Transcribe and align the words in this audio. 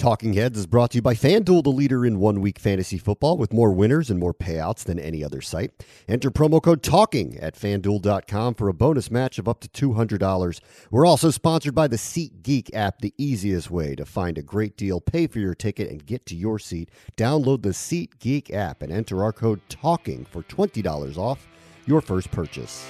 Talking 0.00 0.32
Heads 0.32 0.58
is 0.58 0.66
brought 0.66 0.92
to 0.92 0.96
you 0.96 1.02
by 1.02 1.12
FanDuel, 1.12 1.62
the 1.62 1.68
leader 1.68 2.06
in 2.06 2.18
one 2.18 2.40
week 2.40 2.58
fantasy 2.58 2.96
football 2.96 3.36
with 3.36 3.52
more 3.52 3.70
winners 3.70 4.08
and 4.08 4.18
more 4.18 4.32
payouts 4.32 4.82
than 4.82 4.98
any 4.98 5.22
other 5.22 5.42
site. 5.42 5.72
Enter 6.08 6.30
promo 6.30 6.62
code 6.62 6.82
TALKING 6.82 7.38
at 7.38 7.54
fanduel.com 7.54 8.54
for 8.54 8.70
a 8.70 8.72
bonus 8.72 9.10
match 9.10 9.38
of 9.38 9.46
up 9.46 9.60
to 9.60 9.68
$200. 9.68 10.60
We're 10.90 11.04
also 11.04 11.30
sponsored 11.30 11.74
by 11.74 11.86
the 11.86 11.96
SeatGeek 11.96 12.70
app, 12.72 13.02
the 13.02 13.12
easiest 13.18 13.70
way 13.70 13.94
to 13.94 14.06
find 14.06 14.38
a 14.38 14.42
great 14.42 14.74
deal, 14.78 15.02
pay 15.02 15.26
for 15.26 15.38
your 15.38 15.54
ticket, 15.54 15.90
and 15.90 16.06
get 16.06 16.24
to 16.26 16.34
your 16.34 16.58
seat. 16.58 16.88
Download 17.18 17.60
the 17.60 17.68
SeatGeek 17.68 18.54
app 18.54 18.80
and 18.80 18.90
enter 18.90 19.22
our 19.22 19.34
code 19.34 19.60
TALKING 19.68 20.26
for 20.28 20.42
$20 20.44 21.18
off 21.18 21.46
your 21.84 22.00
first 22.00 22.30
purchase. 22.30 22.86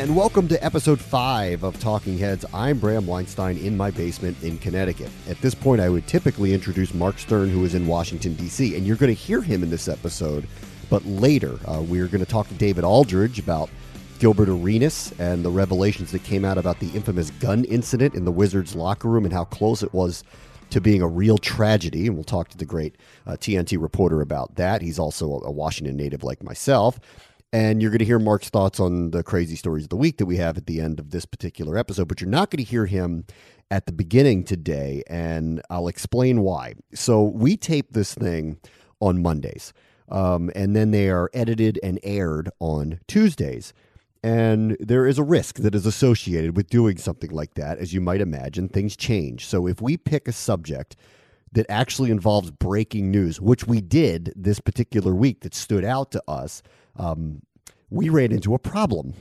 And 0.00 0.16
welcome 0.16 0.48
to 0.48 0.64
episode 0.64 0.98
five 0.98 1.62
of 1.62 1.78
Talking 1.78 2.16
Heads. 2.16 2.46
I'm 2.54 2.78
Bram 2.78 3.06
Weinstein 3.06 3.58
in 3.58 3.76
my 3.76 3.90
basement 3.90 4.42
in 4.42 4.56
Connecticut. 4.56 5.10
At 5.28 5.38
this 5.42 5.54
point, 5.54 5.82
I 5.82 5.90
would 5.90 6.06
typically 6.06 6.54
introduce 6.54 6.94
Marc 6.94 7.18
Sterne, 7.18 7.50
who 7.50 7.62
is 7.66 7.74
in 7.74 7.86
Washington, 7.86 8.32
D.C., 8.32 8.74
and 8.74 8.86
you're 8.86 8.96
going 8.96 9.14
to 9.14 9.22
hear 9.22 9.42
him 9.42 9.62
in 9.62 9.68
this 9.68 9.88
episode. 9.88 10.48
But 10.88 11.04
later, 11.04 11.58
uh, 11.66 11.82
we're 11.82 12.06
going 12.06 12.24
to 12.24 12.30
talk 12.30 12.48
to 12.48 12.54
David 12.54 12.82
Aldridge 12.82 13.38
about 13.38 13.68
Gilbert 14.18 14.48
Arenas 14.48 15.12
and 15.18 15.44
the 15.44 15.50
revelations 15.50 16.12
that 16.12 16.24
came 16.24 16.46
out 16.46 16.56
about 16.56 16.80
the 16.80 16.88
infamous 16.92 17.30
gun 17.32 17.64
incident 17.64 18.14
in 18.14 18.24
the 18.24 18.32
Wizards 18.32 18.74
locker 18.74 19.06
room 19.06 19.26
and 19.26 19.34
how 19.34 19.44
close 19.44 19.82
it 19.82 19.92
was 19.92 20.24
to 20.70 20.80
being 20.80 21.02
a 21.02 21.08
real 21.08 21.36
tragedy. 21.36 22.06
And 22.06 22.14
we'll 22.14 22.24
talk 22.24 22.48
to 22.48 22.56
the 22.56 22.64
great 22.64 22.96
uh, 23.26 23.32
TNT 23.32 23.78
reporter 23.78 24.22
about 24.22 24.54
that. 24.54 24.80
He's 24.80 24.98
also 24.98 25.42
a 25.44 25.50
Washington 25.50 25.98
native 25.98 26.24
like 26.24 26.42
myself. 26.42 26.98
And 27.52 27.82
you're 27.82 27.90
going 27.90 27.98
to 27.98 28.04
hear 28.04 28.20
Marc's 28.20 28.48
thoughts 28.48 28.78
on 28.78 29.10
the 29.10 29.24
crazy 29.24 29.56
stories 29.56 29.84
of 29.84 29.90
the 29.90 29.96
week 29.96 30.18
that 30.18 30.26
we 30.26 30.36
have 30.36 30.56
at 30.56 30.66
the 30.66 30.80
end 30.80 31.00
of 31.00 31.10
this 31.10 31.24
particular 31.24 31.76
episode, 31.76 32.06
but 32.06 32.20
you're 32.20 32.30
not 32.30 32.50
going 32.50 32.64
to 32.64 32.70
hear 32.70 32.86
him 32.86 33.24
at 33.72 33.86
the 33.86 33.92
beginning 33.92 34.44
today, 34.44 35.02
and 35.08 35.60
I'll 35.68 35.88
explain 35.88 36.42
why. 36.42 36.74
So 36.94 37.22
we 37.22 37.56
tape 37.56 37.92
this 37.92 38.14
thing 38.14 38.58
on 39.00 39.22
Mondays, 39.22 39.72
um, 40.08 40.50
and 40.54 40.76
then 40.76 40.92
they 40.92 41.08
are 41.08 41.30
edited 41.34 41.78
and 41.82 41.98
aired 42.04 42.50
on 42.60 43.00
Tuesdays. 43.08 43.72
And 44.22 44.76
there 44.78 45.06
is 45.06 45.18
a 45.18 45.22
risk 45.22 45.56
that 45.56 45.74
is 45.74 45.86
associated 45.86 46.56
with 46.56 46.68
doing 46.68 46.98
something 46.98 47.30
like 47.30 47.54
that. 47.54 47.78
As 47.78 47.94
you 47.94 48.00
might 48.00 48.20
imagine, 48.20 48.68
things 48.68 48.96
change. 48.96 49.46
So 49.46 49.66
if 49.66 49.80
we 49.80 49.96
pick 49.96 50.28
a 50.28 50.32
subject 50.32 50.94
that 51.52 51.66
actually 51.68 52.10
involves 52.10 52.50
breaking 52.50 53.10
news, 53.10 53.40
which 53.40 53.66
we 53.66 53.80
did 53.80 54.32
this 54.36 54.60
particular 54.60 55.14
week 55.14 55.40
that 55.40 55.54
stood 55.54 55.84
out 55.84 56.12
to 56.12 56.22
us, 56.28 56.62
um, 56.96 57.42
we 57.90 58.08
ran 58.08 58.32
into 58.32 58.54
a 58.54 58.58
problem. 58.58 59.14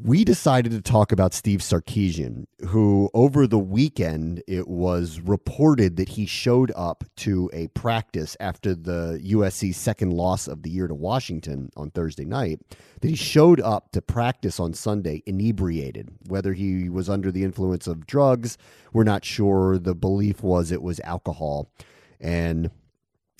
We 0.00 0.24
decided 0.24 0.70
to 0.72 0.80
talk 0.80 1.10
about 1.10 1.34
Steve 1.34 1.58
Sarkisian, 1.58 2.46
who 2.68 3.10
over 3.14 3.48
the 3.48 3.58
weekend 3.58 4.44
it 4.46 4.68
was 4.68 5.18
reported 5.18 5.96
that 5.96 6.10
he 6.10 6.24
showed 6.24 6.70
up 6.76 7.02
to 7.16 7.50
a 7.52 7.66
practice 7.68 8.36
after 8.38 8.76
the 8.76 9.20
USC's 9.24 9.76
second 9.76 10.12
loss 10.12 10.46
of 10.46 10.62
the 10.62 10.70
year 10.70 10.86
to 10.86 10.94
Washington 10.94 11.70
on 11.76 11.90
Thursday 11.90 12.24
night. 12.24 12.60
That 13.00 13.08
he 13.08 13.16
showed 13.16 13.60
up 13.60 13.90
to 13.90 14.00
practice 14.00 14.60
on 14.60 14.72
Sunday 14.72 15.24
inebriated. 15.26 16.10
Whether 16.28 16.52
he 16.52 16.88
was 16.88 17.08
under 17.08 17.32
the 17.32 17.42
influence 17.42 17.88
of 17.88 18.06
drugs, 18.06 18.56
we're 18.92 19.02
not 19.02 19.24
sure. 19.24 19.78
The 19.78 19.96
belief 19.96 20.44
was 20.44 20.70
it 20.70 20.80
was 20.80 21.00
alcohol. 21.00 21.72
And 22.20 22.70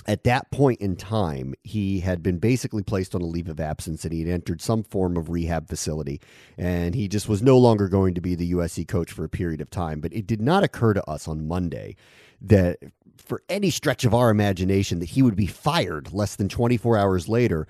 at 0.08 0.24
that 0.24 0.50
point 0.50 0.80
in 0.80 0.96
time, 0.96 1.54
he 1.62 2.00
had 2.00 2.22
been 2.22 2.38
basically 2.38 2.82
placed 2.82 3.14
on 3.14 3.20
a 3.20 3.26
leave 3.26 3.48
of 3.48 3.60
absence 3.60 4.04
and 4.04 4.12
he 4.12 4.20
had 4.20 4.28
entered 4.28 4.62
some 4.62 4.82
form 4.82 5.18
of 5.18 5.28
rehab 5.28 5.68
facility. 5.68 6.18
And 6.56 6.94
he 6.94 7.08
just 7.08 7.28
was 7.28 7.42
no 7.42 7.58
longer 7.58 7.88
going 7.88 8.14
to 8.14 8.20
be 8.22 8.34
the 8.34 8.52
USC 8.52 8.88
coach 8.88 9.12
for 9.12 9.22
a 9.24 9.28
period 9.28 9.60
of 9.60 9.68
time. 9.68 10.00
But 10.00 10.14
it 10.14 10.26
did 10.26 10.40
not 10.40 10.64
occur 10.64 10.94
to 10.94 11.08
us 11.08 11.28
on 11.28 11.46
Monday 11.46 11.94
that 12.40 12.78
for 13.18 13.42
any 13.50 13.68
stretch 13.68 14.06
of 14.06 14.14
our 14.14 14.30
imagination 14.30 14.98
that 15.00 15.10
he 15.10 15.20
would 15.20 15.36
be 15.36 15.46
fired 15.46 16.14
less 16.14 16.36
than 16.36 16.48
24 16.48 16.96
hours 16.96 17.28
later 17.28 17.66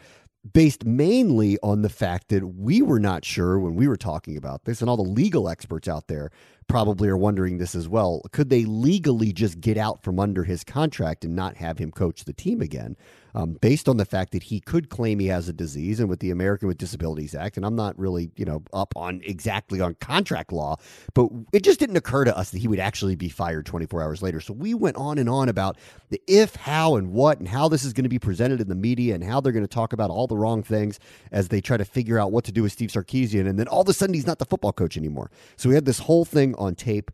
based 0.52 0.84
mainly 0.84 1.58
on 1.62 1.82
the 1.82 1.88
fact 1.88 2.28
that 2.28 2.54
we 2.54 2.80
were 2.80 3.00
not 3.00 3.24
sure 3.24 3.58
when 3.58 3.74
we 3.74 3.88
were 3.88 3.96
talking 3.96 4.36
about 4.36 4.64
this, 4.64 4.80
and 4.80 4.88
all 4.88 4.96
the 4.96 5.02
legal 5.02 5.48
experts 5.48 5.88
out 5.88 6.06
there 6.06 6.30
probably 6.68 7.08
are 7.08 7.16
wondering 7.16 7.58
this 7.58 7.74
as 7.74 7.88
well. 7.88 8.22
Could 8.32 8.50
they 8.50 8.64
legally 8.64 9.32
just 9.32 9.60
get 9.60 9.76
out 9.76 10.02
from 10.02 10.20
under 10.20 10.44
his 10.44 10.62
contract 10.62 11.24
and 11.24 11.34
not 11.34 11.56
have 11.56 11.78
him 11.78 11.90
coach 11.90 12.24
the 12.24 12.32
team 12.32 12.60
again? 12.60 12.96
Um, 13.34 13.58
based 13.60 13.88
on 13.88 13.98
the 13.98 14.04
fact 14.04 14.32
that 14.32 14.44
he 14.44 14.60
could 14.60 14.88
claim 14.88 15.18
he 15.18 15.26
has 15.26 15.48
a 15.48 15.52
disease 15.52 16.00
and 16.00 16.08
with 16.08 16.20
the 16.20 16.30
American 16.30 16.66
with 16.66 16.78
Disabilities 16.78 17.34
Act, 17.34 17.56
and 17.56 17.66
I'm 17.66 17.76
not 17.76 17.98
really, 17.98 18.30
you 18.36 18.44
know, 18.44 18.62
up 18.72 18.94
on 18.96 19.20
exactly 19.24 19.80
on 19.80 19.94
contract 19.94 20.52
law, 20.52 20.76
but 21.14 21.28
it 21.52 21.62
just 21.62 21.78
didn't 21.78 21.96
occur 21.96 22.24
to 22.24 22.36
us 22.36 22.50
that 22.50 22.58
he 22.58 22.68
would 22.68 22.80
actually 22.80 23.16
be 23.16 23.28
fired 23.28 23.66
24 23.66 24.02
hours 24.02 24.22
later. 24.22 24.40
So 24.40 24.54
we 24.54 24.74
went 24.74 24.96
on 24.96 25.18
and 25.18 25.28
on 25.28 25.48
about 25.48 25.76
the 26.10 26.20
if, 26.26 26.56
how, 26.56 26.96
and 26.96 27.12
what, 27.12 27.38
and 27.38 27.48
how 27.48 27.68
this 27.68 27.84
is 27.84 27.92
going 27.92 28.04
to 28.04 28.08
be 28.08 28.18
presented 28.18 28.60
in 28.60 28.68
the 28.68 28.74
media 28.74 29.14
and 29.14 29.22
how 29.22 29.40
they're 29.40 29.52
going 29.52 29.64
to 29.64 29.68
talk 29.68 29.92
about 29.92 30.10
all 30.10 30.26
the 30.26 30.36
wrong 30.36 30.62
things 30.62 30.98
as 31.30 31.48
they 31.48 31.60
try 31.60 31.76
to 31.76 31.84
figure 31.84 32.18
out 32.18 32.32
what 32.32 32.44
to 32.44 32.52
do 32.52 32.62
with 32.62 32.72
Steve 32.72 32.90
Sarkisian. 32.90 33.46
And 33.48 33.58
then 33.58 33.68
all 33.68 33.82
of 33.82 33.88
a 33.88 33.92
sudden, 33.92 34.14
he's 34.14 34.26
not 34.26 34.38
the 34.38 34.46
football 34.46 34.72
coach 34.72 34.96
anymore. 34.96 35.30
So 35.56 35.68
we 35.68 35.74
had 35.74 35.84
this 35.84 36.00
whole 36.00 36.24
thing 36.24 36.54
on 36.56 36.74
tape 36.74 37.10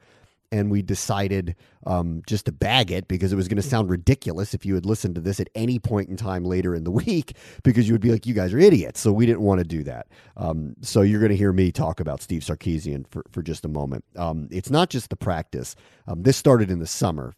and 0.54 0.70
we 0.70 0.82
decided 0.82 1.56
um, 1.84 2.22
just 2.28 2.46
to 2.46 2.52
bag 2.52 2.92
it 2.92 3.08
because 3.08 3.32
it 3.32 3.36
was 3.36 3.48
going 3.48 3.56
to 3.56 3.62
sound 3.62 3.90
ridiculous 3.90 4.54
if 4.54 4.64
you 4.64 4.76
had 4.76 4.86
listened 4.86 5.16
to 5.16 5.20
this 5.20 5.40
at 5.40 5.48
any 5.56 5.80
point 5.80 6.08
in 6.08 6.16
time 6.16 6.44
later 6.44 6.76
in 6.76 6.84
the 6.84 6.90
week 7.04 7.36
because 7.64 7.88
you 7.88 7.94
would 7.94 8.00
be 8.00 8.12
like, 8.12 8.24
you 8.24 8.34
guys 8.34 8.54
are 8.54 8.58
idiots. 8.60 9.00
So 9.00 9.12
we 9.12 9.26
didn't 9.26 9.40
want 9.40 9.58
to 9.58 9.64
do 9.64 9.82
that. 9.82 10.06
Um, 10.36 10.76
so 10.80 11.02
you're 11.02 11.18
going 11.18 11.32
to 11.32 11.36
hear 11.36 11.52
me 11.52 11.72
talk 11.72 11.98
about 11.98 12.22
Steve 12.22 12.42
Sarkisian 12.42 13.04
for, 13.10 13.24
for 13.32 13.42
just 13.42 13.64
a 13.64 13.68
moment. 13.68 14.04
Um, 14.14 14.48
it's 14.52 14.70
not 14.70 14.90
just 14.90 15.10
the 15.10 15.16
practice. 15.16 15.74
Um, 16.06 16.22
this 16.22 16.36
started 16.36 16.70
in 16.70 16.78
the 16.78 16.86
summer. 16.86 17.34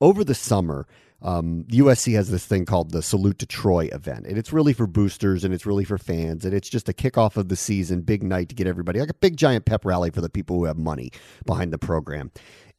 Over 0.00 0.24
the 0.24 0.34
summer, 0.34 0.86
um, 1.20 1.64
USC 1.68 2.14
has 2.14 2.30
this 2.30 2.46
thing 2.46 2.64
called 2.64 2.92
the 2.92 3.02
Salute 3.02 3.38
to 3.40 3.46
Troy 3.46 3.88
event, 3.92 4.26
and 4.26 4.38
it's 4.38 4.52
really 4.52 4.72
for 4.72 4.86
boosters 4.86 5.44
and 5.44 5.52
it's 5.52 5.66
really 5.66 5.84
for 5.84 5.98
fans, 5.98 6.44
and 6.44 6.54
it's 6.54 6.68
just 6.68 6.88
a 6.88 6.92
kickoff 6.92 7.36
of 7.36 7.48
the 7.48 7.56
season, 7.56 8.02
big 8.02 8.22
night 8.22 8.48
to 8.50 8.54
get 8.54 8.66
everybody 8.66 9.00
like 9.00 9.10
a 9.10 9.14
big 9.14 9.36
giant 9.36 9.64
pep 9.64 9.84
rally 9.84 10.10
for 10.10 10.20
the 10.20 10.30
people 10.30 10.56
who 10.56 10.64
have 10.64 10.78
money 10.78 11.10
behind 11.44 11.72
the 11.72 11.78
program. 11.78 12.30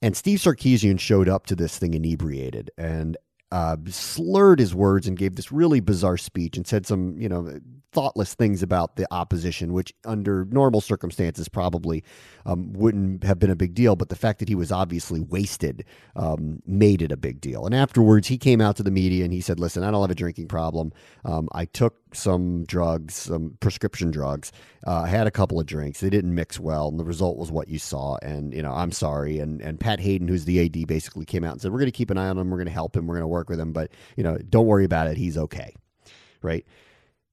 And 0.01 0.15
Steve 0.15 0.39
Sarkisian 0.39 0.99
showed 0.99 1.27
up 1.27 1.45
to 1.47 1.55
this 1.55 1.77
thing 1.77 1.93
inebriated, 1.93 2.71
and 2.77 3.17
uh, 3.51 3.77
slurred 3.87 4.59
his 4.59 4.75
words 4.75 5.07
and 5.07 5.17
gave 5.17 5.35
this 5.35 5.51
really 5.51 5.79
bizarre 5.79 6.17
speech 6.17 6.55
and 6.55 6.67
said 6.67 6.85
some, 6.85 7.17
you 7.17 7.27
know, 7.27 7.59
thoughtless 7.91 8.35
things 8.35 8.61
about 8.61 8.95
the 8.95 9.07
opposition, 9.11 9.73
which 9.73 9.93
under 10.05 10.45
normal 10.45 10.81
circumstances 10.81 11.49
probably 11.49 12.03
um, 12.45 12.71
wouldn't 12.73 13.23
have 13.23 13.39
been 13.39 13.49
a 13.49 13.55
big 13.55 13.73
deal. 13.73 13.95
But 13.95 14.09
the 14.09 14.15
fact 14.15 14.39
that 14.39 14.49
he 14.49 14.55
was 14.55 14.71
obviously 14.71 15.19
wasted 15.19 15.85
um, 16.15 16.61
made 16.65 17.01
it 17.01 17.11
a 17.11 17.17
big 17.17 17.41
deal. 17.41 17.65
And 17.65 17.73
afterwards, 17.73 18.27
he 18.27 18.37
came 18.37 18.61
out 18.61 18.75
to 18.77 18.83
the 18.83 18.91
media 18.91 19.23
and 19.23 19.33
he 19.33 19.41
said, 19.41 19.59
Listen, 19.59 19.83
I 19.83 19.91
don't 19.91 20.01
have 20.01 20.11
a 20.11 20.15
drinking 20.15 20.47
problem. 20.47 20.91
Um, 21.25 21.49
I 21.53 21.65
took 21.65 21.95
some 22.13 22.63
drugs, 22.65 23.15
some 23.15 23.57
prescription 23.59 24.11
drugs. 24.11 24.51
Uh, 24.85 25.01
I 25.01 25.07
had 25.07 25.27
a 25.27 25.31
couple 25.31 25.59
of 25.59 25.65
drinks. 25.65 25.99
They 25.99 26.09
didn't 26.09 26.33
mix 26.33 26.59
well, 26.59 26.87
and 26.87 26.99
the 26.99 27.03
result 27.03 27.37
was 27.37 27.51
what 27.51 27.67
you 27.67 27.79
saw. 27.79 28.17
And 28.21 28.53
you 28.53 28.61
know, 28.61 28.71
I'm 28.71 28.91
sorry. 28.91 29.39
And 29.39 29.61
and 29.61 29.79
Pat 29.79 29.99
Haden, 29.99 30.27
who's 30.27 30.45
the 30.45 30.65
AD, 30.65 30.87
basically 30.87 31.25
came 31.25 31.43
out 31.43 31.53
and 31.53 31.61
said, 31.61 31.71
"We're 31.71 31.79
going 31.79 31.91
to 31.91 31.97
keep 31.97 32.09
an 32.09 32.17
eye 32.17 32.27
on 32.27 32.37
him. 32.37 32.49
We're 32.49 32.57
going 32.57 32.67
to 32.67 32.71
help 32.71 32.95
him. 32.95 33.07
We're 33.07 33.15
going 33.15 33.23
to 33.23 33.27
work 33.27 33.49
with 33.49 33.59
him. 33.59 33.73
But 33.73 33.91
you 34.15 34.23
know, 34.23 34.37
don't 34.37 34.67
worry 34.67 34.85
about 34.85 35.07
it. 35.07 35.17
He's 35.17 35.37
okay." 35.37 35.75
Right. 36.41 36.65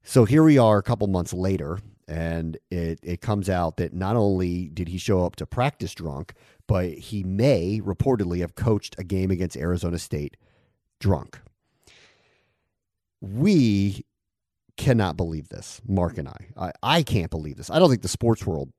So 0.09 0.25
here 0.25 0.45
we 0.45 0.57
are, 0.57 0.79
a 0.79 0.85
couple 0.85 1.09
months 1.09 1.33
later, 1.33 1.81
and 2.07 2.57
it 2.71 3.01
it 3.03 3.21
comes 3.21 3.51
out 3.51 3.77
that 3.79 3.93
not 3.93 4.15
only 4.15 4.69
did 4.69 4.87
he 4.87 4.99
show 4.99 5.27
up 5.27 5.35
to 5.37 5.47
practice 5.47 5.93
drunk, 5.97 6.33
but 6.69 6.91
he 6.91 7.25
may 7.25 7.81
reportedly 7.85 8.39
have 8.39 8.55
coached 8.55 8.95
a 8.99 9.05
game 9.05 9.33
against 9.33 9.57
Arizona 9.57 9.99
State 9.99 10.37
drunk. 11.01 11.41
We 13.21 14.07
cannot 14.77 15.17
believe 15.17 15.49
this, 15.49 15.81
Marc 15.89 16.19
and 16.19 16.29
I. 16.29 16.47
I, 16.57 16.73
I 16.85 17.03
can't 17.03 17.31
believe 17.31 17.57
this. 17.57 17.69
I 17.69 17.81
don't 17.81 17.91
think 17.91 18.03
the 18.03 18.09
sports 18.09 18.47
world 18.47 18.71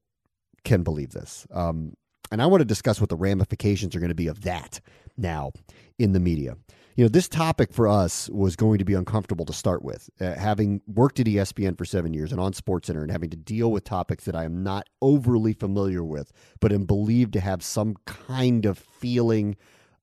can 0.63 0.81
believe 0.81 1.11
this. 1.11 1.45
Um, 1.51 1.93
and 2.31 2.41
I 2.41 2.45
want 2.45 2.61
to 2.61 2.65
discuss 2.65 3.01
what 3.01 3.09
the 3.09 3.17
ramifications 3.17 3.97
are 3.97 3.99
going 3.99 4.09
to 4.09 4.15
be 4.15 4.27
of 4.27 4.43
that 4.43 4.79
now 5.17 5.51
in 5.99 6.13
the 6.13 6.21
media. 6.21 6.55
You 6.97 7.03
know, 7.03 7.09
this 7.09 7.27
topic 7.27 7.71
for 7.71 7.87
us 7.87 8.27
was 8.29 8.55
going 8.55 8.79
to 8.79 8.83
be 8.83 8.95
uncomfortable 8.95 9.45
to 9.45 9.53
start 9.53 9.83
with. 9.83 10.09
Uh, 10.19 10.33
having 10.33 10.81
worked 10.87 11.19
at 11.19 11.27
ESPN 11.27 11.77
for 11.77 11.85
seven 11.85 12.11
years 12.11 12.31
and 12.31 12.41
on 12.41 12.53
SportsCenter 12.53 13.03
and 13.03 13.11
having 13.11 13.29
to 13.29 13.37
deal 13.37 13.71
with 13.71 13.83
topics 13.83 14.25
that 14.25 14.35
I 14.35 14.45
am 14.45 14.63
not 14.63 14.89
overly 14.99 15.53
familiar 15.53 16.03
with, 16.03 16.31
but 16.59 16.73
am 16.73 16.85
believed 16.85 17.33
to 17.33 17.39
have 17.39 17.61
some 17.61 17.97
kind 18.07 18.65
of 18.65 18.79
feeling 18.79 19.57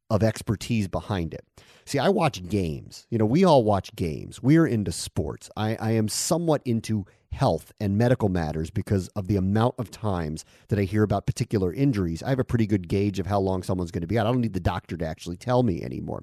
of 0.09 0.23
expertise 0.23 0.87
behind 0.87 1.35
it. 1.35 1.45
See, 1.85 1.99
I 1.99 2.11
watch 2.11 2.47
games. 2.47 3.09
You 3.11 3.19
know, 3.19 3.27
we 3.27 3.43
all 3.43 3.65
watch 3.65 3.97
games. 3.97 4.41
We 4.41 4.57
are 4.57 4.67
into 4.67 4.93
sports. 4.93 5.51
I, 5.57 5.75
I 5.81 5.91
am 5.91 6.07
somewhat 6.07 6.63
into 6.65 7.07
health 7.33 7.73
and 7.81 7.99
medical 7.99 8.29
matters 8.29 8.71
because 8.71 9.09
of 9.17 9.27
the 9.27 9.35
amount 9.35 9.75
of 9.81 9.91
times 9.91 10.45
that 10.69 10.79
I 10.79 10.83
hear 10.83 11.03
about 11.03 11.27
particular 11.27 11.73
injuries. 11.73 12.23
I 12.23 12.29
have 12.29 12.39
a 12.39 12.45
pretty 12.45 12.69
good 12.69 12.87
gauge 12.87 13.19
of 13.19 13.27
how 13.27 13.41
long 13.41 13.65
someone's 13.65 13.91
going 13.91 14.03
to 14.03 14.07
be 14.07 14.17
out. 14.17 14.29
I 14.29 14.31
don't 14.31 14.43
need 14.43 14.53
the 14.53 14.61
doctor 14.61 14.97
to 14.97 15.05
actually 15.05 15.39
tell 15.39 15.65
me 15.65 15.83
anymore. 15.83 16.23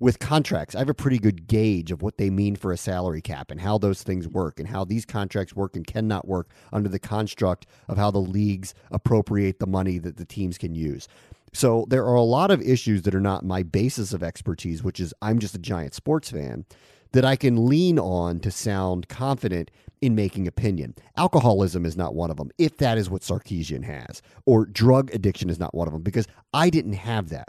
With 0.00 0.18
contracts. 0.18 0.74
I 0.74 0.78
have 0.78 0.88
a 0.88 0.94
pretty 0.94 1.18
good 1.18 1.46
gauge 1.46 1.92
of 1.92 2.02
what 2.02 2.16
they 2.16 2.30
mean 2.30 2.56
for 2.56 2.72
a 2.72 2.76
salary 2.76 3.20
cap 3.20 3.50
and 3.50 3.60
how 3.60 3.78
those 3.78 4.02
things 4.02 4.26
work 4.26 4.58
and 4.58 4.66
how 4.68 4.84
these 4.84 5.04
contracts 5.04 5.54
work 5.54 5.76
and 5.76 5.86
cannot 5.86 6.26
work 6.26 6.50
under 6.72 6.88
the 6.88 6.98
construct 6.98 7.66
of 7.86 7.98
how 7.98 8.10
the 8.10 8.18
leagues 8.18 8.74
appropriate 8.90 9.60
the 9.60 9.66
money 9.66 9.98
that 9.98 10.16
the 10.16 10.24
teams 10.24 10.58
can 10.58 10.74
use. 10.74 11.06
So 11.52 11.84
there 11.88 12.06
are 12.06 12.14
a 12.14 12.22
lot 12.22 12.50
of 12.50 12.62
issues 12.62 13.02
that 13.02 13.14
are 13.14 13.20
not 13.20 13.44
my 13.44 13.62
basis 13.62 14.12
of 14.12 14.22
expertise, 14.22 14.82
which 14.82 15.00
is 15.00 15.12
I'm 15.20 15.38
just 15.38 15.54
a 15.54 15.58
giant 15.58 15.94
sports 15.94 16.30
fan, 16.30 16.64
that 17.12 17.24
I 17.24 17.36
can 17.36 17.66
lean 17.66 17.98
on 17.98 18.38
to 18.40 18.50
sound 18.50 19.08
confident 19.08 19.70
in 20.00 20.14
making 20.14 20.46
opinion. 20.46 20.94
Alcoholism 21.16 21.84
is 21.84 21.96
not 21.96 22.14
one 22.14 22.30
of 22.30 22.36
them, 22.36 22.50
if 22.56 22.78
that 22.78 22.96
is 22.96 23.10
what 23.10 23.22
Sarkisian 23.22 23.84
has, 23.84 24.22
or 24.46 24.64
drug 24.64 25.12
addiction 25.12 25.50
is 25.50 25.58
not 25.58 25.74
one 25.74 25.88
of 25.88 25.92
them, 25.92 26.02
because 26.02 26.26
I 26.54 26.70
didn't 26.70 26.94
have 26.94 27.28
that. 27.30 27.48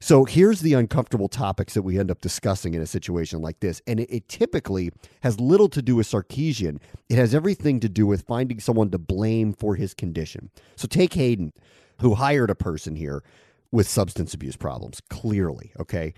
So 0.00 0.24
here's 0.24 0.60
the 0.60 0.74
uncomfortable 0.74 1.28
topics 1.28 1.74
that 1.74 1.82
we 1.82 1.98
end 1.98 2.10
up 2.10 2.20
discussing 2.20 2.74
in 2.74 2.82
a 2.82 2.86
situation 2.86 3.40
like 3.40 3.60
this. 3.60 3.82
And 3.86 4.00
it, 4.00 4.10
it, 4.10 4.28
typically 4.28 4.92
has 5.22 5.40
little 5.40 5.68
to 5.70 5.82
do 5.82 5.96
with 5.96 6.06
Sarkisian. 6.06 6.78
It 7.08 7.16
has 7.16 7.34
everything 7.34 7.80
to 7.80 7.88
do 7.88 8.06
with 8.06 8.22
finding 8.22 8.60
someone 8.60 8.90
to 8.90 8.98
blame 8.98 9.52
for 9.52 9.74
his 9.74 9.94
condition. 9.94 10.50
So 10.76 10.86
take 10.86 11.14
Haden, 11.14 11.52
who 12.00 12.14
hired 12.14 12.50
a 12.50 12.54
person 12.54 12.94
here 12.94 13.24
with 13.72 13.88
substance 13.88 14.34
abuse 14.34 14.56
problems, 14.56 15.00
clearly, 15.08 15.72
okay? 15.80 16.14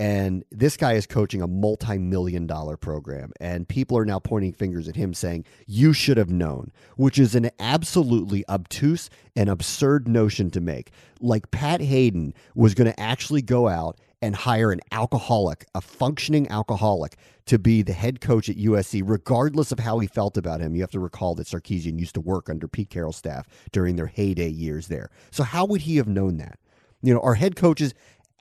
And 0.00 0.46
this 0.50 0.78
guy 0.78 0.94
is 0.94 1.06
coaching 1.06 1.42
a 1.42 1.46
multi 1.46 1.98
million 1.98 2.46
dollar 2.46 2.78
program. 2.78 3.32
And 3.38 3.68
people 3.68 3.98
are 3.98 4.06
now 4.06 4.18
pointing 4.18 4.54
fingers 4.54 4.88
at 4.88 4.96
him 4.96 5.12
saying, 5.12 5.44
You 5.66 5.92
should 5.92 6.16
have 6.16 6.30
known, 6.30 6.72
which 6.96 7.18
is 7.18 7.34
an 7.34 7.50
absolutely 7.60 8.48
obtuse 8.48 9.10
and 9.36 9.50
absurd 9.50 10.08
notion 10.08 10.50
to 10.52 10.60
make. 10.60 10.90
Like 11.20 11.50
Pat 11.50 11.82
Haden 11.82 12.32
was 12.54 12.72
going 12.72 12.90
to 12.90 12.98
actually 12.98 13.42
go 13.42 13.68
out 13.68 14.00
and 14.22 14.34
hire 14.34 14.72
an 14.72 14.80
alcoholic, 14.90 15.66
a 15.74 15.82
functioning 15.82 16.48
alcoholic, 16.48 17.16
to 17.44 17.58
be 17.58 17.82
the 17.82 17.92
head 17.92 18.22
coach 18.22 18.48
at 18.48 18.56
USC, 18.56 19.02
regardless 19.04 19.70
of 19.70 19.80
how 19.80 19.98
he 19.98 20.06
felt 20.06 20.38
about 20.38 20.62
him. 20.62 20.74
You 20.74 20.80
have 20.80 20.90
to 20.92 21.00
recall 21.00 21.34
that 21.34 21.46
Sarkisian 21.46 21.98
used 21.98 22.14
to 22.14 22.22
work 22.22 22.48
under 22.48 22.66
Pete 22.66 22.88
Carroll's 22.88 23.16
staff 23.16 23.46
during 23.70 23.96
their 23.96 24.06
heyday 24.06 24.48
years 24.48 24.88
there. 24.88 25.10
So, 25.30 25.42
how 25.42 25.66
would 25.66 25.82
he 25.82 25.98
have 25.98 26.08
known 26.08 26.38
that? 26.38 26.58
You 27.02 27.12
know, 27.12 27.20
our 27.20 27.34
head 27.34 27.54
coaches 27.54 27.92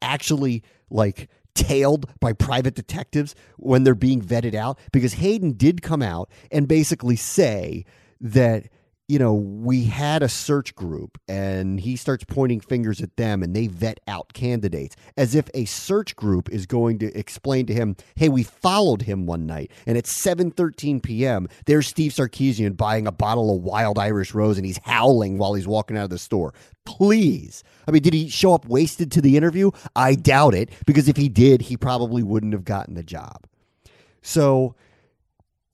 actually 0.01 0.63
like 0.89 1.29
tailed 1.55 2.09
by 2.19 2.33
private 2.33 2.75
detectives 2.75 3.35
when 3.57 3.83
they're 3.83 3.95
being 3.95 4.21
vetted 4.21 4.53
out 4.53 4.79
because 4.91 5.13
Haden 5.13 5.53
did 5.53 5.81
come 5.81 6.01
out 6.01 6.29
and 6.51 6.67
basically 6.67 7.15
say 7.15 7.85
that 8.21 8.69
you 9.09 9.17
know, 9.17 9.33
we 9.33 9.85
had 9.85 10.21
a 10.21 10.29
search 10.29 10.75
group 10.75 11.17
and 11.27 11.79
he 11.79 11.95
starts 11.95 12.23
pointing 12.23 12.59
fingers 12.59 13.01
at 13.01 13.17
them 13.17 13.41
and 13.41 13.55
they 13.55 13.65
vet 13.65 13.99
out 14.07 14.33
candidates 14.33 14.95
as 15.17 15.33
if 15.33 15.49
a 15.55 15.65
search 15.65 16.15
group 16.15 16.47
is 16.51 16.67
going 16.67 16.99
to 16.99 17.11
explain 17.17 17.65
to 17.65 17.73
him, 17.73 17.95
hey, 18.15 18.29
we 18.29 18.43
followed 18.43 19.01
him 19.01 19.25
one 19.25 19.47
night 19.47 19.71
and 19.87 19.97
at 19.97 20.03
7.13 20.03 21.01
p.m., 21.01 21.47
there's 21.65 21.87
Steve 21.87 22.11
Sarkisian 22.11 22.77
buying 22.77 23.07
a 23.07 23.11
bottle 23.11 23.55
of 23.55 23.63
wild 23.63 23.97
Irish 23.97 24.35
rose 24.35 24.57
and 24.57 24.65
he's 24.65 24.79
howling 24.83 25.39
while 25.39 25.55
he's 25.55 25.67
walking 25.67 25.97
out 25.97 26.03
of 26.03 26.11
the 26.11 26.19
store. 26.19 26.53
Please. 26.85 27.63
I 27.87 27.91
mean, 27.91 28.03
did 28.03 28.13
he 28.13 28.29
show 28.29 28.53
up 28.53 28.67
wasted 28.67 29.11
to 29.13 29.21
the 29.21 29.35
interview? 29.35 29.71
I 29.95 30.13
doubt 30.13 30.53
it 30.53 30.69
because 30.85 31.09
if 31.09 31.17
he 31.17 31.29
did, 31.29 31.63
he 31.63 31.77
probably 31.77 32.21
wouldn't 32.21 32.53
have 32.53 32.63
gotten 32.63 32.93
the 32.93 33.01
job. 33.01 33.47
So 34.21 34.75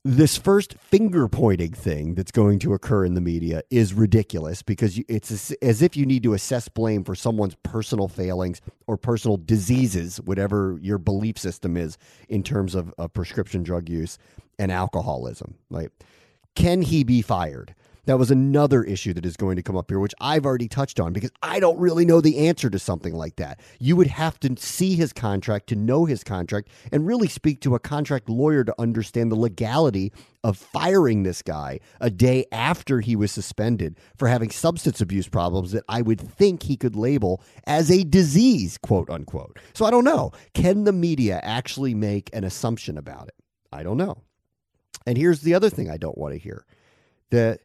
this 0.06 0.36
first 0.36 0.74
finger 0.74 1.26
pointing 1.26 1.72
thing 1.72 2.14
that's 2.14 2.30
going 2.30 2.60
to 2.60 2.74
occur 2.74 3.04
in 3.04 3.14
the 3.14 3.20
media 3.20 3.62
is 3.70 3.92
ridiculous 3.92 4.62
because 4.62 5.00
it's 5.08 5.50
as 5.60 5.82
if 5.82 5.96
you 5.96 6.06
need 6.06 6.22
to 6.22 6.32
assess 6.32 6.68
blame 6.68 7.02
for 7.02 7.16
someone's 7.16 7.56
personal 7.64 8.06
failings 8.06 8.60
or 8.86 8.96
personal 8.96 9.36
diseases, 9.36 10.18
whatever 10.20 10.78
your 10.80 10.98
belief 10.98 11.36
system 11.36 11.76
is 11.76 11.98
in 12.28 12.44
terms 12.44 12.76
of, 12.76 12.94
of 12.98 13.12
prescription 13.14 13.64
drug 13.64 13.88
use 13.88 14.16
and 14.60 14.70
alcoholism. 14.70 15.56
Right? 15.70 15.90
Can 16.54 16.82
he 16.82 17.02
be 17.02 17.20
fired? 17.20 17.74
That 18.06 18.18
was 18.18 18.30
another 18.30 18.84
issue 18.84 19.12
that 19.14 19.26
is 19.26 19.36
going 19.36 19.56
to 19.56 19.62
come 19.62 19.76
up 19.76 19.90
here, 19.90 19.98
which 19.98 20.14
I've 20.20 20.46
already 20.46 20.68
touched 20.68 21.00
on 21.00 21.12
because 21.12 21.32
I 21.42 21.58
don't 21.58 21.78
really 21.78 22.04
know 22.04 22.20
the 22.20 22.48
answer 22.48 22.70
to 22.70 22.78
something 22.78 23.12
like 23.14 23.36
that. 23.36 23.60
You 23.80 23.96
would 23.96 24.06
have 24.06 24.38
to 24.40 24.54
see 24.56 24.94
his 24.94 25.12
contract 25.12 25.66
to 25.68 25.76
know 25.76 26.04
his 26.04 26.22
contract 26.22 26.68
and 26.92 27.06
really 27.06 27.26
speak 27.26 27.60
to 27.62 27.74
a 27.74 27.80
contract 27.80 28.28
lawyer 28.28 28.62
to 28.62 28.74
understand 28.80 29.32
the 29.32 29.36
legality 29.36 30.12
of 30.44 30.56
firing 30.56 31.24
this 31.24 31.42
guy 31.42 31.80
a 32.00 32.08
day 32.08 32.46
after 32.52 33.00
he 33.00 33.16
was 33.16 33.32
suspended 33.32 33.98
for 34.16 34.28
having 34.28 34.50
substance 34.50 35.00
abuse 35.00 35.28
problems 35.28 35.72
that 35.72 35.82
I 35.88 36.02
would 36.02 36.20
think 36.20 36.62
he 36.62 36.76
could 36.76 36.94
label 36.94 37.42
as 37.66 37.90
a 37.90 38.04
disease, 38.04 38.78
quote 38.78 39.10
unquote. 39.10 39.58
So 39.74 39.84
I 39.84 39.90
don't 39.90 40.04
know. 40.04 40.30
Can 40.54 40.84
the 40.84 40.92
media 40.92 41.40
actually 41.42 41.94
make 41.94 42.30
an 42.32 42.44
assumption 42.44 42.96
about 42.96 43.26
it? 43.26 43.34
I 43.72 43.82
don't 43.82 43.96
know. 43.96 44.18
And 45.06 45.18
here's 45.18 45.40
the 45.40 45.54
other 45.54 45.70
thing 45.70 45.90
I 45.90 45.96
don't 45.96 46.16
want 46.16 46.34
to 46.34 46.38
hear 46.38 46.64
that 47.30 47.60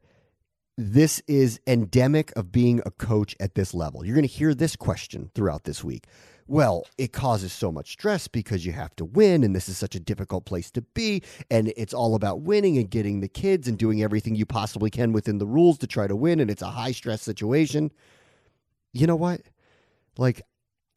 this 0.81 1.21
is 1.27 1.59
endemic 1.67 2.35
of 2.35 2.51
being 2.51 2.81
a 2.85 2.91
coach 2.91 3.35
at 3.39 3.53
this 3.53 3.75
level. 3.75 4.03
You're 4.03 4.15
going 4.15 4.27
to 4.27 4.33
hear 4.33 4.55
this 4.55 4.75
question 4.75 5.29
throughout 5.35 5.63
this 5.63 5.83
week. 5.83 6.07
Well, 6.47 6.87
it 6.97 7.13
causes 7.13 7.53
so 7.53 7.71
much 7.71 7.91
stress 7.91 8.27
because 8.27 8.65
you 8.65 8.71
have 8.71 8.95
to 8.95 9.05
win, 9.05 9.43
and 9.43 9.55
this 9.55 9.69
is 9.69 9.77
such 9.77 9.93
a 9.93 9.99
difficult 9.99 10.45
place 10.45 10.71
to 10.71 10.81
be. 10.81 11.21
And 11.51 11.71
it's 11.77 11.93
all 11.93 12.15
about 12.15 12.41
winning 12.41 12.79
and 12.79 12.89
getting 12.89 13.19
the 13.19 13.27
kids 13.27 13.67
and 13.67 13.77
doing 13.77 14.01
everything 14.01 14.33
you 14.33 14.47
possibly 14.47 14.89
can 14.89 15.13
within 15.13 15.37
the 15.37 15.45
rules 15.45 15.77
to 15.77 15.87
try 15.87 16.07
to 16.07 16.15
win. 16.15 16.39
And 16.39 16.49
it's 16.49 16.63
a 16.63 16.71
high 16.71 16.93
stress 16.93 17.21
situation. 17.21 17.91
You 18.91 19.05
know 19.05 19.15
what? 19.15 19.41
Like, 20.17 20.41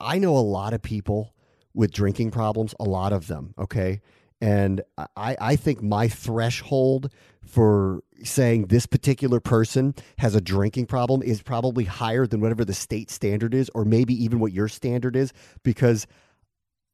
I 0.00 0.18
know 0.18 0.34
a 0.34 0.38
lot 0.38 0.72
of 0.72 0.80
people 0.80 1.34
with 1.74 1.92
drinking 1.92 2.30
problems, 2.30 2.74
a 2.80 2.84
lot 2.84 3.12
of 3.12 3.26
them, 3.26 3.54
okay? 3.58 4.00
And 4.44 4.82
I, 5.16 5.38
I 5.40 5.56
think 5.56 5.82
my 5.82 6.06
threshold 6.06 7.10
for 7.42 8.02
saying 8.22 8.66
this 8.66 8.84
particular 8.84 9.40
person 9.40 9.94
has 10.18 10.34
a 10.34 10.40
drinking 10.42 10.84
problem 10.84 11.22
is 11.22 11.40
probably 11.40 11.84
higher 11.84 12.26
than 12.26 12.42
whatever 12.42 12.62
the 12.62 12.74
state 12.74 13.10
standard 13.10 13.54
is, 13.54 13.70
or 13.74 13.86
maybe 13.86 14.12
even 14.22 14.40
what 14.40 14.52
your 14.52 14.68
standard 14.68 15.16
is, 15.16 15.32
because 15.62 16.06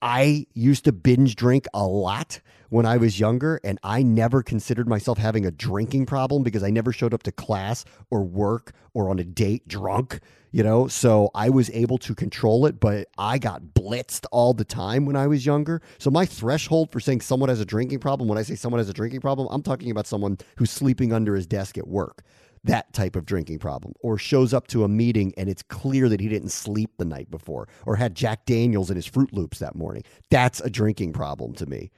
I 0.03 0.47
used 0.55 0.85
to 0.85 0.93
binge 0.93 1.37
drink 1.37 1.67
a 1.75 1.85
lot 1.85 2.41
when 2.71 2.87
I 2.87 2.97
was 2.97 3.19
younger, 3.19 3.61
and 3.65 3.79
I 3.83 4.03
never 4.03 4.43
considered 4.43 4.89
myself 4.89 5.19
having 5.19 5.45
a 5.45 5.51
drinking 5.51 6.07
problem 6.07 6.43
because 6.43 6.63
I 6.63 6.71
never 6.71 6.93
showed 6.93 7.13
up 7.13 7.23
to 7.25 7.33
class 7.33 7.85
or 8.11 8.23
work 8.23 8.73
or 8.95 9.11
on 9.11 9.19
a 9.19 9.25
date 9.25 9.67
drunk, 9.67 10.21
you 10.53 10.63
know? 10.63 10.87
So 10.87 11.31
I 11.35 11.51
was 11.51 11.69
able 11.71 11.99
to 11.99 12.15
control 12.15 12.67
it, 12.67 12.79
but 12.79 13.09
I 13.19 13.39
got 13.39 13.75
blitzed 13.75 14.25
all 14.31 14.55
the 14.55 14.65
time 14.65 15.05
when 15.05 15.17
I 15.17 15.27
was 15.27 15.45
younger. 15.45 15.83
So 15.99 16.11
my 16.11 16.25
threshold 16.25 16.93
for 16.93 17.01
saying 17.01 17.23
someone 17.23 17.49
has 17.49 17.61
a 17.61 17.67
drinking 17.67 17.99
problem, 17.99 18.29
when 18.29 18.39
I 18.39 18.43
say 18.43 18.55
someone 18.55 18.79
has 18.79 18.89
a 18.89 18.95
drinking 18.95 19.21
problem, 19.21 19.49
I'm 19.51 19.63
talking 19.63 19.91
about 19.91 20.07
someone 20.07 20.39
who's 20.57 20.71
sleeping 20.71 21.13
under 21.13 21.35
his 21.35 21.47
desk 21.47 21.77
at 21.77 21.89
work 21.89 22.23
that 22.65 22.93
type 22.93 23.17
of 23.17 23.25
drinking 23.25 23.59
problem 23.59 23.95
or 24.01 24.19
shows 24.19 24.53
up 24.53 24.67
to 24.69 24.85
a 24.85 24.89
meeting 24.89 25.33
and 25.37 25.49
it's 25.49 25.63
clear 25.63 26.09
that 26.09 26.21
he 26.21 26.29
didn't 26.29 26.51
sleep 26.51 26.91
the 26.99 27.05
night 27.05 27.31
before 27.31 27.69
or 27.87 27.97
had 27.97 28.15
Jack 28.15 28.45
Daniels 28.45 28.91
in 28.91 28.97
his 28.97 29.09
Froot 29.09 29.33
Loops 29.33 29.59
that 29.61 29.75
morning. 29.75 30.03
That's 30.31 30.61
a 30.61 30.71
drinking 30.71 31.13
problem 31.13 31.55
to 31.55 31.67
me. 31.67 31.91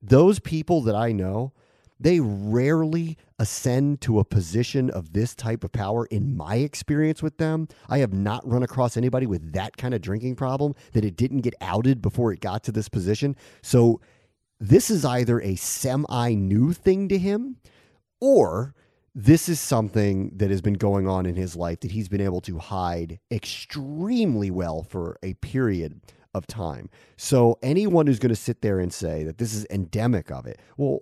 Those 0.00 0.38
people 0.38 0.80
that 0.82 0.94
I 0.94 1.12
know, 1.12 1.52
they 2.00 2.20
rarely 2.20 3.18
ascend 3.38 4.00
to 4.02 4.18
a 4.18 4.24
position 4.24 4.88
of 4.90 5.12
this 5.12 5.34
type 5.34 5.64
of 5.64 5.72
power 5.72 6.06
in 6.06 6.36
my 6.36 6.56
experience 6.56 7.22
with 7.22 7.38
them. 7.38 7.68
I 7.88 7.98
have 7.98 8.12
not 8.12 8.48
run 8.48 8.62
across 8.62 8.96
anybody 8.96 9.26
with 9.26 9.52
that 9.52 9.76
kind 9.76 9.92
of 9.92 10.00
drinking 10.00 10.36
problem 10.36 10.74
that 10.92 11.04
it 11.04 11.16
didn't 11.16 11.40
get 11.40 11.54
outed 11.60 12.00
before 12.00 12.32
it 12.32 12.40
got 12.40 12.62
to 12.64 12.72
this 12.72 12.88
position. 12.88 13.36
So 13.62 14.00
this 14.60 14.90
is 14.90 15.04
either 15.04 15.40
a 15.40 15.56
semi 15.56 16.34
new 16.34 16.72
thing 16.72 17.08
to 17.08 17.18
him 17.18 17.56
or 18.20 18.74
this 19.18 19.48
is 19.48 19.58
something 19.58 20.30
that 20.36 20.48
has 20.48 20.60
been 20.60 20.74
going 20.74 21.08
on 21.08 21.26
in 21.26 21.34
his 21.34 21.56
life 21.56 21.80
that 21.80 21.90
he's 21.90 22.08
been 22.08 22.20
able 22.20 22.40
to 22.40 22.56
hide 22.58 23.18
extremely 23.32 24.48
well 24.48 24.84
for 24.84 25.18
a 25.24 25.34
period 25.34 26.00
of 26.34 26.46
time. 26.46 26.88
So 27.16 27.58
anyone 27.60 28.06
who's 28.06 28.20
going 28.20 28.28
to 28.28 28.36
sit 28.36 28.62
there 28.62 28.78
and 28.78 28.92
say 28.92 29.24
that 29.24 29.38
this 29.38 29.54
is 29.54 29.66
endemic 29.70 30.30
of 30.30 30.46
it, 30.46 30.60
well, 30.76 31.00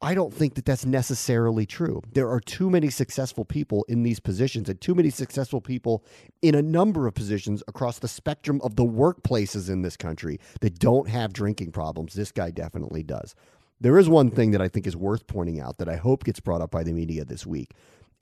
I 0.00 0.14
don't 0.14 0.32
think 0.32 0.54
that 0.54 0.64
that's 0.64 0.86
necessarily 0.86 1.66
true. 1.66 2.02
There 2.12 2.30
are 2.30 2.38
too 2.38 2.70
many 2.70 2.88
successful 2.88 3.44
people 3.44 3.84
in 3.88 4.04
these 4.04 4.20
positions 4.20 4.68
and 4.68 4.80
too 4.80 4.94
many 4.94 5.10
successful 5.10 5.60
people 5.60 6.04
in 6.42 6.54
a 6.54 6.62
number 6.62 7.08
of 7.08 7.14
positions 7.14 7.64
across 7.66 7.98
the 7.98 8.06
spectrum 8.06 8.60
of 8.62 8.76
the 8.76 8.84
workplaces 8.84 9.68
in 9.68 9.82
this 9.82 9.96
country 9.96 10.38
that 10.60 10.78
don't 10.78 11.08
have 11.08 11.32
drinking 11.32 11.72
problems. 11.72 12.14
This 12.14 12.30
guy 12.30 12.52
definitely 12.52 13.02
does. 13.02 13.34
There 13.78 13.98
is 13.98 14.08
one 14.08 14.30
thing 14.30 14.52
that 14.52 14.62
I 14.62 14.68
think 14.68 14.86
is 14.86 14.96
worth 14.96 15.26
pointing 15.26 15.60
out 15.60 15.76
that 15.78 15.88
I 15.88 15.96
hope 15.96 16.24
gets 16.24 16.40
brought 16.40 16.62
up 16.62 16.70
by 16.70 16.82
the 16.82 16.94
media 16.94 17.26
this 17.26 17.44
week, 17.44 17.72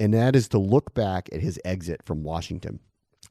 and 0.00 0.12
that 0.12 0.34
is 0.34 0.48
to 0.48 0.58
look 0.58 0.94
back 0.94 1.28
at 1.32 1.40
his 1.40 1.60
exit 1.64 2.02
from 2.02 2.24
Washington. 2.24 2.80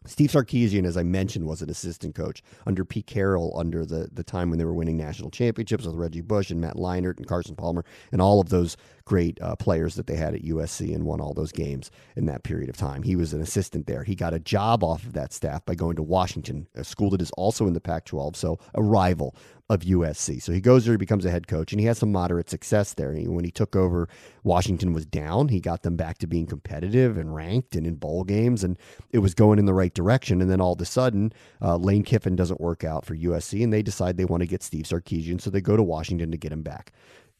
Steve 0.06 0.32
Sarkisian, 0.32 0.86
as 0.86 0.98
I 0.98 1.04
mentioned, 1.04 1.46
was 1.46 1.62
an 1.62 1.70
assistant 1.70 2.14
coach 2.16 2.44
under 2.68 2.84
Pete 2.84 3.08
Carroll 3.08 3.54
under 3.58 3.86
the, 3.86 4.10
the 4.12 4.24
time 4.24 4.50
when 4.50 4.60
they 4.60 4.66
were 4.66 4.74
winning 4.74 4.98
national 4.98 5.32
championships 5.32 5.86
with 5.86 5.96
Reggie 5.96 6.22
Bush 6.22 6.52
and 6.52 6.60
Matt 6.60 6.76
Leinart 6.76 7.18
and 7.18 7.28
Carson 7.28 7.56
Palmer 7.56 7.86
and 8.12 8.22
all 8.22 8.42
of 8.42 8.50
those 8.50 8.76
great 9.06 9.42
uh, 9.42 9.56
players 9.56 9.96
that 9.96 10.08
they 10.08 10.16
had 10.16 10.34
at 10.34 10.44
USC 10.44 10.94
and 10.94 11.06
won 11.06 11.22
all 11.22 11.34
those 11.34 11.52
games 11.54 11.90
in 12.18 12.26
that 12.26 12.44
period 12.44 12.70
of 12.70 12.76
time. 12.76 13.04
He 13.04 13.16
was 13.16 13.34
an 13.34 13.42
assistant 13.42 13.88
there. 13.88 14.04
He 14.04 14.16
got 14.16 14.34
a 14.34 14.40
job 14.40 14.84
off 14.84 15.06
of 15.06 15.14
that 15.14 15.32
staff 15.32 15.66
by 15.66 15.76
going 15.76 15.96
to 15.96 16.04
Washington, 16.04 16.68
a 16.76 16.84
school 16.84 17.10
that 17.12 17.22
is 17.22 17.32
also 17.32 17.66
in 17.68 17.74
the 17.74 17.82
Pac 17.82 18.06
12, 18.06 18.36
so 18.36 18.60
a 18.74 18.84
rival 18.84 19.36
of 19.74 19.82
USC. 19.82 20.42
So 20.42 20.52
he 20.52 20.62
goes 20.62 20.86
there, 20.86 20.94
he 20.94 20.98
becomes 20.98 21.26
a 21.26 21.32
head 21.32 21.48
coach, 21.48 21.74
and 21.74 21.80
he 21.80 21.88
has 21.88 21.98
some 21.98 22.12
moderate 22.12 22.50
success 22.50 22.94
there. 22.94 23.14
When 23.14 23.44
he 23.44 23.52
took 23.52 23.76
over, 23.76 24.08
Washington 24.44 24.94
was 24.94 25.06
down. 25.06 25.50
He 25.50 25.60
got 25.60 25.84
them 25.84 25.96
back 25.96 26.18
to 26.20 26.28
being 26.28 26.46
competitive 26.46 27.18
and 27.18 27.34
ranked 27.36 27.76
and 27.76 27.86
in 27.86 27.96
bowl 27.96 28.24
games, 28.24 28.64
and 28.64 28.78
it 29.12 29.20
was 29.20 29.34
going 29.34 29.60
in 29.60 29.66
the 29.66 29.74
right 29.74 29.94
direction. 29.94 30.42
And 30.42 30.50
then 30.50 30.62
all 30.62 30.74
of 30.74 30.82
a 30.82 30.86
sudden, 30.86 31.34
uh, 31.62 31.78
Lane 31.78 32.04
Kiffin 32.04 32.36
doesn't 32.36 32.62
work 32.62 32.84
out 32.84 33.06
for 33.06 33.16
USC, 33.16 33.64
and 33.64 33.74
they 33.74 33.82
decide 33.82 34.18
they 34.18 34.26
want 34.26 34.42
to 34.42 34.48
get 34.48 34.64
Steve 34.64 34.86
Sarkisian, 34.86 35.42
so 35.42 35.50
they 35.50 35.62
go 35.62 35.76
to 35.76 35.84
Washington 35.84 36.32
to 36.32 36.38
get 36.38 36.52
him 36.52 36.62
back. 36.64 36.94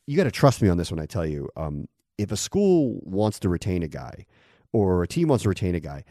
You 0.08 0.18
got 0.18 0.26
to 0.26 0.32
trust 0.32 0.62
me 0.62 0.70
on 0.70 0.78
this 0.78 0.92
when 0.92 1.00
I 1.00 1.06
tell 1.06 1.26
you. 1.26 1.50
Um, 1.56 1.88
if 2.18 2.32
a 2.32 2.38
school 2.38 3.00
wants 3.04 3.40
to 3.40 3.50
retain 3.50 3.84
a 3.84 3.88
guy, 3.88 4.26
or 4.72 5.04
a 5.04 5.08
team 5.08 5.28
wants 5.28 5.44
to 5.44 5.50
retain 5.50 5.76
a 5.76 5.80
guy, 5.80 6.04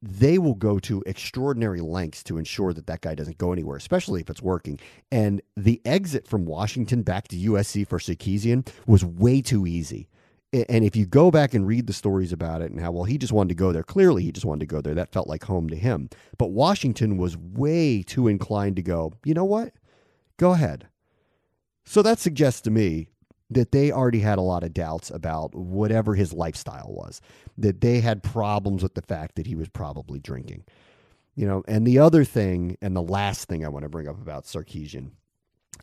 they 0.00 0.38
will 0.38 0.54
go 0.54 0.78
to 0.78 1.02
extraordinary 1.06 1.80
lengths 1.80 2.22
to 2.24 2.38
ensure 2.38 2.72
that 2.72 2.86
that 2.86 3.00
guy 3.00 3.14
doesn't 3.14 3.38
go 3.38 3.52
anywhere, 3.52 3.76
especially 3.76 4.20
if 4.20 4.30
it's 4.30 4.42
working. 4.42 4.78
And 5.10 5.42
the 5.56 5.80
exit 5.84 6.28
from 6.28 6.46
Washington 6.46 7.02
back 7.02 7.28
to 7.28 7.36
USC 7.36 7.86
for 7.86 7.98
Sarkisian 7.98 8.68
was 8.86 9.04
way 9.04 9.42
too 9.42 9.66
easy. 9.66 10.08
And 10.52 10.84
if 10.84 10.96
you 10.96 11.04
go 11.04 11.30
back 11.30 11.52
and 11.52 11.66
read 11.66 11.86
the 11.86 11.92
stories 11.92 12.32
about 12.32 12.62
it 12.62 12.70
and 12.70 12.80
how, 12.80 12.92
well, 12.92 13.04
he 13.04 13.18
just 13.18 13.34
wanted 13.34 13.50
to 13.50 13.54
go 13.54 13.70
there, 13.70 13.82
clearly 13.82 14.22
he 14.22 14.32
just 14.32 14.46
wanted 14.46 14.60
to 14.60 14.74
go 14.74 14.80
there. 14.80 14.94
That 14.94 15.12
felt 15.12 15.28
like 15.28 15.44
home 15.44 15.68
to 15.68 15.76
him. 15.76 16.08
But 16.38 16.52
Washington 16.52 17.18
was 17.18 17.36
way 17.36 18.02
too 18.02 18.28
inclined 18.28 18.76
to 18.76 18.82
go, 18.82 19.12
you 19.24 19.34
know 19.34 19.44
what? 19.44 19.74
Go 20.38 20.52
ahead. 20.52 20.88
So 21.84 22.00
that 22.02 22.18
suggests 22.18 22.62
to 22.62 22.70
me 22.70 23.08
that 23.50 23.72
they 23.72 23.90
already 23.90 24.20
had 24.20 24.38
a 24.38 24.42
lot 24.42 24.62
of 24.62 24.74
doubts 24.74 25.10
about 25.10 25.54
whatever 25.54 26.14
his 26.14 26.32
lifestyle 26.32 26.92
was, 26.92 27.20
that 27.56 27.80
they 27.80 28.00
had 28.00 28.22
problems 28.22 28.82
with 28.82 28.94
the 28.94 29.02
fact 29.02 29.36
that 29.36 29.46
he 29.46 29.54
was 29.54 29.68
probably 29.68 30.18
drinking. 30.18 30.64
You 31.34 31.46
know, 31.46 31.64
and 31.68 31.86
the 31.86 31.98
other 31.98 32.24
thing, 32.24 32.76
and 32.82 32.96
the 32.96 33.02
last 33.02 33.48
thing 33.48 33.64
I 33.64 33.68
want 33.68 33.84
to 33.84 33.88
bring 33.88 34.08
up 34.08 34.20
about 34.20 34.44
Sarkisian 34.44 35.12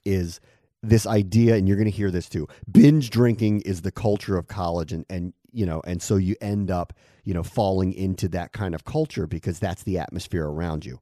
is 0.03 0.41
this 0.83 1.07
idea, 1.07 1.55
and 1.55 1.67
you're 1.67 1.77
going 1.77 1.89
to 1.89 1.95
hear 1.95 2.11
this 2.11 2.29
too. 2.29 2.47
Binge 2.71 3.09
drinking 3.09 3.61
is 3.61 3.81
the 3.81 3.91
culture 3.91 4.37
of 4.37 4.47
college, 4.47 4.91
and 4.91 5.05
and 5.09 5.33
you 5.51 5.65
know, 5.65 5.81
and 5.87 6.01
so 6.01 6.17
you 6.17 6.35
end 6.41 6.69
up, 6.69 6.93
you 7.23 7.33
know, 7.33 7.41
falling 7.41 7.93
into 7.93 8.27
that 8.29 8.51
kind 8.51 8.75
of 8.75 8.83
culture 8.83 9.25
because 9.25 9.57
that's 9.57 9.83
the 9.83 9.97
atmosphere 9.97 10.45
around 10.45 10.85
you. 10.85 10.99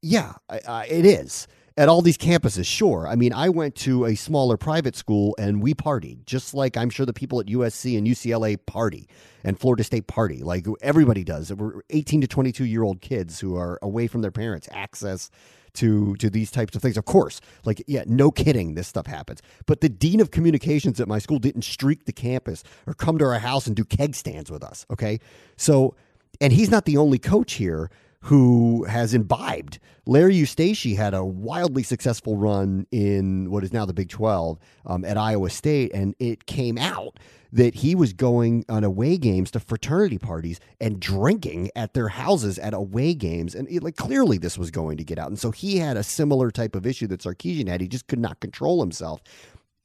Yeah, 0.00 0.34
I, 0.48 0.60
I, 0.68 0.86
it 0.86 1.04
is 1.04 1.48
at 1.78 1.88
all 1.88 2.00
these 2.00 2.16
campuses, 2.16 2.64
sure. 2.64 3.06
I 3.06 3.16
mean, 3.16 3.32
I 3.32 3.50
went 3.50 3.74
to 3.76 4.06
a 4.06 4.14
smaller 4.14 4.56
private 4.56 4.96
school 4.96 5.34
and 5.38 5.62
we 5.62 5.74
partied, 5.74 6.24
just 6.24 6.54
like 6.54 6.76
I'm 6.76 6.88
sure 6.88 7.04
the 7.04 7.12
people 7.12 7.38
at 7.38 7.46
USC 7.46 7.98
and 7.98 8.06
UCLA 8.06 8.56
party 8.64 9.08
and 9.44 9.58
Florida 9.58 9.84
State 9.84 10.06
party, 10.06 10.42
like 10.42 10.66
everybody 10.80 11.22
does. 11.22 11.52
We're 11.52 11.82
18 11.90 12.22
to 12.22 12.26
22 12.26 12.64
year 12.64 12.82
old 12.82 13.02
kids 13.02 13.40
who 13.40 13.56
are 13.56 13.78
away 13.82 14.06
from 14.06 14.22
their 14.22 14.30
parents, 14.30 14.68
access 14.72 15.30
to 15.74 16.16
to 16.16 16.30
these 16.30 16.50
types 16.50 16.74
of 16.74 16.80
things. 16.80 16.96
Of 16.96 17.04
course, 17.04 17.42
like 17.64 17.82
yeah, 17.86 18.04
no 18.06 18.30
kidding, 18.30 18.74
this 18.74 18.88
stuff 18.88 19.06
happens. 19.06 19.42
But 19.66 19.82
the 19.82 19.90
dean 19.90 20.20
of 20.20 20.30
communications 20.30 20.98
at 20.98 21.08
my 21.08 21.18
school 21.18 21.38
didn't 21.38 21.62
streak 21.62 22.06
the 22.06 22.12
campus 22.12 22.64
or 22.86 22.94
come 22.94 23.18
to 23.18 23.26
our 23.26 23.38
house 23.38 23.66
and 23.66 23.76
do 23.76 23.84
keg 23.84 24.14
stands 24.14 24.50
with 24.50 24.64
us. 24.64 24.86
Okay, 24.90 25.20
so 25.56 25.94
and 26.40 26.54
he's 26.54 26.70
not 26.70 26.86
the 26.86 26.96
only 26.96 27.18
coach 27.18 27.54
here 27.54 27.90
who 28.26 28.82
has 28.84 29.14
imbibed. 29.14 29.78
Larry 30.04 30.34
Eustachy 30.34 30.96
had 30.96 31.14
a 31.14 31.24
wildly 31.24 31.84
successful 31.84 32.36
run 32.36 32.84
in 32.90 33.52
what 33.52 33.62
is 33.62 33.72
now 33.72 33.86
the 33.86 33.94
Big 33.94 34.08
12 34.08 34.58
um, 34.84 35.04
at 35.04 35.16
Iowa 35.16 35.48
State, 35.48 35.92
and 35.94 36.12
it 36.18 36.46
came 36.46 36.76
out 36.76 37.20
that 37.52 37.76
he 37.76 37.94
was 37.94 38.12
going 38.12 38.64
on 38.68 38.82
away 38.82 39.16
games 39.16 39.52
to 39.52 39.60
fraternity 39.60 40.18
parties 40.18 40.58
and 40.80 40.98
drinking 40.98 41.70
at 41.76 41.94
their 41.94 42.08
houses 42.08 42.58
at 42.58 42.74
away 42.74 43.14
games. 43.14 43.54
And 43.54 43.68
it, 43.70 43.84
like 43.84 43.94
clearly 43.94 44.38
this 44.38 44.58
was 44.58 44.72
going 44.72 44.96
to 44.96 45.04
get 45.04 45.20
out. 45.20 45.28
And 45.28 45.38
so 45.38 45.52
he 45.52 45.78
had 45.78 45.96
a 45.96 46.02
similar 46.02 46.50
type 46.50 46.74
of 46.74 46.84
issue 46.84 47.06
that 47.06 47.20
Sarkisian 47.20 47.68
had. 47.68 47.80
He 47.80 47.86
just 47.86 48.08
could 48.08 48.18
not 48.18 48.40
control 48.40 48.80
himself 48.80 49.22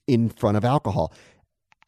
in 0.08 0.30
front 0.30 0.58
of 0.58 0.66
alcohol. 0.66 1.14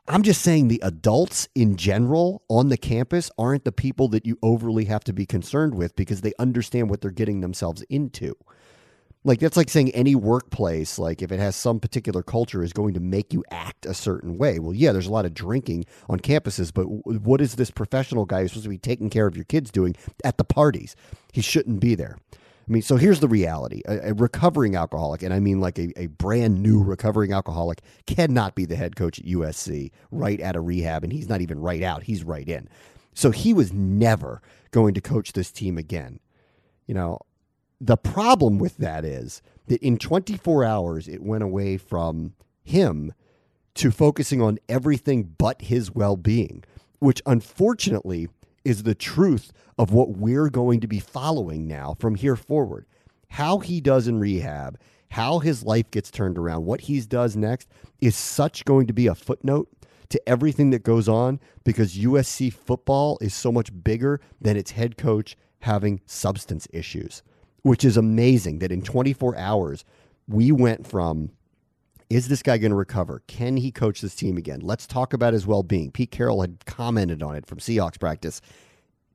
I'm 0.06 0.24
just 0.24 0.42
saying 0.42 0.68
the 0.68 0.82
adults 0.84 1.48
in 1.56 1.78
general 1.78 2.44
on 2.50 2.68
the 2.68 2.76
campus 2.76 3.32
aren't 3.38 3.64
the 3.64 3.72
people 3.72 4.10
that 4.10 4.26
you 4.26 4.38
overly 4.44 4.86
have 4.86 5.06
to 5.06 5.14
be 5.14 5.26
concerned 5.26 5.76
with 5.76 5.96
because 5.96 6.20
they 6.22 6.34
understand 6.38 6.90
what 6.90 7.00
they're 7.00 7.10
getting 7.10 7.40
themselves 7.40 7.84
into. 7.84 8.36
Like 9.24 9.40
that's 9.40 9.56
like 9.56 9.70
saying 9.70 9.92
any 9.92 10.16
workplace, 10.16 11.00
like 11.00 11.22
if 11.22 11.32
it 11.32 11.40
has 11.40 11.56
some 11.56 11.80
particular 11.80 12.22
culture, 12.22 12.62
is 12.62 12.74
going 12.74 12.94
to 12.96 13.00
make 13.00 13.32
you 13.32 13.46
act 13.50 13.86
a 13.86 13.94
certain 13.94 14.38
way. 14.38 14.60
Well, 14.60 14.74
yeah, 14.74 14.92
there's 14.92 15.08
a 15.08 15.12
lot 15.12 15.26
of 15.26 15.34
drinking 15.34 15.86
on 16.10 16.20
campuses, 16.20 16.74
but 16.74 16.84
what 16.84 17.40
is 17.40 17.56
this 17.56 17.72
professional 17.72 18.26
guy 18.26 18.42
who's 18.42 18.52
supposed 18.52 18.66
to 18.66 18.70
be 18.70 18.78
taking 18.78 19.10
care 19.10 19.26
of 19.26 19.38
your 19.38 19.46
kids 19.46 19.72
doing 19.72 19.96
at 20.26 20.38
the 20.38 20.44
parties? 20.44 20.98
He 21.32 21.40
shouldn't 21.40 21.80
be 21.80 21.96
there. 21.96 22.18
I 22.68 22.72
mean, 22.72 22.82
so 22.82 22.96
here's 22.96 23.20
the 23.20 23.28
reality 23.28 23.82
a, 23.88 24.10
a, 24.10 24.14
recovering 24.14 24.76
alcoholic, 24.76 25.22
and 25.22 25.34
I 25.34 25.40
mean 25.40 25.60
like 25.60 25.78
a, 25.78 25.92
a 26.00 26.08
brand 26.08 26.62
new 26.62 26.80
mm-hmm. 26.80 26.90
recovering 26.90 27.34
alcoholic, 27.34 27.82
cannot 28.08 28.56
be 28.56 28.66
the 28.66 28.76
head 28.76 28.96
coach 28.96 29.20
at 29.20 29.26
USC 29.26 29.92
right 30.12 30.40
out 30.42 30.56
of 30.56 30.66
rehab, 30.66 31.04
and 31.04 31.12
he's 31.12 31.28
not 31.28 31.42
even 31.42 31.60
right 31.60 31.84
out, 31.84 32.04
he's 32.04 32.24
right 32.24 32.48
in. 32.48 32.70
So 33.14 33.32
he 33.32 33.54
was 33.54 33.74
never 33.74 34.42
going 34.72 34.94
to 34.94 35.02
coach 35.02 35.34
this 35.34 35.52
team 35.52 35.78
again. 35.78 36.20
You 36.88 36.96
know, 36.96 37.20
the 37.82 37.98
problem 37.98 38.60
with 38.60 38.78
that 38.78 39.04
is 39.04 39.42
that 39.68 39.82
in 39.82 39.98
24 39.98 40.64
hours, 40.64 41.08
it 41.08 41.22
went 41.22 41.44
away 41.44 41.78
from 41.78 42.34
him 42.64 43.14
to 43.76 43.92
focusing 43.92 44.42
on 44.42 44.60
everything 44.70 45.36
but 45.38 45.62
his 45.64 45.92
well 45.92 46.16
being, 46.16 46.64
which 47.00 47.22
unfortunately 47.26 48.30
is 48.64 48.84
the 48.84 48.96
truth 48.96 49.52
of 49.78 49.92
what 49.92 50.18
we're 50.18 50.50
going 50.50 50.80
to 50.82 50.88
be 50.88 51.00
following 51.00 51.68
now 51.68 51.96
from 52.00 52.16
here 52.16 52.36
forward. 52.36 52.86
How 53.30 53.60
he 53.60 53.82
does 53.82 54.08
in 54.08 54.20
rehab, 54.20 54.80
how 55.12 55.40
his 55.40 55.64
life 55.64 55.90
gets 55.92 56.12
turned 56.12 56.38
around, 56.38 56.66
what 56.66 56.82
he 56.82 57.00
does 57.02 57.36
next 57.36 57.68
is 58.02 58.16
such 58.16 58.66
going 58.66 58.88
to 58.88 58.94
be 58.94 59.08
a 59.08 59.16
footnote 59.16 59.70
to 60.10 60.30
everything 60.30 60.70
that 60.70 60.84
goes 60.84 61.10
on 61.10 61.40
because 61.64 61.98
USC 61.98 62.54
football 62.54 63.18
is 63.22 63.34
so 63.34 63.52
much 63.52 63.72
bigger 63.84 64.22
than 64.40 64.56
its 64.56 64.72
head 64.72 64.98
coach 64.98 65.36
having 65.62 66.02
substance 66.06 66.68
issues, 66.72 67.24
which 67.64 67.84
is 67.84 67.98
amazing 67.98 68.60
that 68.60 68.72
in 68.72 68.82
24 68.82 69.36
hours, 69.38 69.86
we 70.28 70.52
went 70.52 70.86
from 70.86 71.32
is 72.14 72.28
this 72.28 72.44
guy 72.44 72.60
going 72.60 72.70
to 72.70 72.76
recover? 72.76 73.24
Can 73.26 73.58
he 73.58 73.72
coach 73.72 74.02
this 74.02 74.14
team 74.14 74.38
again? 74.38 74.60
Let's 74.60 74.86
talk 74.86 75.14
about 75.14 75.34
his 75.34 75.48
well 75.48 75.64
being. 75.64 75.92
Pete 75.92 76.12
Carroll 76.12 76.42
had 76.42 76.64
commented 76.66 77.24
on 77.24 77.36
it 77.36 77.48
from 77.48 77.58
Seahawks 77.58 78.00
practice. 78.00 78.40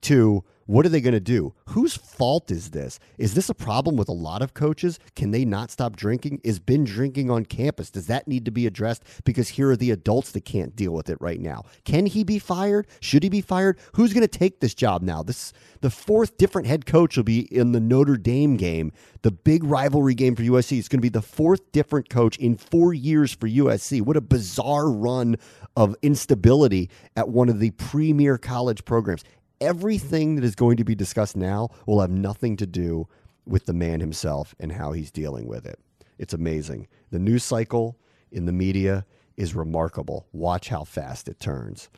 To 0.02 0.44
what 0.68 0.84
are 0.84 0.90
they 0.90 1.00
going 1.00 1.14
to 1.14 1.20
do? 1.20 1.54
Whose 1.68 1.96
fault 1.96 2.50
is 2.50 2.72
this? 2.72 3.00
Is 3.16 3.32
this 3.32 3.48
a 3.48 3.54
problem 3.54 3.96
with 3.96 4.06
a 4.06 4.12
lot 4.12 4.42
of 4.42 4.52
coaches? 4.52 4.98
Can 5.16 5.30
they 5.30 5.46
not 5.46 5.70
stop 5.70 5.96
drinking? 5.96 6.42
Is 6.44 6.58
binge 6.58 6.90
drinking 6.92 7.30
on 7.30 7.46
campus? 7.46 7.90
Does 7.90 8.06
that 8.08 8.28
need 8.28 8.44
to 8.44 8.50
be 8.50 8.66
addressed? 8.66 9.02
Because 9.24 9.48
here 9.48 9.70
are 9.70 9.76
the 9.76 9.90
adults 9.90 10.30
that 10.32 10.44
can't 10.44 10.76
deal 10.76 10.92
with 10.92 11.08
it 11.08 11.16
right 11.22 11.40
now. 11.40 11.64
Can 11.86 12.04
he 12.04 12.22
be 12.22 12.38
fired? 12.38 12.86
Should 13.00 13.22
he 13.22 13.30
be 13.30 13.40
fired? 13.40 13.78
Who's 13.94 14.12
going 14.12 14.28
to 14.28 14.38
take 14.38 14.60
this 14.60 14.74
job 14.74 15.00
now? 15.00 15.22
This 15.22 15.54
the 15.80 15.88
fourth 15.88 16.36
different 16.36 16.68
head 16.68 16.84
coach 16.84 17.16
will 17.16 17.24
be 17.24 17.40
in 17.54 17.72
the 17.72 17.80
Notre 17.80 18.18
Dame 18.18 18.58
game, 18.58 18.92
the 19.22 19.30
big 19.30 19.64
rivalry 19.64 20.14
game 20.14 20.36
for 20.36 20.42
USC. 20.42 20.78
It's 20.78 20.88
going 20.88 20.98
to 20.98 21.02
be 21.02 21.08
the 21.08 21.22
fourth 21.22 21.72
different 21.72 22.10
coach 22.10 22.36
in 22.36 22.58
four 22.58 22.92
years 22.92 23.32
for 23.32 23.48
USC. 23.48 24.02
What 24.02 24.18
a 24.18 24.20
bizarre 24.20 24.90
run 24.90 25.36
of 25.76 25.96
instability 26.02 26.90
at 27.16 27.30
one 27.30 27.48
of 27.48 27.58
the 27.58 27.70
premier 27.70 28.36
college 28.36 28.84
programs 28.84 29.24
everything 29.60 30.36
that 30.36 30.44
is 30.44 30.54
going 30.54 30.76
to 30.76 30.84
be 30.84 30.94
discussed 30.94 31.36
now 31.36 31.68
will 31.86 32.00
have 32.00 32.10
nothing 32.10 32.56
to 32.56 32.66
do 32.66 33.08
with 33.46 33.66
the 33.66 33.72
man 33.72 34.00
himself 34.00 34.54
and 34.60 34.72
how 34.72 34.92
he's 34.92 35.10
dealing 35.10 35.46
with 35.46 35.66
it. 35.66 35.78
It's 36.18 36.34
amazing. 36.34 36.88
The 37.10 37.18
news 37.18 37.44
cycle 37.44 37.96
in 38.30 38.46
the 38.46 38.52
media 38.52 39.06
is 39.36 39.54
remarkable. 39.54 40.26
Watch 40.32 40.68
how 40.68 40.84
fast 40.84 41.28
it 41.28 41.40
turns. 41.40 41.88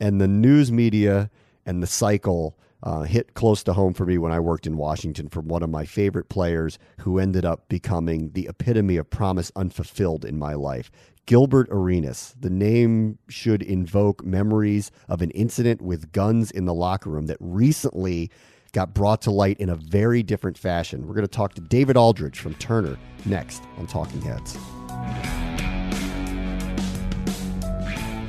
And 0.00 0.20
the 0.20 0.28
news 0.28 0.70
media 0.70 1.30
and 1.66 1.82
the 1.82 1.86
cycle 1.86 2.56
uh, 2.82 3.02
hit 3.02 3.34
close 3.34 3.62
to 3.64 3.72
home 3.72 3.94
for 3.94 4.06
me 4.06 4.18
when 4.18 4.32
I 4.32 4.40
worked 4.40 4.66
in 4.66 4.76
Washington 4.76 5.28
from 5.28 5.48
one 5.48 5.62
of 5.62 5.70
my 5.70 5.84
favorite 5.84 6.28
players 6.28 6.78
who 7.00 7.18
ended 7.18 7.44
up 7.44 7.68
becoming 7.68 8.30
the 8.32 8.46
epitome 8.48 8.96
of 8.96 9.10
promise 9.10 9.52
unfulfilled 9.54 10.24
in 10.24 10.38
my 10.38 10.54
life. 10.54 10.90
Gilbert 11.26 11.68
Arenas. 11.70 12.34
The 12.40 12.50
name 12.50 13.18
should 13.28 13.62
invoke 13.62 14.24
memories 14.24 14.90
of 15.08 15.22
an 15.22 15.30
incident 15.30 15.80
with 15.80 16.12
guns 16.12 16.50
in 16.50 16.64
the 16.64 16.74
locker 16.74 17.10
room 17.10 17.26
that 17.26 17.36
recently 17.38 18.30
got 18.72 18.94
brought 18.94 19.22
to 19.22 19.30
light 19.30 19.58
in 19.58 19.68
a 19.68 19.76
very 19.76 20.22
different 20.22 20.56
fashion. 20.56 21.06
We're 21.06 21.14
going 21.14 21.26
to 21.26 21.28
talk 21.28 21.54
to 21.54 21.60
David 21.60 21.96
Aldridge 21.96 22.38
from 22.38 22.54
Turner 22.54 22.98
next 23.24 23.62
on 23.78 23.86
Talking 23.86 24.22
Heads. 24.22 24.56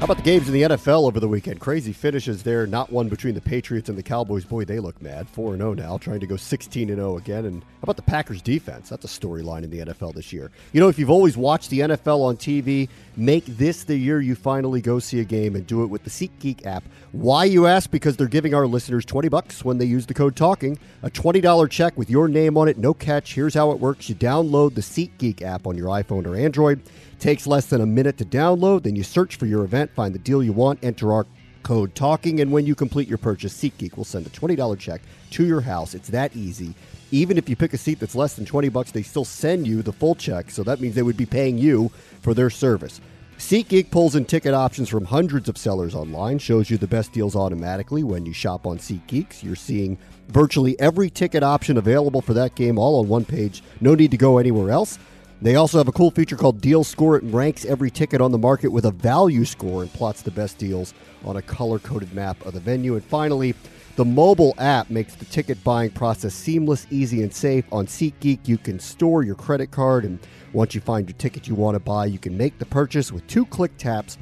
How 0.01 0.05
about 0.05 0.17
the 0.17 0.24
games 0.24 0.48
in 0.48 0.55
the 0.55 0.63
NFL 0.63 1.05
over 1.05 1.20
the 1.20 1.27
weekend? 1.27 1.60
Crazy 1.60 1.93
finishes 1.93 2.41
there. 2.41 2.65
Not 2.65 2.91
one 2.91 3.08
between 3.08 3.36
the 3.36 3.39
Patriots 3.39 3.88
and 3.88 3.96
the 3.96 4.01
Cowboys. 4.01 4.43
Boy, 4.43 4.65
they 4.65 4.79
look 4.79 5.00
mad. 5.00 5.29
4 5.29 5.55
0 5.55 5.75
now, 5.75 6.00
trying 6.00 6.20
to 6.22 6.25
go 6.25 6.38
16 6.38 6.88
0 6.88 7.17
again. 7.17 7.46
And 7.46 7.62
how 7.62 7.84
about 7.84 7.98
the 7.98 8.01
Packers 8.01 8.41
defense? 8.41 8.89
That's 8.89 9.05
a 9.05 9.08
storyline 9.08 9.62
in 9.62 9.70
the 9.70 9.77
NFL 9.77 10.15
this 10.15 10.34
year. 10.34 10.50
You 10.74 10.81
know, 10.81 10.89
if 10.89 10.98
you've 10.98 11.12
always 11.12 11.38
watched 11.38 11.70
the 11.70 11.81
NFL 11.81 12.22
on 12.22 12.36
TV, 12.36 12.89
make 13.15 13.46
this 13.46 13.84
the 13.84 13.96
year 13.96 14.20
you 14.20 14.34
finally 14.34 14.81
go 14.81 14.98
see 14.98 15.20
a 15.20 15.24
game 15.24 15.55
and 15.55 15.67
do 15.67 15.84
it 15.84 15.86
with 15.86 16.03
the 16.03 16.10
SeatGeek 16.10 16.65
app. 16.65 16.84
Why, 17.12 17.43
you 17.46 17.67
ask? 17.67 17.91
Because 17.91 18.17
they're 18.17 18.27
giving 18.27 18.55
our 18.55 18.65
listeners 18.65 19.05
20 19.05 19.29
bucks 19.29 19.63
when 19.63 19.77
they 19.77 19.86
use 19.86 20.08
the 20.08 20.15
code 20.15 20.36
TALKING. 20.36 20.79
A 21.03 21.12
$20 21.12 21.70
check 21.70 21.96
with 21.96 22.10
your 22.10 22.27
name 22.27 22.58
on 22.58 22.67
it, 22.67 22.79
no 22.79 22.96
catch. 22.96 23.36
Here's 23.36 23.53
how 23.53 23.70
it 23.70 23.79
works 23.79 24.10
you 24.10 24.15
download 24.15 24.74
the 24.74 24.81
SeatGeek 24.81 25.43
app 25.43 25.67
on 25.67 25.77
your 25.77 25.89
iPhone 25.89 26.25
or 26.25 26.36
Android. 26.36 26.81
Takes 27.21 27.45
less 27.45 27.67
than 27.67 27.81
a 27.81 27.85
minute 27.85 28.17
to 28.17 28.25
download. 28.25 28.81
Then 28.81 28.95
you 28.95 29.03
search 29.03 29.35
for 29.35 29.45
your 29.45 29.63
event, 29.63 29.93
find 29.93 30.11
the 30.11 30.17
deal 30.17 30.41
you 30.41 30.53
want, 30.53 30.83
enter 30.83 31.13
our 31.13 31.27
code 31.61 31.93
TALKING, 31.93 32.41
and 32.41 32.51
when 32.51 32.65
you 32.65 32.73
complete 32.73 33.07
your 33.07 33.19
purchase, 33.19 33.53
SeatGeek 33.53 33.95
will 33.95 34.05
send 34.05 34.25
a 34.25 34.31
$20 34.31 34.79
check 34.79 35.01
to 35.29 35.45
your 35.45 35.61
house. 35.61 35.93
It's 35.93 36.09
that 36.09 36.35
easy. 36.35 36.73
Even 37.11 37.37
if 37.37 37.47
you 37.47 37.55
pick 37.55 37.73
a 37.73 37.77
seat 37.77 37.99
that's 37.99 38.15
less 38.15 38.33
than 38.33 38.45
20 38.45 38.69
bucks, 38.69 38.89
they 38.89 39.03
still 39.03 39.23
send 39.23 39.67
you 39.67 39.83
the 39.83 39.93
full 39.93 40.15
check, 40.15 40.49
so 40.49 40.63
that 40.63 40.81
means 40.81 40.95
they 40.95 41.03
would 41.03 41.15
be 41.15 41.27
paying 41.27 41.59
you 41.59 41.91
for 42.23 42.33
their 42.33 42.49
service. 42.49 42.99
SeatGeek 43.37 43.91
pulls 43.91 44.15
in 44.15 44.25
ticket 44.25 44.55
options 44.55 44.89
from 44.89 45.05
hundreds 45.05 45.47
of 45.47 45.59
sellers 45.59 45.93
online, 45.93 46.39
shows 46.39 46.71
you 46.71 46.79
the 46.79 46.87
best 46.87 47.11
deals 47.11 47.35
automatically 47.35 48.03
when 48.03 48.25
you 48.25 48.33
shop 48.33 48.65
on 48.65 48.79
SeatGeeks. 48.79 49.43
You're 49.43 49.55
seeing 49.55 49.95
virtually 50.29 50.79
every 50.79 51.11
ticket 51.11 51.43
option 51.43 51.77
available 51.77 52.21
for 52.21 52.33
that 52.33 52.55
game 52.55 52.79
all 52.79 52.99
on 52.99 53.07
one 53.07 53.25
page. 53.25 53.61
No 53.79 53.93
need 53.93 54.09
to 54.09 54.17
go 54.17 54.39
anywhere 54.39 54.71
else. 54.71 54.97
They 55.41 55.55
also 55.55 55.79
have 55.79 55.88
a 55.88 55.91
cool 55.91 56.12
feature 56.12 56.36
called 56.36 56.62
Deal 56.62 56.83
Score. 56.83 57.17
It 57.17 57.24
ranks 57.24 57.65
every 57.65 57.89
ticket 57.89 58.21
on 58.21 58.31
the 58.31 58.38
market 58.38 58.67
with 58.67 58.86
a 58.86 58.91
value 58.91 59.43
score 59.43 59.81
and 59.81 59.91
plots 59.91 60.21
the 60.21 60.29
best 60.29 60.60
deals 60.60 60.93
on 61.25 61.36
a 61.36 61.41
color 61.41 61.79
coded 61.79 62.13
map 62.13 62.45
of 62.45 62.53
the 62.53 62.60
venue. 62.60 62.93
And 62.93 63.03
finally, 63.03 63.55
the 63.95 64.05
mobile 64.05 64.53
app 64.60 64.91
makes 64.91 65.15
the 65.15 65.25
ticket 65.25 65.63
buying 65.63 65.89
process 65.89 66.36
seamless, 66.36 66.86
easy, 66.91 67.24
and 67.24 67.33
safe. 67.33 67.65
On 67.71 67.88
SeatGeek, 67.88 68.48
you 68.48 68.60
can 68.60 68.79
store 68.79 69.24
your 69.24 69.33
credit 69.33 69.71
card, 69.71 70.05
and 70.05 70.19
once 70.53 70.75
you 70.75 70.81
find 70.81 71.10
your 71.10 71.17
ticket 71.17 71.48
you 71.48 71.55
want 71.55 71.74
to 71.74 71.79
buy, 71.79 72.05
you 72.05 72.19
can 72.19 72.38
make 72.38 72.60
the 72.60 72.65
purchase 72.67 73.12
with 73.12 73.25
two 73.25 73.48
click 73.48 73.75
taps 73.77 74.19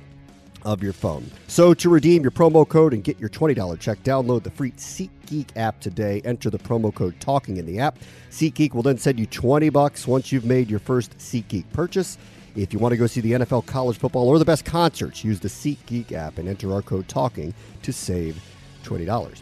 of 0.64 0.84
your 0.84 0.94
phone. 0.94 1.30
So 1.48 1.74
to 1.74 1.90
redeem 1.90 2.22
your 2.22 2.32
promo 2.32 2.68
code 2.68 2.94
and 2.94 3.04
get 3.04 3.20
your 3.20 3.30
$20 3.30 3.80
check, 3.80 4.02
download 4.04 4.44
the 4.44 4.52
free 4.52 4.72
SeatGeek 4.72 5.50
app 5.56 5.80
today. 5.80 6.22
Enter 6.26 6.50
the 6.50 6.60
promo 6.60 6.94
code 6.94 7.20
TALKING 7.20 7.58
in 7.58 7.66
the 7.66 7.80
app. 7.80 7.98
SeatGeek 8.30 8.74
will 8.74 8.84
then 8.84 8.98
send 8.98 9.20
you 9.20 9.26
20 9.26 9.70
bucks 9.70 10.08
once 10.08 10.32
you've 10.32 10.46
made 10.46 10.70
your 10.70 10.80
first 10.80 11.18
SeatGeek 11.18 11.66
purchase. 11.74 12.18
If 12.56 12.74
you 12.74 12.80
want 12.80 12.94
to 12.94 12.98
go 12.98 13.08
see 13.08 13.22
the 13.22 13.34
NFL, 13.34 13.66
college 13.68 13.98
football, 13.98 14.28
or 14.28 14.40
the 14.40 14.46
best 14.46 14.66
concerts, 14.66 15.24
use 15.24 15.40
the 15.40 15.48
SeatGeek 15.48 16.12
app 16.12 16.38
and 16.38 16.50
enter 16.50 16.74
our 16.74 16.82
code 16.82 17.08
TALKING 17.08 17.54
to 17.84 17.94
save 17.94 18.42
$20. 18.84 19.42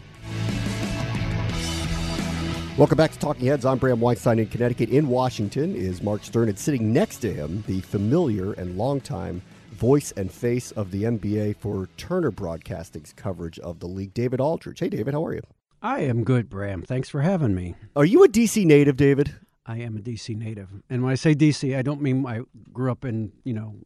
Welcome 2.78 2.96
back 2.96 3.10
to 3.10 3.18
Talking 3.18 3.46
Heads. 3.46 3.64
I'm 3.64 3.78
Bram 3.78 3.98
Weinstein 3.98 4.38
in 4.38 4.46
Connecticut. 4.46 4.90
In 4.90 5.08
Washington 5.08 5.74
is 5.74 6.00
Marc 6.00 6.22
Sterne, 6.22 6.48
and 6.48 6.56
sitting 6.56 6.92
next 6.92 7.16
to 7.16 7.34
him, 7.34 7.64
the 7.66 7.80
familiar 7.80 8.52
and 8.52 8.78
longtime 8.78 9.42
voice 9.78 10.12
and 10.16 10.30
face 10.30 10.72
of 10.72 10.90
the 10.90 11.04
NBA 11.04 11.56
for 11.56 11.88
Turner 11.96 12.32
Broadcasting's 12.32 13.12
coverage 13.12 13.60
of 13.60 13.78
the 13.78 13.86
league, 13.86 14.12
David 14.12 14.40
Aldridge. 14.40 14.80
Hey, 14.80 14.88
David, 14.88 15.14
how 15.14 15.24
are 15.24 15.34
you? 15.34 15.42
I 15.80 16.00
am 16.00 16.24
good, 16.24 16.50
Bram. 16.50 16.82
Thanks 16.82 17.08
for 17.08 17.22
having 17.22 17.54
me. 17.54 17.76
Are 17.94 18.04
you 18.04 18.24
a 18.24 18.28
DC 18.28 18.64
native, 18.64 18.96
David? 18.96 19.36
I 19.64 19.78
am 19.78 19.96
a 19.96 20.00
DC 20.00 20.36
native. 20.36 20.68
And 20.90 21.04
when 21.04 21.12
I 21.12 21.14
say 21.14 21.34
DC, 21.34 21.76
I 21.76 21.82
don't 21.82 22.02
mean 22.02 22.26
I 22.26 22.40
grew 22.72 22.90
up 22.90 23.04
in, 23.04 23.30
you 23.44 23.52
know, 23.54 23.76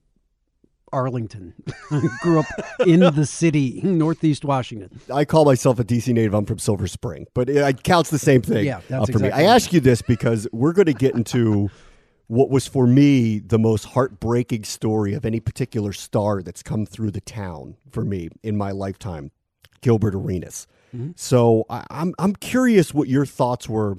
Arlington. 0.93 1.53
I 1.91 2.09
grew 2.23 2.41
up 2.41 2.47
in 2.87 3.01
the 3.01 3.27
city, 3.27 3.81
Northeast 3.83 4.47
Washington. 4.47 4.99
I 5.13 5.27
call 5.27 5.45
myself 5.45 5.79
a 5.79 5.85
DC 5.85 6.15
native. 6.15 6.33
I'm 6.33 6.47
from 6.47 6.59
Silver 6.59 6.87
Spring, 6.87 7.27
but 7.35 7.51
it 7.51 7.83
counts 7.83 8.09
the 8.09 8.19
same 8.19 8.41
thing 8.41 8.65
yeah, 8.65 8.81
that's 8.89 9.03
uh, 9.03 9.13
for 9.13 9.13
exactly 9.13 9.43
me. 9.43 9.49
I 9.49 9.55
ask 9.55 9.73
you 9.75 9.81
this 9.81 10.01
because 10.01 10.49
we're 10.53 10.73
going 10.73 10.87
to 10.87 10.95
get 10.95 11.15
into 11.15 11.71
what 12.33 12.49
was 12.49 12.67
for 12.67 12.87
me 12.87 13.39
the 13.41 13.59
most 13.59 13.85
heartbreaking 13.85 14.65
story 14.65 15.13
of 15.13 15.27
any 15.27 15.39
particular 15.39 15.93
star 15.93 16.43
that's 16.43 16.63
come 16.63 16.87
through 16.87 17.11
the 17.11 17.21
town 17.21 17.77
for 17.91 18.07
me 18.07 18.31
in 18.43 18.57
my 18.57 18.71
lifetime, 18.71 19.31
Gilbert 19.83 20.15
Arenas. 20.15 20.67
Mm-hmm. 20.97 21.11
So 21.15 21.67
I, 21.69 21.85
I'm 21.91 22.15
I'm 22.19 22.35
curious 22.35 22.95
what 22.95 23.07
your 23.07 23.27
thoughts 23.27 23.69
were 23.69 23.99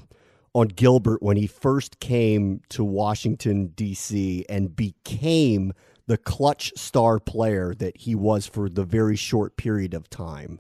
on 0.56 0.70
Gilbert 0.70 1.22
when 1.22 1.38
he 1.38 1.46
first 1.46 2.00
came 2.00 2.62
to 2.70 2.84
Washington 2.84 3.68
D.C. 3.68 4.48
and 4.50 4.76
became 4.76 5.72
the 6.08 6.18
clutch 6.18 6.74
star 6.76 7.20
player 7.20 7.76
that 7.76 7.98
he 7.98 8.16
was 8.16 8.48
for 8.48 8.68
the 8.68 8.84
very 8.84 9.16
short 9.16 9.58
period 9.58 9.94
of 9.94 10.10
time. 10.10 10.60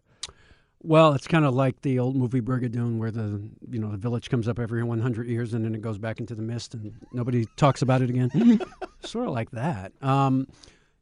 Well, 0.86 1.14
it's 1.14 1.28
kind 1.28 1.46
of 1.46 1.56
like 1.56 1.82
the 1.82 1.98
old 2.00 2.18
movie 2.18 2.42
Brigadoon, 2.42 2.98
where 2.98 3.10
the 3.10 3.42
you 3.70 3.80
know 3.80 3.92
the 3.92 3.98
village 3.98 4.30
comes 4.30 4.50
up 4.50 4.60
every 4.60 4.84
100 4.84 5.28
years 5.28 5.54
and 5.54 5.64
then 5.64 5.74
it 5.74 5.82
goes 5.82 5.98
back 5.98 6.20
into 6.20 6.36
the 6.36 6.42
mist 6.42 6.74
and 6.74 6.94
nobody 7.14 7.46
talks 7.56 7.82
about 7.82 8.02
it 8.02 8.10
again. 8.10 8.60
sort 9.02 9.28
of 9.28 9.34
like 9.34 9.52
that. 9.52 9.94
Um, 10.02 10.48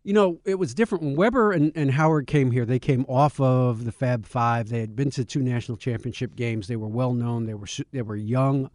you 0.03 0.13
know, 0.13 0.39
it 0.45 0.55
was 0.55 0.73
different 0.73 1.03
when 1.03 1.15
Webber 1.15 1.51
and, 1.51 1.71
and 1.75 1.91
Howard 1.91 2.27
came 2.27 2.51
here. 2.51 2.65
They 2.65 2.79
came 2.79 3.05
off 3.07 3.39
of 3.39 3.85
the 3.85 3.91
Fab 3.91 4.25
Five. 4.25 4.69
They 4.69 4.79
had 4.79 4.95
been 4.95 5.09
to 5.11 5.25
two 5.25 5.41
national 5.41 5.77
championship 5.77 6.35
games. 6.35 6.67
They 6.67 6.75
were 6.75 6.87
well 6.87 7.13
known. 7.13 7.45
They 7.45 7.55
were 7.55 7.67
they 7.91 8.03
were 8.03 8.15
young 8.15 8.69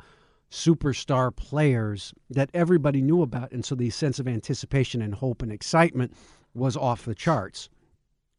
superstar 0.50 1.34
players 1.34 2.14
that 2.30 2.50
everybody 2.52 3.00
knew 3.00 3.22
about, 3.22 3.52
and 3.52 3.64
so 3.64 3.76
the 3.76 3.90
sense 3.90 4.18
of 4.18 4.26
anticipation 4.26 5.02
and 5.02 5.14
hope 5.14 5.42
and 5.42 5.52
excitement 5.52 6.14
was 6.54 6.76
off 6.76 7.04
the 7.04 7.14
charts. 7.14 7.68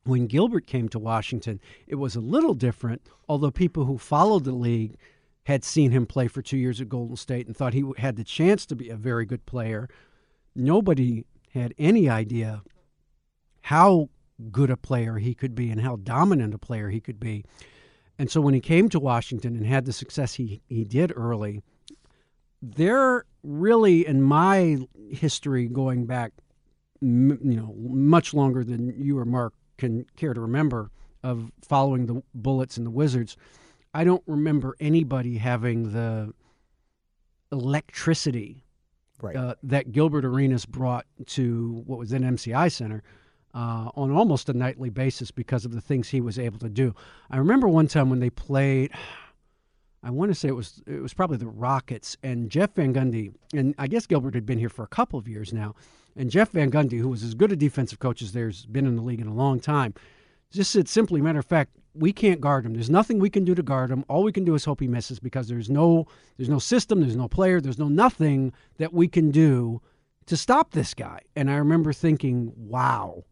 When 0.07 0.27
Gilbert 0.27 0.65
came 0.65 0.87
to 0.89 0.99
Washington, 0.99 1.59
it 1.85 1.95
was 1.95 2.15
a 2.15 2.21
little 2.21 2.53
different, 2.53 3.01
although 3.27 3.51
people 3.51 3.83
who 3.83 3.97
followed 3.97 4.45
the 4.45 4.53
league 4.53 4.95
had 5.43 5.65
seen 5.65 5.91
him 5.91 6.05
play 6.05 6.29
for 6.29 6.41
two 6.41 6.57
years 6.57 6.79
at 6.79 6.87
Golden 6.87 7.17
State 7.17 7.45
and 7.45 7.55
thought 7.55 7.73
he 7.73 7.83
had 7.97 8.15
the 8.15 8.23
chance 8.23 8.65
to 8.67 8.75
be 8.75 8.87
a 8.87 8.95
very 8.95 9.25
good 9.25 9.45
player. 9.45 9.89
Nobody 10.55 11.25
had 11.53 11.73
any 11.77 12.09
idea 12.09 12.63
how 13.63 14.09
good 14.49 14.69
a 14.69 14.77
player 14.77 15.17
he 15.17 15.33
could 15.33 15.55
be 15.55 15.69
and 15.69 15.81
how 15.81 15.97
dominant 15.97 16.53
a 16.53 16.57
player 16.57 16.89
he 16.89 17.01
could 17.01 17.19
be. 17.19 17.43
And 18.17 18.31
so 18.31 18.39
when 18.39 18.53
he 18.53 18.61
came 18.61 18.87
to 18.89 19.01
Washington 19.01 19.57
and 19.57 19.65
had 19.65 19.83
the 19.83 19.91
success 19.91 20.35
he, 20.35 20.61
he 20.67 20.85
did 20.85 21.11
early, 21.17 21.61
there 22.61 23.25
really, 23.43 24.07
in 24.07 24.21
my 24.21 24.77
history 25.09 25.67
going 25.67 26.05
back, 26.05 26.31
you 27.01 27.37
know, 27.41 27.75
much 27.77 28.33
longer 28.33 28.63
than 28.63 28.93
you 28.97 29.17
or 29.19 29.25
Marc 29.25 29.53
can 29.77 30.05
care 30.15 30.33
to 30.33 30.41
remember 30.41 30.91
of 31.23 31.51
following 31.61 32.05
the 32.05 32.23
Bullets 32.33 32.77
and 32.77 32.85
the 32.85 32.91
Wizards, 32.91 33.37
I 33.93 34.03
don't 34.03 34.23
remember 34.27 34.75
anybody 34.79 35.37
having 35.37 35.91
the 35.91 36.33
electricity 37.51 38.63
right. 39.21 39.35
uh, 39.35 39.55
that 39.63 39.91
Gilbert 39.91 40.25
Arenas 40.25 40.65
brought 40.65 41.05
to 41.27 41.83
what 41.85 41.99
was 41.99 42.09
then 42.09 42.23
MCI 42.23 42.71
Center 42.71 43.03
uh, 43.53 43.89
on 43.95 44.11
almost 44.11 44.49
a 44.49 44.53
nightly 44.53 44.89
basis 44.89 45.31
because 45.31 45.65
of 45.65 45.71
the 45.71 45.81
things 45.81 46.09
he 46.09 46.21
was 46.21 46.37
able 46.37 46.59
to 46.59 46.69
do. 46.69 46.93
I 47.31 47.37
remember 47.37 47.67
one 47.67 47.87
time 47.87 48.09
when 48.09 48.19
they 48.19 48.29
played. 48.29 48.91
I 50.03 50.11
want 50.11 50.29
to 50.29 50.35
say 50.35 50.47
it 50.47 50.55
was 50.55 50.81
it 50.85 51.01
was 51.01 51.13
probably 51.13 51.37
the 51.37 51.47
Rockets 51.47 52.15
and 52.21 52.51
Jeff 52.51 52.75
Van 52.75 52.93
Gundy, 52.93 53.33
and 53.53 53.73
I 53.77 53.87
guess 53.87 54.05
Gilbert 54.05 54.35
had 54.35 54.45
been 54.45 54.59
here 54.59 54.69
for 54.69 54.83
a 54.83 54.87
couple 54.87 55.17
of 55.17 55.27
years 55.27 55.51
now. 55.51 55.75
And 56.17 56.31
Jeff 56.31 56.49
Van 56.49 56.71
Gundy, 56.71 56.99
who 56.99 57.09
was 57.09 57.23
as 57.23 57.35
good 57.35 57.51
a 57.51 57.55
defensive 57.55 57.99
coach 57.99 58.23
as 58.23 58.31
there's 58.31 58.65
been 58.65 58.87
in 58.87 58.95
the 58.95 59.03
league 59.03 59.21
in 59.21 59.27
a 59.27 59.33
long 59.33 59.59
time, 59.59 59.93
just 60.51 60.71
said 60.71 60.89
simply, 60.89 61.21
matter 61.21 61.39
of 61.39 61.45
fact, 61.45 61.71
we 61.93 62.11
can't 62.11 62.41
guard 62.41 62.65
him. 62.65 62.73
There's 62.73 62.89
nothing 62.89 63.19
we 63.19 63.29
can 63.29 63.43
do 63.43 63.53
to 63.53 63.61
guard 63.61 63.91
him. 63.91 64.03
All 64.07 64.23
we 64.23 64.31
can 64.31 64.43
do 64.43 64.55
is 64.55 64.65
hope 64.65 64.79
he 64.79 64.87
misses 64.87 65.19
because 65.19 65.47
there's 65.47 65.69
no 65.69 66.07
there's 66.37 66.49
no 66.49 66.59
system, 66.59 67.01
there's 67.01 67.15
no 67.15 67.27
player, 67.27 67.61
there's 67.61 67.79
no 67.79 67.87
nothing 67.87 68.53
that 68.77 68.93
we 68.93 69.07
can 69.07 69.31
do 69.31 69.81
to 70.25 70.37
stop 70.37 70.71
this 70.71 70.93
guy. 70.93 71.21
And 71.35 71.49
I 71.49 71.55
remember 71.55 71.93
thinking, 71.93 72.51
wow, 72.55 73.23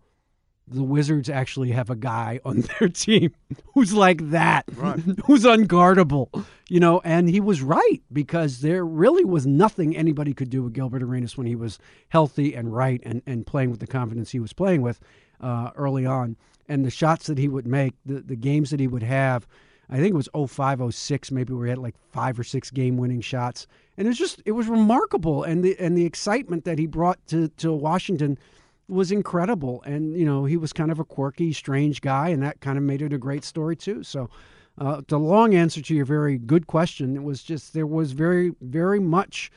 the 0.68 0.84
Wizards 0.84 1.30
actually 1.30 1.72
have 1.72 1.90
a 1.90 1.96
guy 1.96 2.40
on 2.46 2.62
their 2.62 2.90
team 2.90 3.34
who's 3.74 3.94
like 3.94 4.30
that, 4.32 4.66
right. 4.76 5.00
who's 5.26 5.44
unguardable, 5.44 6.46
you 6.70 6.80
know. 6.80 7.02
And 7.04 7.30
he 7.30 7.40
was 7.40 7.62
right 7.62 8.02
because 8.12 8.62
there 8.62 8.86
really 8.86 9.24
was 9.24 9.46
nothing 9.46 9.96
anybody 9.96 10.34
could 10.34 10.50
do 10.50 10.64
with 10.64 10.74
Gilbert 10.74 11.04
Arenas 11.04 11.38
when 11.38 11.48
he 11.48 11.56
was 11.56 11.80
healthy 12.10 12.54
and 12.54 12.74
right 12.74 13.02
and, 13.04 13.22
and 13.26 13.46
playing 13.46 13.72
with 13.72 13.80
the 13.80 13.88
confidence 13.88 14.32
he 14.32 14.40
was 14.40 14.54
playing 14.54 14.82
with 14.82 15.00
uh, 15.42 15.72
early 15.76 16.06
on. 16.06 16.36
And 16.68 16.84
the 16.84 16.92
shots 16.92 17.28
that 17.28 17.38
he 17.38 17.48
would 17.48 17.68
make, 17.68 17.94
the, 18.06 18.22
the 18.22 18.36
games 18.36 18.72
that 18.72 18.80
he 18.80 18.88
would 18.88 19.04
have, 19.04 19.46
I 19.88 19.98
think 19.98 20.16
it 20.16 20.16
was 20.16 20.30
05, 20.50 20.96
06, 20.96 21.30
maybe 21.30 21.54
where 21.54 21.68
he 21.68 21.70
had 21.70 21.78
like 21.78 21.94
five 22.12 22.40
or 22.40 22.44
six 22.44 22.72
game 22.72 22.98
winning 22.98 23.22
shots. 23.22 23.68
And 23.98 24.08
it 24.08 24.10
was 24.10 24.18
just, 24.18 24.42
it 24.46 24.54
was 24.54 24.68
remarkable. 24.68 25.44
And 25.44 25.64
the, 25.64 25.78
and 25.80 25.96
the 25.96 26.06
excitement 26.06 26.66
that 26.66 26.80
he 26.80 26.88
brought 26.88 27.20
to, 27.28 27.50
to 27.50 27.72
Washington– 27.72 28.40
was 28.88 29.12
incredible. 29.12 29.82
And, 29.84 30.18
you 30.18 30.26
know, 30.26 30.46
he 30.46 30.58
was 30.58 30.74
kind 30.74 30.92
of 30.92 31.00
a 31.00 31.06
quirky, 31.06 31.54
strange 31.54 32.02
guy, 32.02 32.30
and 32.30 32.44
that 32.44 32.62
kind 32.62 32.78
of 32.78 32.84
made 32.84 33.02
it 33.02 33.14
a 33.14 33.18
great 33.18 33.44
story, 33.44 33.76
too. 33.76 34.04
So, 34.04 34.30
uh, 34.78 35.02
the 35.08 35.18
long 35.18 35.56
answer 35.56 35.82
to 35.82 35.96
your 35.96 36.06
very 36.06 36.38
good 36.38 36.68
question 36.68 37.16
it 37.16 37.24
was 37.24 37.42
just 37.44 37.74
there 37.74 37.88
was 37.88 38.12
very, 38.12 38.54
very 38.62 39.00
much 39.00 39.50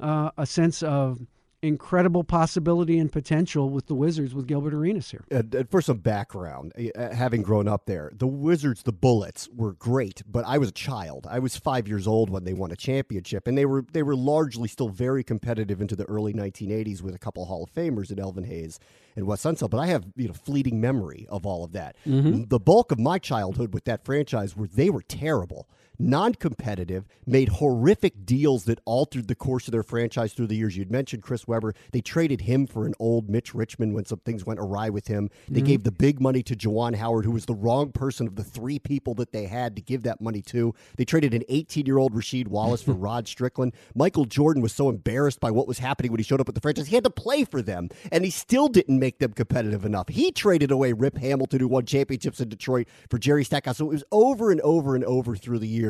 uh, 0.00 0.30
a 0.36 0.46
sense 0.46 0.82
of 0.82 1.20
incredible 1.64 2.22
possibility 2.22 2.98
and 2.98 3.10
potential 3.10 3.70
with 3.70 3.86
the 3.86 3.94
Wizards 3.94 4.34
with 4.34 4.46
Gilbert 4.46 4.74
Arenas 4.74 5.10
here. 5.10 5.24
And, 5.30 5.52
and 5.54 5.70
for 5.70 5.80
some 5.80 5.98
background, 5.98 6.72
uh, 6.96 7.14
having 7.14 7.42
grown 7.42 7.66
up 7.66 7.86
there, 7.86 8.12
the 8.14 8.26
Wizards, 8.26 8.82
the 8.82 8.92
Bullets, 8.92 9.48
were 9.54 9.72
great, 9.72 10.22
but 10.26 10.44
I 10.46 10.58
was 10.58 10.68
a 10.68 10.72
child. 10.72 11.26
I 11.28 11.38
was 11.38 11.56
five 11.56 11.88
years 11.88 12.06
old 12.06 12.28
when 12.30 12.44
they 12.44 12.52
won 12.52 12.70
a 12.70 12.76
championship, 12.76 13.48
and 13.48 13.56
they 13.56 13.64
were 13.64 13.84
they 13.92 14.02
were 14.02 14.14
largely 14.14 14.68
still 14.68 14.90
very 14.90 15.24
competitive 15.24 15.80
into 15.80 15.96
the 15.96 16.04
early 16.04 16.34
1980s 16.34 17.02
with 17.02 17.14
a 17.14 17.18
couple 17.18 17.44
Hall 17.46 17.64
of 17.64 17.72
Famers 17.72 18.10
in 18.12 18.20
Elvin 18.20 18.44
Hayes 18.44 18.78
and 19.16 19.26
Wes 19.26 19.44
Unseld. 19.44 19.70
But 19.70 19.80
I 19.80 19.86
have 19.86 20.04
you 20.16 20.28
know 20.28 20.34
fleeting 20.34 20.80
memory 20.80 21.26
of 21.30 21.46
all 21.46 21.64
of 21.64 21.72
that. 21.72 21.96
Mm-hmm. 22.06 22.44
The 22.48 22.60
bulk 22.60 22.92
of 22.92 22.98
my 22.98 23.18
childhood 23.18 23.72
with 23.72 23.84
that 23.84 24.04
franchise 24.04 24.56
were 24.56 24.66
they 24.66 24.90
were 24.90 25.02
terrible 25.02 25.68
non 25.98 26.34
competitive, 26.34 27.04
made 27.26 27.48
horrific 27.48 28.24
deals 28.26 28.64
that 28.64 28.80
altered 28.84 29.28
the 29.28 29.34
course 29.34 29.68
of 29.68 29.72
their 29.72 29.82
franchise 29.82 30.32
through 30.32 30.48
the 30.48 30.56
years. 30.56 30.76
You'd 30.76 30.90
mentioned 30.90 31.22
Chris 31.22 31.46
Webber. 31.46 31.74
They 31.92 32.00
traded 32.00 32.42
him 32.42 32.66
for 32.66 32.86
an 32.86 32.94
old 32.98 33.28
Mitch 33.28 33.54
Richmond 33.54 33.94
when 33.94 34.04
some 34.04 34.20
things 34.20 34.44
went 34.44 34.60
awry 34.60 34.90
with 34.90 35.06
him. 35.06 35.30
They 35.48 35.60
mm-hmm. 35.60 35.66
gave 35.66 35.84
the 35.84 35.92
big 35.92 36.20
money 36.20 36.42
to 36.44 36.56
Juwan 36.56 36.96
Howard, 36.96 37.24
who 37.24 37.30
was 37.30 37.46
the 37.46 37.54
wrong 37.54 37.92
person 37.92 38.26
of 38.26 38.36
the 38.36 38.44
three 38.44 38.78
people 38.78 39.14
that 39.14 39.32
they 39.32 39.46
had 39.46 39.76
to 39.76 39.82
give 39.82 40.02
that 40.02 40.20
money 40.20 40.42
to. 40.42 40.74
They 40.96 41.04
traded 41.04 41.34
an 41.34 41.44
18 41.48 41.86
year 41.86 41.98
old 41.98 42.14
Rasheed 42.14 42.48
Wallace 42.48 42.82
for 42.82 42.92
Rod 42.94 43.28
Strickland. 43.28 43.72
Michael 43.94 44.24
Jordan 44.24 44.62
was 44.62 44.72
so 44.72 44.88
embarrassed 44.88 45.40
by 45.40 45.50
what 45.50 45.68
was 45.68 45.78
happening 45.78 46.10
when 46.10 46.18
he 46.18 46.24
showed 46.24 46.40
up 46.40 46.48
at 46.48 46.54
the 46.54 46.60
franchise. 46.60 46.88
He 46.88 46.94
had 46.94 47.04
to 47.04 47.10
play 47.10 47.44
for 47.44 47.62
them, 47.62 47.88
and 48.10 48.24
he 48.24 48.30
still 48.30 48.68
didn't 48.68 48.98
make 48.98 49.18
them 49.18 49.32
competitive 49.32 49.84
enough. 49.84 50.08
He 50.08 50.32
traded 50.32 50.70
away 50.70 50.92
Rip 50.92 51.18
Hamilton, 51.18 51.60
who 51.60 51.68
won 51.68 51.86
championships 51.86 52.40
in 52.40 52.48
Detroit, 52.48 52.88
for 53.08 53.18
Jerry 53.18 53.44
Stackhouse. 53.44 53.78
So 53.78 53.86
it 53.86 53.92
was 53.92 54.04
over 54.10 54.50
and 54.50 54.60
over 54.62 54.94
and 54.94 55.04
over 55.04 55.36
through 55.36 55.58
the 55.58 55.68
years 55.68 55.83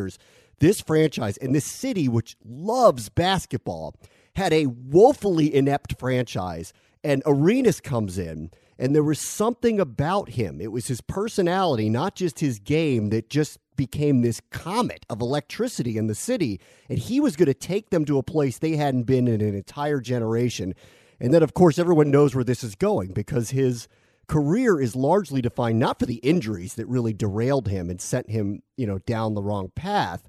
this 0.59 0.81
franchise 0.81 1.37
and 1.39 1.55
this 1.55 1.65
city, 1.65 2.09
which 2.09 2.37
loves 2.45 3.09
basketball, 3.09 3.95
had 4.37 4.53
a 4.53 4.67
woefully 4.67 5.55
inept 5.55 5.99
franchise. 5.99 6.73
And 7.03 7.23
Arenas 7.27 7.81
comes 7.81 8.19
in, 8.19 8.51
and 8.79 8.95
there 8.95 9.03
was 9.03 9.21
something 9.21 9.79
about 9.79 10.31
him. 10.31 10.61
It 10.61 10.73
was 10.73 10.87
his 10.87 11.01
personality, 11.01 11.89
not 11.91 12.17
just 12.17 12.41
his 12.41 12.59
game, 12.59 13.11
that 13.11 13.29
just 13.29 13.59
became 13.77 14.23
this 14.23 14.41
comet 14.51 15.05
of 15.11 15.21
electricity 15.21 15.99
in 15.99 16.07
the 16.07 16.15
city. 16.15 16.61
And 16.89 16.99
he 16.99 17.21
was 17.21 17.37
going 17.37 17.47
to 17.47 17.55
take 17.55 17.91
them 17.91 18.05
to 18.07 18.19
a 18.19 18.23
place 18.23 18.59
they 18.59 18.77
hadn't 18.77 19.05
been 19.05 19.29
in 19.29 19.41
an 19.41 19.55
entire 19.55 20.01
generation. 20.01 20.75
And 21.21 21.35
then, 21.35 21.43
of 21.43 21.55
course, 21.55 21.79
everyone 21.79 22.11
knows 22.11 22.35
where 22.35 22.45
this 22.45 22.65
is 22.65 22.75
going 22.75 23.13
because 23.13 23.51
his 23.51 23.89
career 24.27 24.81
is 24.81 24.97
largely 24.97 25.41
defined 25.41 25.79
not 25.79 25.99
for 25.99 26.07
the 26.07 26.17
injuries 26.17 26.75
that 26.75 26.87
really 26.87 27.13
derailed 27.13 27.69
him 27.69 27.91
and 27.91 28.01
sent 28.01 28.31
him, 28.31 28.63
you 28.77 28.87
know, 28.87 28.99
down 28.99 29.35
the 29.35 29.43
wrong 29.43 29.71
path, 29.75 30.29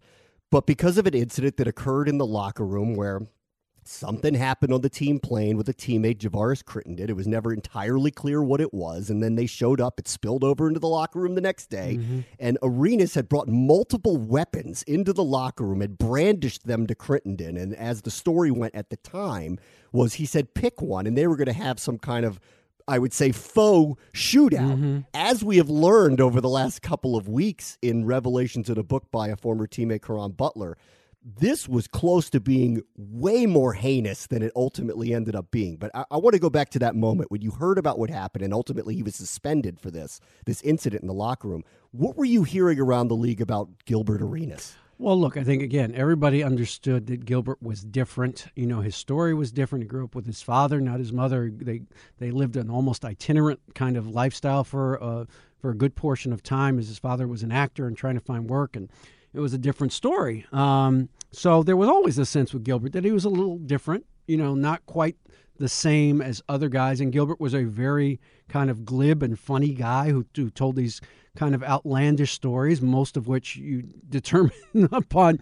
but 0.52 0.66
because 0.66 0.98
of 0.98 1.08
an 1.08 1.14
incident 1.14 1.58
that 1.58 1.68
occurred 1.68 2.08
in 2.08 2.18
the 2.18 2.26
locker 2.26 2.66
room 2.66 2.96
where 2.96 3.22
something 3.88 4.34
happened 4.34 4.74
on 4.74 4.82
the 4.82 4.90
team 4.90 5.20
plane 5.20 5.58
with 5.58 5.70
a 5.70 5.74
teammate, 5.74 6.18
Javaris 6.18 6.64
Crittenton. 6.64 7.08
It 7.08 7.16
was 7.16 7.28
never 7.28 7.54
entirely 7.54 8.12
clear 8.12 8.42
what 8.42 8.60
it 8.60 8.74
was. 8.74 9.10
And 9.10 9.22
then 9.22 9.36
they 9.36 9.46
showed 9.46 9.80
up. 9.80 10.00
It 10.00 10.08
spilled 10.08 10.44
over 10.44 10.68
into 10.68 10.80
the 10.80 10.88
locker 10.88 11.20
room 11.20 11.36
the 11.36 11.42
next 11.42 11.70
day. 11.70 11.98
Mm-hmm. 11.98 12.20
And 12.40 12.58
Arenas 12.64 13.14
had 13.14 13.30
brought 13.30 13.48
multiple 13.48 14.18
weapons 14.18 14.84
into 14.84 15.14
the 15.14 15.24
locker 15.24 15.64
room 15.64 15.82
and 15.82 15.98
brandished 15.98 16.66
them 16.66 16.88
to 16.88 16.96
Crittenton. 16.96 17.62
And 17.62 17.76
as 17.76 18.02
the 18.02 18.12
story 18.12 18.52
went 18.52 18.76
at 18.76 18.90
the 18.90 18.98
time, 18.98 19.60
was 19.92 20.16
he 20.16 20.26
said, 20.26 20.54
pick 20.54 20.82
one. 20.82 21.06
And 21.06 21.18
they 21.18 21.28
were 21.28 21.38
going 21.38 21.46
to 21.46 21.54
have 21.54 21.80
some 21.80 22.00
kind 22.00 22.26
of 22.26 22.40
I 22.88 23.00
would 23.00 23.14
say, 23.14 23.32
faux 23.32 24.00
shootout. 24.14 24.76
Mm-hmm. 24.76 25.00
As 25.14 25.44
we 25.44 25.58
have 25.58 25.70
learned 25.70 26.22
over 26.22 26.40
the 26.40 26.50
last 26.50 26.82
couple 26.82 27.16
of 27.16 27.28
weeks 27.28 27.78
in 27.82 28.06
revelations 28.06 28.70
in 28.70 28.78
a 28.78 28.84
book 28.84 29.10
by 29.12 29.30
a 29.30 29.36
former 29.36 29.68
teammate, 29.68 30.04
Caron 30.04 30.32
Butler, 30.32 30.78
this 31.26 31.68
was 31.68 31.88
close 31.88 32.30
to 32.30 32.40
being 32.40 32.84
way 32.96 33.48
more 33.48 33.74
heinous 33.74 34.28
than 34.28 34.44
it 34.44 34.52
ultimately 34.56 35.12
ended 35.12 35.36
up 35.36 35.50
being. 35.50 35.78
But 35.78 35.90
I, 35.96 36.06
I, 36.12 36.18
want 36.18 36.36
to 36.36 36.40
go 36.40 36.52
back 36.52 36.70
to 36.72 36.80
that 36.80 36.96
moment 36.96 37.32
when 37.32 37.42
you 37.42 37.50
heard 37.50 37.80
about 37.80 37.98
what 37.98 38.12
happened 38.12 38.46
and 38.46 38.54
ultimately 38.54 38.94
he 38.94 39.02
was 39.02 39.16
suspended 39.16 39.80
for 39.80 39.90
this, 39.90 40.20
this 40.46 40.62
incident 40.62 41.02
in 41.02 41.08
the 41.08 41.16
locker 41.16 41.48
room. 41.48 41.64
What 41.90 42.16
were 42.16 42.26
you 42.26 42.44
hearing 42.44 42.80
around 42.80 43.08
the 43.08 43.16
league 43.16 43.42
about 43.42 43.70
Gilbert 43.86 44.22
Arenas? 44.22 44.76
Well, 44.98 45.20
look, 45.20 45.36
I 45.36 45.44
think 45.44 45.62
again, 45.62 45.94
everybody 45.94 46.42
understood 46.42 47.08
that 47.08 47.26
Gilbert 47.26 47.62
was 47.62 47.84
different. 47.84 48.48
You 48.56 48.66
know, 48.66 48.80
his 48.80 48.96
story 48.96 49.34
was 49.34 49.52
different. 49.52 49.84
He 49.84 49.88
grew 49.88 50.06
up 50.06 50.16
with 50.16 50.26
his 50.26 50.42
father, 50.42 50.80
not 50.80 51.00
his 51.00 51.12
mother. 51.12 51.52
They 51.54 51.82
they 52.18 52.32
lived 52.32 52.56
an 52.56 52.70
almost 52.70 53.04
itinerant 53.04 53.60
kind 53.74 53.98
of 53.98 54.08
lifestyle 54.08 54.64
for 54.64 55.02
uh, 55.04 55.26
for 55.60 55.72
a 55.72 55.76
good 55.76 55.96
portion 55.96 56.32
of 56.32 56.42
time, 56.42 56.80
as 56.80 56.88
his 56.88 56.98
father 56.98 57.28
was 57.28 57.44
an 57.44 57.52
actor 57.52 57.88
and 57.88 57.98
trying 57.98 58.16
to 58.16 58.22
find 58.22 58.50
work, 58.50 58.78
and 58.78 58.90
it 59.34 59.42
was 59.42 59.54
a 59.54 59.58
different 59.58 59.92
story. 59.92 60.46
Um, 60.54 61.10
so 61.32 61.62
there 61.62 61.76
was 61.76 61.90
always 61.90 62.18
a 62.18 62.26
sense 62.26 62.54
with 62.54 62.64
Gilbert 62.64 62.94
that 62.94 63.04
he 63.04 63.12
was 63.12 63.26
a 63.26 63.30
little 63.30 63.58
different. 63.58 64.06
You 64.28 64.38
know, 64.38 64.56
not 64.56 64.86
quite 64.86 65.18
the 65.58 65.70
same 65.70 66.22
as 66.22 66.42
other 66.50 66.70
guys. 66.70 67.00
And 67.02 67.12
Gilbert 67.12 67.40
was 67.40 67.54
a 67.54 67.64
very 67.64 68.20
kind 68.50 68.70
of 68.70 68.86
glib 68.86 69.24
and 69.24 69.38
funny 69.38 69.74
guy 69.74 70.10
who, 70.10 70.26
who 70.36 70.50
told 70.50 70.76
these 70.76 71.02
kind 71.36 71.54
of 71.54 71.64
outlandish 71.64 72.32
stories, 72.32 72.82
most 72.82 73.18
of 73.18 73.28
which 73.28 73.56
you 73.56 73.84
determine 74.10 74.52
upon 74.92 75.40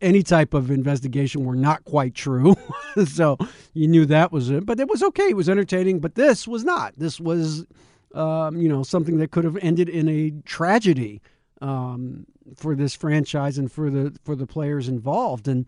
any 0.00 0.22
type 0.22 0.54
of 0.54 0.70
investigation 0.70 1.44
were 1.44 1.56
not 1.56 1.84
quite 1.84 2.14
true. 2.14 2.54
so 3.04 3.36
you 3.74 3.88
knew 3.88 4.06
that 4.06 4.32
was 4.32 4.50
it. 4.50 4.64
But 4.64 4.80
it 4.80 4.88
was 4.88 5.02
okay. 5.02 5.30
It 5.30 5.36
was 5.36 5.48
entertaining. 5.48 6.00
But 6.00 6.14
this 6.14 6.46
was 6.46 6.64
not. 6.64 6.94
This 6.96 7.20
was, 7.20 7.66
um, 8.14 8.56
you 8.56 8.68
know, 8.68 8.82
something 8.82 9.18
that 9.18 9.30
could 9.30 9.44
have 9.44 9.58
ended 9.58 9.88
in 9.88 10.08
a 10.08 10.30
tragedy 10.44 11.20
um, 11.60 12.26
for 12.56 12.74
this 12.74 12.94
franchise 12.94 13.58
and 13.58 13.70
for 13.70 13.90
the 13.90 14.16
for 14.24 14.36
the 14.36 14.46
players 14.46 14.88
involved. 14.88 15.48
And 15.48 15.66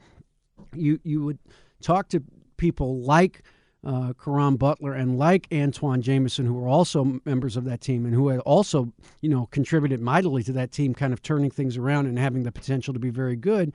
you 0.75 1.01
you 1.03 1.25
would 1.25 1.39
talk 1.81 2.09
to 2.09 2.23
people 2.57 3.01
like 3.01 3.43
uh, 3.85 4.13
Caron 4.23 4.57
Butler 4.57 4.95
and 4.95 5.19
like 5.19 5.47
Antawn 5.51 6.01
Jamison, 6.01 6.47
who 6.47 6.55
were 6.55 6.69
also 6.69 7.21
members 7.25 7.57
of 7.57 7.65
that 7.65 7.81
team 7.81 8.07
and 8.07 8.15
who 8.15 8.29
had 8.29 8.41
also, 8.41 8.93
you 9.21 9.29
know, 9.29 9.47
contributed 9.51 10.01
mightily 10.01 10.43
to 10.45 10.53
that 10.53 10.73
team, 10.73 10.95
kind 10.95 11.13
of 11.13 11.23
turning 11.23 11.51
things 11.51 11.77
around 11.77 12.07
and 12.07 12.19
having 12.19 12.45
the 12.45 12.53
potential 12.53 12.95
to 12.95 13.01
be 13.01 13.11
very 13.11 13.37
good. 13.37 13.73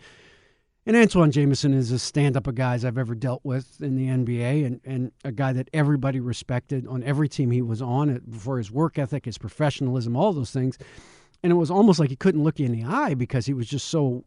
And 0.85 0.97
Antawn 0.97 1.29
Jamison 1.29 1.73
is 1.73 1.91
a 1.91 1.99
stand 1.99 2.35
up 2.35 2.47
of 2.47 2.55
guys 2.55 2.83
I've 2.83 2.97
ever 2.97 3.13
dealt 3.13 3.41
with 3.43 3.81
in 3.81 3.95
the 3.95 4.07
NBA 4.07 4.65
and, 4.65 4.81
and 4.83 5.11
a 5.23 5.31
guy 5.31 5.53
that 5.53 5.69
everybody 5.73 6.19
respected 6.19 6.87
on 6.87 7.03
every 7.03 7.29
team 7.29 7.51
he 7.51 7.61
was 7.61 7.81
on 7.81 8.19
for 8.31 8.57
his 8.57 8.71
work 8.71 8.97
ethic, 8.97 9.25
his 9.25 9.37
professionalism, 9.37 10.15
all 10.15 10.33
those 10.33 10.51
things. 10.51 10.79
And 11.43 11.51
it 11.51 11.55
was 11.55 11.69
almost 11.69 11.99
like 11.99 12.09
he 12.09 12.15
couldn't 12.15 12.43
look 12.43 12.59
you 12.59 12.65
in 12.65 12.71
the 12.71 12.85
eye 12.85 13.13
because 13.13 13.45
he 13.45 13.53
was 13.53 13.67
just 13.67 13.87
so 13.89 14.23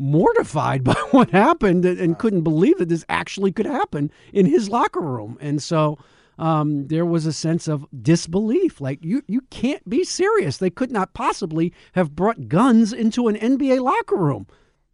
mortified 0.00 0.82
by 0.84 0.94
what 1.10 1.30
happened 1.30 1.84
and 1.84 2.18
couldn't 2.18 2.42
believe 2.42 2.78
that 2.78 2.88
this 2.88 3.04
actually 3.08 3.52
could 3.52 3.66
happen 3.66 4.10
in 4.32 4.46
his 4.46 4.68
locker 4.68 5.00
room. 5.00 5.36
And 5.40 5.62
so 5.62 5.98
um, 6.38 6.86
there 6.88 7.04
was 7.04 7.26
a 7.26 7.32
sense 7.32 7.68
of 7.68 7.86
disbelief. 8.02 8.80
Like, 8.80 9.04
you, 9.04 9.22
you 9.28 9.42
can't 9.50 9.86
be 9.88 10.04
serious. 10.04 10.56
They 10.56 10.70
could 10.70 10.90
not 10.90 11.12
possibly 11.12 11.72
have 11.92 12.16
brought 12.16 12.48
guns 12.48 12.92
into 12.92 13.28
an 13.28 13.36
NBA 13.36 13.80
locker 13.80 14.16
room. 14.16 14.46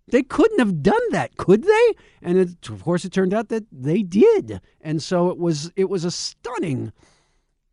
They 0.09 0.23
couldn't 0.23 0.59
have 0.59 0.83
done 0.83 1.11
that, 1.11 1.37
could 1.37 1.65
they? 1.65 1.95
And 2.23 2.39
it, 2.39 2.69
of 2.69 2.85
course, 2.85 3.05
it 3.05 3.13
turned 3.13 3.35
out 3.35 3.49
that 3.49 3.65
they 3.73 4.03
did. 4.03 4.61
And 4.81 5.03
so 5.03 5.31
it 5.31 5.39
was 5.39 5.73
it 5.75 5.91
was 5.91 6.05
a 6.05 6.13
stunning 6.13 6.93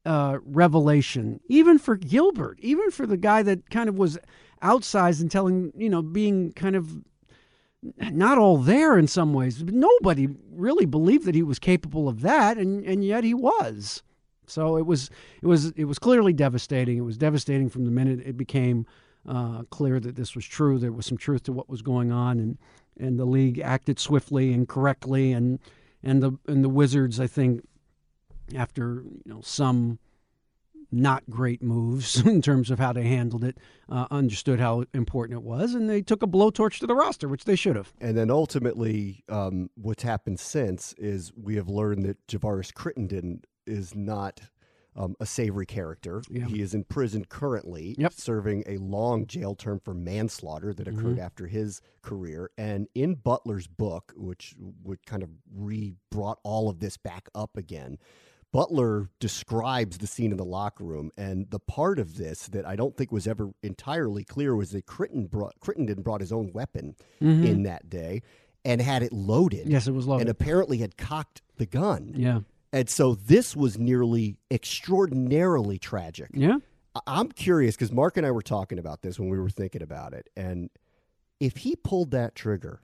uh, 0.06 0.40
revelation, 0.44 1.40
even 1.48 1.78
for 1.78 1.96
Gilbert, 1.96 2.60
even 2.62 2.90
for 2.90 3.06
the 3.06 3.18
guy 3.18 3.44
that 3.44 3.70
kind 3.70 3.88
of 3.88 4.00
was 4.00 4.18
outsized 4.64 5.22
and 5.22 5.30
telling, 5.30 5.72
you 5.76 5.90
know, 5.90 6.02
being 6.02 6.52
kind 6.54 6.76
of 6.76 7.04
not 7.98 8.38
all 8.38 8.58
there 8.58 8.98
in 8.98 9.08
some 9.08 9.34
ways. 9.34 9.64
Nobody 9.64 10.28
really 10.52 10.86
believed 10.86 11.26
that 11.26 11.36
he 11.36 11.44
was 11.44 11.60
capable 11.60 12.08
of 12.08 12.22
that, 12.22 12.58
and, 12.58 12.84
and 12.86 13.04
yet 13.04 13.24
he 13.24 13.34
was. 13.34 14.04
So 14.48 14.78
it 14.78 14.86
was 14.86 15.10
it 15.42 15.48
was 15.48 15.72
it 15.72 15.86
was 15.86 16.00
clearly 16.00 16.34
devastating. 16.34 16.98
It 16.98 17.02
was 17.02 17.18
devastating 17.18 17.70
from 17.70 17.86
the 17.86 17.92
minute 17.92 18.20
it 18.26 18.38
became 18.38 18.86
uh, 19.28 19.64
clear 19.70 20.00
that 20.00 20.16
this 20.16 20.36
was 20.36 20.46
true. 20.46 20.78
There 20.78 20.92
was 20.92 21.06
some 21.06 21.18
truth 21.18 21.44
to 21.44 21.54
what 21.54 21.70
was 21.70 21.82
going 21.82 22.12
on, 22.12 22.40
and 22.40 22.58
and 23.00 23.20
the 23.20 23.26
league 23.26 23.60
acted 23.60 24.00
swiftly 24.00 24.54
and 24.54 24.68
correctly, 24.68 25.32
and 25.32 25.60
and 26.04 26.22
the 26.22 26.34
and 26.48 26.64
the 26.64 26.70
Wizards, 26.70 27.20
I 27.20 27.28
think, 27.28 27.66
after 28.56 29.04
you 29.26 29.34
know 29.34 29.42
some 29.42 30.00
not 30.94 31.24
great 31.30 31.62
moves 31.62 32.20
in 32.26 32.42
terms 32.42 32.70
of 32.70 32.80
how 32.80 32.94
they 32.94 33.04
handled 33.04 33.44
it, 33.44 33.58
uh, 33.90 34.08
understood 34.12 34.60
how 34.60 34.86
important 34.94 35.40
it 35.40 35.44
was, 35.44 35.74
and 35.74 35.90
they 35.90 36.02
took 36.02 36.24
a 36.24 36.28
blowtorch 36.28 36.80
to 36.80 36.88
the 36.88 36.96
roster, 36.96 37.28
which 37.28 37.46
they 37.46 37.56
should 37.56 37.76
have. 37.76 37.94
And 38.00 38.18
then 38.18 38.30
ultimately, 38.30 39.24
um, 39.28 39.70
what's 39.76 40.04
happened 40.04 40.40
since 40.40 40.94
is 40.98 41.32
we 41.36 41.56
have 41.56 41.68
learned 41.68 42.06
that 42.06 42.26
Javaris 42.28 42.72
Crittenton 42.72 43.44
is 43.66 43.96
not 43.96 44.42
um, 44.96 45.16
a 45.20 45.26
savory 45.26 45.66
character. 45.66 46.22
Yeah. 46.30 46.46
He 46.46 46.62
is 46.62 46.74
in 46.74 46.84
prison 46.84 47.26
currently, 47.26 47.96
yep. 47.98 48.14
serving 48.14 48.64
a 48.68 48.78
long 48.78 49.26
jail 49.26 49.56
term 49.56 49.80
for 49.80 49.94
manslaughter 49.94 50.74
that 50.74 50.88
occurred 50.88 51.16
mm-hmm. 51.16 51.20
after 51.20 51.48
his 51.48 51.82
career. 52.02 52.52
And 52.58 52.88
in 52.94 53.16
Butler's 53.16 53.68
book, 53.68 54.14
which 54.16 54.54
would 54.84 55.06
kind 55.06 55.24
of 55.24 55.30
re 55.52 55.96
brought 56.12 56.40
all 56.44 56.70
of 56.70 56.80
this 56.80 56.98
back 56.98 57.28
up 57.34 57.58
again, 57.58 57.98
Butler 58.54 59.10
describes 59.20 59.98
the 59.98 60.08
scene 60.08 60.32
in 60.32 60.38
the 60.38 60.46
locker 60.46 60.86
room, 60.86 61.12
and 61.18 61.50
the 61.50 61.60
part 61.60 62.00
of 62.00 62.16
this 62.18 62.48
that 62.48 62.66
I 62.66 62.78
don't 62.78 62.96
think 62.96 63.12
was 63.12 63.28
ever 63.28 63.50
entirely 63.64 64.24
clear 64.24 64.56
was 64.56 64.72
that 64.72 64.86
Crittenton 64.86 65.30
brought, 65.30 65.60
Crittenton 65.60 66.04
brought 66.04 66.22
his 66.22 66.32
own 66.32 66.54
weapon 66.54 66.96
mm-hmm. 67.22 67.44
in 67.44 67.64
that 67.64 67.90
day. 67.90 68.22
and 68.66 68.82
had 68.82 69.04
it 69.04 69.12
loaded. 69.12 69.68
Yes, 69.68 69.88
it 69.88 69.92
was 69.92 70.08
loaded. 70.08 70.22
And 70.22 70.30
apparently 70.30 70.78
had 70.78 70.98
cocked 70.98 71.42
the 71.58 71.66
gun. 71.66 72.14
Yeah. 72.16 72.40
And 72.72 72.90
so 72.90 73.16
this 73.16 73.56
was 73.56 73.78
nearly 73.78 74.38
extraordinarily 74.50 75.78
tragic. 75.78 76.30
Yeah. 76.34 76.58
I'm 77.08 77.32
curious 77.32 77.76
because 77.76 77.92
Marc 77.92 78.18
and 78.18 78.26
I 78.26 78.32
were 78.32 78.42
talking 78.42 78.80
about 78.80 79.02
this 79.02 79.20
when 79.20 79.30
we 79.30 79.40
were 79.40 79.50
thinking 79.50 79.82
about 79.82 80.14
it. 80.14 80.30
And 80.36 80.70
if 81.40 81.58
he 81.58 81.76
pulled 81.76 82.12
that 82.12 82.36
trigger, 82.36 82.82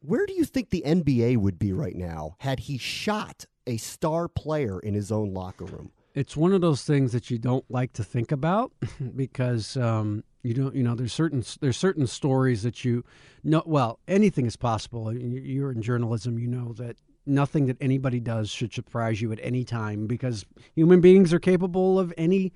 where 0.00 0.26
do 0.26 0.34
you 0.34 0.44
think 0.44 0.70
the 0.70 0.82
NBA 0.84 1.38
would 1.38 1.58
be 1.58 1.72
right 1.72 1.96
now 1.96 2.36
had 2.38 2.60
he 2.60 2.76
shot 2.76 3.46
a 3.66 3.76
star 3.76 4.28
player 4.28 4.78
in 4.80 4.94
his 4.94 5.10
own 5.12 5.32
locker 5.34 5.64
room? 5.64 5.90
It's 6.14 6.36
one 6.36 6.52
of 6.52 6.60
those 6.60 6.84
things 6.84 7.10
that 7.12 7.28
you 7.30 7.38
don't 7.38 7.64
like 7.70 7.92
to 7.94 8.04
think 8.04 8.30
about 8.30 8.72
because 9.16 9.76
um, 9.76 10.22
you 10.42 10.54
don't. 10.54 10.74
You 10.74 10.82
know, 10.84 10.94
there's 10.94 11.12
certain 11.12 11.42
there's 11.60 11.76
certain 11.76 12.06
stories 12.06 12.62
that 12.62 12.84
you 12.84 13.04
know. 13.42 13.62
Well, 13.66 13.98
anything 14.06 14.46
is 14.46 14.54
possible. 14.56 15.12
You- 15.12 15.40
You're 15.40 15.72
in 15.72 15.82
journalism. 15.82 16.38
You 16.38 16.46
know 16.46 16.72
that 16.74 16.96
nothing 17.26 17.66
that 17.66 17.78
anybody 17.80 18.20
does 18.20 18.50
should 18.50 18.72
surprise 18.72 19.20
you 19.22 19.32
at 19.32 19.40
any 19.42 19.64
time 19.64 20.06
because 20.06 20.44
human 20.76 21.00
beings 21.00 21.32
are 21.32 21.40
capable 21.40 21.98
of 21.98 22.12
any 22.16 22.52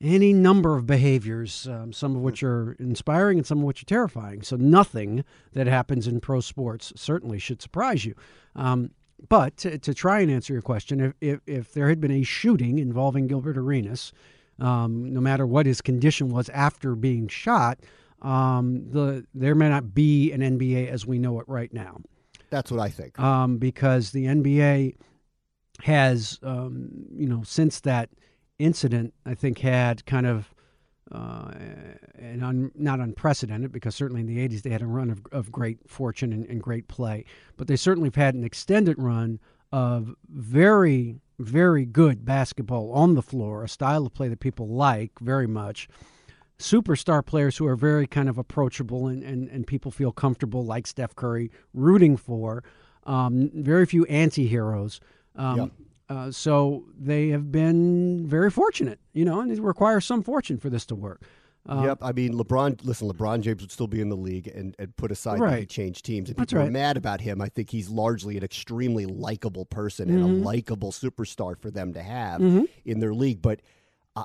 any 0.00 0.32
number 0.32 0.76
of 0.76 0.86
behaviors, 0.86 1.66
um, 1.66 1.92
some 1.92 2.14
of 2.14 2.22
which 2.22 2.42
are 2.44 2.76
inspiring 2.78 3.38
and 3.38 3.46
some 3.46 3.58
of 3.58 3.64
which 3.64 3.82
are 3.82 3.86
terrifying. 3.86 4.42
So 4.42 4.54
nothing 4.56 5.24
that 5.54 5.66
happens 5.66 6.06
in 6.06 6.20
pro 6.20 6.40
sports 6.40 6.92
certainly 6.94 7.40
should 7.40 7.60
surprise 7.60 8.04
you. 8.04 8.14
Um, 8.54 8.92
but 9.28 9.56
to, 9.58 9.78
to 9.78 9.94
try 9.94 10.20
and 10.20 10.30
answer 10.30 10.52
your 10.52 10.62
question, 10.62 11.00
if, 11.00 11.12
if, 11.20 11.40
if 11.46 11.72
there 11.72 11.88
had 11.88 12.00
been 12.00 12.10
a 12.10 12.22
shooting 12.22 12.78
involving 12.78 13.26
Gilbert 13.26 13.56
Arenas, 13.58 14.12
um, 14.60 15.12
no 15.12 15.20
matter 15.20 15.46
what 15.46 15.66
his 15.66 15.80
condition 15.80 16.28
was 16.28 16.48
after 16.50 16.94
being 16.94 17.28
shot, 17.28 17.78
um, 18.22 18.90
the 18.90 19.24
there 19.34 19.54
may 19.54 19.68
not 19.68 19.94
be 19.94 20.32
an 20.32 20.40
NBA 20.40 20.88
as 20.88 21.06
we 21.06 21.18
know 21.18 21.38
it 21.38 21.48
right 21.48 21.72
now 21.72 22.00
That's 22.50 22.70
what 22.70 22.80
I 22.80 22.88
think. 22.88 23.18
um, 23.20 23.58
because 23.58 24.10
the 24.10 24.24
NBA 24.24 24.96
has, 25.82 26.40
um, 26.42 26.88
you 27.14 27.28
know, 27.28 27.42
since 27.44 27.78
that 27.80 28.10
incident, 28.58 29.14
I 29.24 29.34
think 29.34 29.58
had 29.60 30.04
kind 30.06 30.26
of 30.26 30.52
uh, 31.12 31.50
an 32.18 32.42
un, 32.42 32.70
not 32.74 33.00
unprecedented 33.00 33.72
because 33.72 33.94
certainly 33.94 34.20
in 34.20 34.26
the 34.26 34.46
80s 34.48 34.62
they 34.62 34.70
had 34.70 34.82
a 34.82 34.86
run 34.86 35.10
of, 35.10 35.22
of 35.32 35.50
great 35.50 35.78
fortune 35.88 36.32
and, 36.32 36.44
and 36.46 36.62
great 36.62 36.88
play, 36.88 37.24
but 37.56 37.66
they 37.66 37.76
certainly 37.76 38.08
have 38.08 38.14
had 38.14 38.34
an 38.34 38.44
extended 38.44 38.96
run 38.98 39.40
of 39.72 40.14
very, 40.28 41.20
very 41.38 41.84
good 41.84 42.24
basketball 42.24 42.92
on 42.92 43.14
the 43.14 43.22
floor, 43.22 43.64
a 43.64 43.68
style 43.68 44.06
of 44.06 44.14
play 44.14 44.28
that 44.28 44.40
people 44.40 44.68
like 44.68 45.12
very 45.20 45.46
much 45.46 45.88
superstar 46.58 47.24
players 47.24 47.56
who 47.56 47.66
are 47.66 47.76
very 47.76 48.06
kind 48.06 48.28
of 48.28 48.36
approachable 48.36 49.06
and, 49.06 49.22
and, 49.22 49.48
and 49.48 49.66
people 49.66 49.90
feel 49.90 50.12
comfortable, 50.12 50.64
like 50.64 50.86
Steph 50.86 51.14
Curry, 51.14 51.50
rooting 51.72 52.16
for. 52.16 52.64
Um, 53.04 53.50
very 53.54 53.86
few 53.86 54.04
anti 54.06 54.46
heroes. 54.46 55.00
Um, 55.36 55.56
Yep. 55.56 55.70
Uh, 56.08 56.30
so 56.30 56.84
they 56.98 57.28
have 57.28 57.50
been 57.52 58.26
very 58.26 58.50
fortunate, 58.50 58.98
you 59.12 59.24
know, 59.24 59.40
and 59.40 59.50
it 59.50 59.60
requires 59.60 60.04
some 60.04 60.22
fortune 60.22 60.58
for 60.58 60.70
this 60.70 60.86
to 60.86 60.94
work. 60.94 61.22
Uh, 61.68 61.82
yep. 61.84 61.98
I 62.00 62.12
mean, 62.12 62.32
LeBron, 62.32 62.82
listen, 62.84 63.10
LeBron 63.12 63.42
James 63.42 63.60
would 63.60 63.70
still 63.70 63.86
be 63.88 64.00
in 64.00 64.08
the 64.08 64.16
league 64.16 64.46
and, 64.48 64.74
and 64.78 64.96
put 64.96 65.12
aside 65.12 65.38
that 65.40 65.58
he 65.58 65.66
changed 65.66 66.04
teams. 66.04 66.30
And 66.30 66.38
That's 66.38 66.50
people 66.52 66.66
are 66.66 66.70
mad 66.70 66.96
about 66.96 67.20
him. 67.20 67.42
I 67.42 67.50
think 67.50 67.68
he's 67.68 67.90
largely 67.90 68.38
an 68.38 68.42
extremely 68.42 69.04
likable 69.04 69.66
person 69.66 70.08
and 70.08 70.18
Mm-hmm. 70.24 70.42
a 70.42 70.46
likable 70.46 70.92
superstar 70.92 71.58
for 71.60 71.70
them 71.70 71.92
to 71.92 72.02
have 72.02 72.40
in 72.40 73.00
their 73.00 73.12
league. 73.12 73.42
But 73.42 73.60
I- 74.16 74.24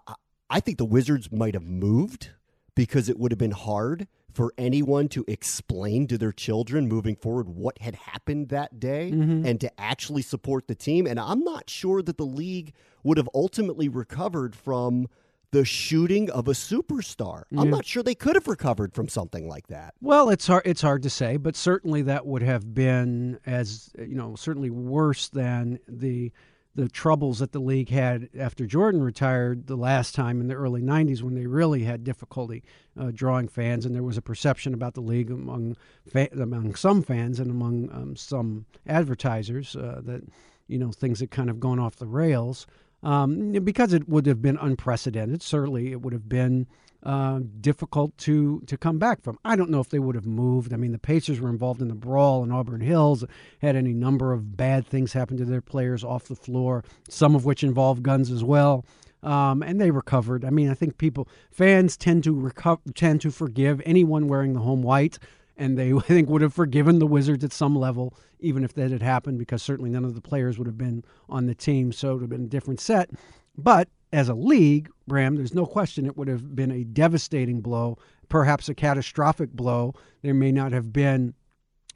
I 0.49 0.59
think 0.59 0.77
the 0.77 0.85
Wizards 0.85 1.31
might 1.31 1.55
have 1.55 1.63
moved 1.65 2.29
because 2.75 3.09
it 3.09 3.17
would 3.19 3.31
have 3.31 3.39
been 3.39 3.51
hard 3.51 4.07
for 4.33 4.53
anyone 4.57 5.07
to 5.09 5.23
explain 5.27 6.07
to 6.07 6.17
their 6.17 6.31
children 6.31 6.87
moving 6.87 7.15
forward 7.15 7.47
what 7.49 7.77
had 7.79 7.95
happened 7.95 8.49
that 8.49 8.79
day 8.79 9.11
Mm-hmm. 9.13 9.45
and 9.45 9.61
to 9.61 9.79
actually 9.79 10.21
support 10.23 10.67
the 10.67 10.75
team. 10.75 11.05
And 11.07 11.19
I'm 11.19 11.43
not 11.43 11.69
sure 11.69 12.01
that 12.01 12.17
the 12.17 12.25
league 12.25 12.73
would 13.03 13.17
have 13.17 13.29
ultimately 13.33 13.87
recovered 13.89 14.55
from 14.55 15.07
the 15.51 15.63
shooting 15.63 16.31
of 16.31 16.47
a 16.47 16.51
superstar. 16.53 17.43
I'm 17.55 17.69
not 17.69 17.85
sure 17.85 18.01
they 18.01 18.15
could 18.15 18.33
have 18.35 18.47
recovered 18.47 18.93
from 18.95 19.07
something 19.07 19.47
like 19.47 19.67
that. 19.67 19.93
Well, 20.01 20.29
it's 20.29 20.47
hard. 20.47 20.63
It's 20.65 20.81
hard 20.81 21.03
to 21.03 21.11
say, 21.11 21.37
but 21.37 21.55
certainly 21.55 22.01
that 22.03 22.25
would 22.25 22.41
have 22.41 22.73
been 22.73 23.37
as 23.45 23.91
you 23.99 24.15
know, 24.15 24.35
certainly 24.35 24.71
worse 24.71 25.29
than 25.29 25.77
the 25.87 26.31
the 26.75 26.89
troubles 26.89 27.39
that 27.39 27.51
the 27.51 27.59
league 27.59 27.89
had 27.89 28.29
after 28.37 28.65
Jordan 28.65 29.03
retired 29.03 29.67
the 29.67 29.75
last 29.75 30.15
time 30.15 30.41
in 30.41 30.47
the 30.47 30.55
early 30.55 30.81
'90s, 30.81 31.21
when 31.21 31.35
they 31.35 31.45
really 31.45 31.83
had 31.83 32.03
difficulty 32.03 32.63
uh, 32.99 33.11
drawing 33.13 33.47
fans, 33.47 33.85
and 33.85 33.93
there 33.93 34.03
was 34.03 34.17
a 34.17 34.21
perception 34.21 34.73
about 34.73 34.93
the 34.93 35.01
league 35.01 35.31
among 35.31 35.75
fa- 36.11 36.29
among 36.33 36.75
some 36.75 37.03
fans 37.03 37.39
and 37.39 37.51
among 37.51 37.89
um, 37.91 38.15
some 38.15 38.65
advertisers 38.87 39.75
uh, 39.75 40.01
that 40.03 40.23
you 40.67 40.79
know 40.79 40.91
things 40.91 41.19
had 41.19 41.31
kind 41.31 41.49
of 41.49 41.59
gone 41.59 41.79
off 41.79 41.95
the 41.97 42.07
rails. 42.07 42.65
Um, 43.03 43.51
because 43.51 43.93
it 43.93 44.07
would 44.07 44.25
have 44.25 44.41
been 44.41 44.57
unprecedented, 44.57 45.41
certainly 45.41 45.91
it 45.91 46.01
would 46.01 46.13
have 46.13 46.29
been 46.29 46.67
uh, 47.03 47.41
difficult 47.59 48.17
to 48.17 48.61
to 48.61 48.77
come 48.77 48.97
back 48.97 49.21
from. 49.21 49.37
I 49.43 49.57
don't 49.57 49.69
know 49.69 49.81
if 49.81 49.89
they 49.89 49.99
would 49.99 50.15
have 50.15 50.25
moved. 50.25 50.73
I 50.73 50.77
mean, 50.77 50.93
the 50.93 50.99
Pacers 50.99 51.39
were 51.41 51.49
involved 51.49 51.81
in 51.81 51.89
the 51.89 51.95
brawl 51.95 52.43
in 52.43 52.51
Auburn 52.51 52.79
Hills, 52.79 53.25
had 53.59 53.75
any 53.75 53.93
number 53.93 54.31
of 54.31 54.55
bad 54.55 54.87
things 54.87 55.11
happen 55.11 55.35
to 55.37 55.45
their 55.45 55.61
players 55.61 56.03
off 56.03 56.29
the 56.29 56.35
floor, 56.35 56.83
some 57.09 57.35
of 57.35 57.43
which 57.43 57.63
involved 57.63 58.03
guns 58.03 58.31
as 58.31 58.43
well. 58.43 58.85
Um, 59.21 59.63
and 59.63 59.79
they 59.79 59.91
recovered. 59.91 60.43
I 60.43 60.49
mean, 60.49 60.69
I 60.69 60.73
think 60.73 60.97
people, 60.97 61.29
fans 61.49 61.95
tend 61.95 62.23
to 62.25 62.37
recover, 62.37 62.81
tend 62.93 63.21
to 63.21 63.31
forgive 63.31 63.81
anyone 63.85 64.27
wearing 64.27 64.53
the 64.53 64.59
home 64.59 64.81
white, 64.81 65.17
and 65.57 65.77
they 65.77 65.93
I 65.93 65.99
think 65.99 66.29
would 66.29 66.41
have 66.41 66.53
forgiven 66.53 66.99
the 66.99 67.07
Wizards 67.07 67.43
at 67.43 67.53
some 67.53 67.75
level, 67.75 68.15
even 68.39 68.63
if 68.63 68.73
that 68.73 68.91
had 68.91 69.01
happened, 69.01 69.39
because 69.39 69.61
certainly 69.61 69.89
none 69.89 70.05
of 70.05 70.15
the 70.15 70.21
players 70.21 70.57
would 70.57 70.67
have 70.67 70.77
been 70.77 71.03
on 71.29 71.45
the 71.45 71.55
team, 71.55 71.91
so 71.91 72.09
it 72.09 72.13
would 72.13 72.21
have 72.21 72.29
been 72.29 72.45
a 72.45 72.47
different 72.47 72.79
set. 72.79 73.09
But 73.57 73.89
as 74.11 74.29
a 74.29 74.33
league, 74.33 74.89
Bram, 75.07 75.35
there's 75.35 75.53
no 75.53 75.65
question 75.65 76.05
it 76.05 76.17
would 76.17 76.27
have 76.27 76.55
been 76.55 76.71
a 76.71 76.83
devastating 76.83 77.61
blow, 77.61 77.97
perhaps 78.29 78.69
a 78.69 78.75
catastrophic 78.75 79.51
blow. 79.51 79.93
There 80.21 80.33
may 80.33 80.51
not 80.51 80.71
have 80.71 80.93
been, 80.93 81.33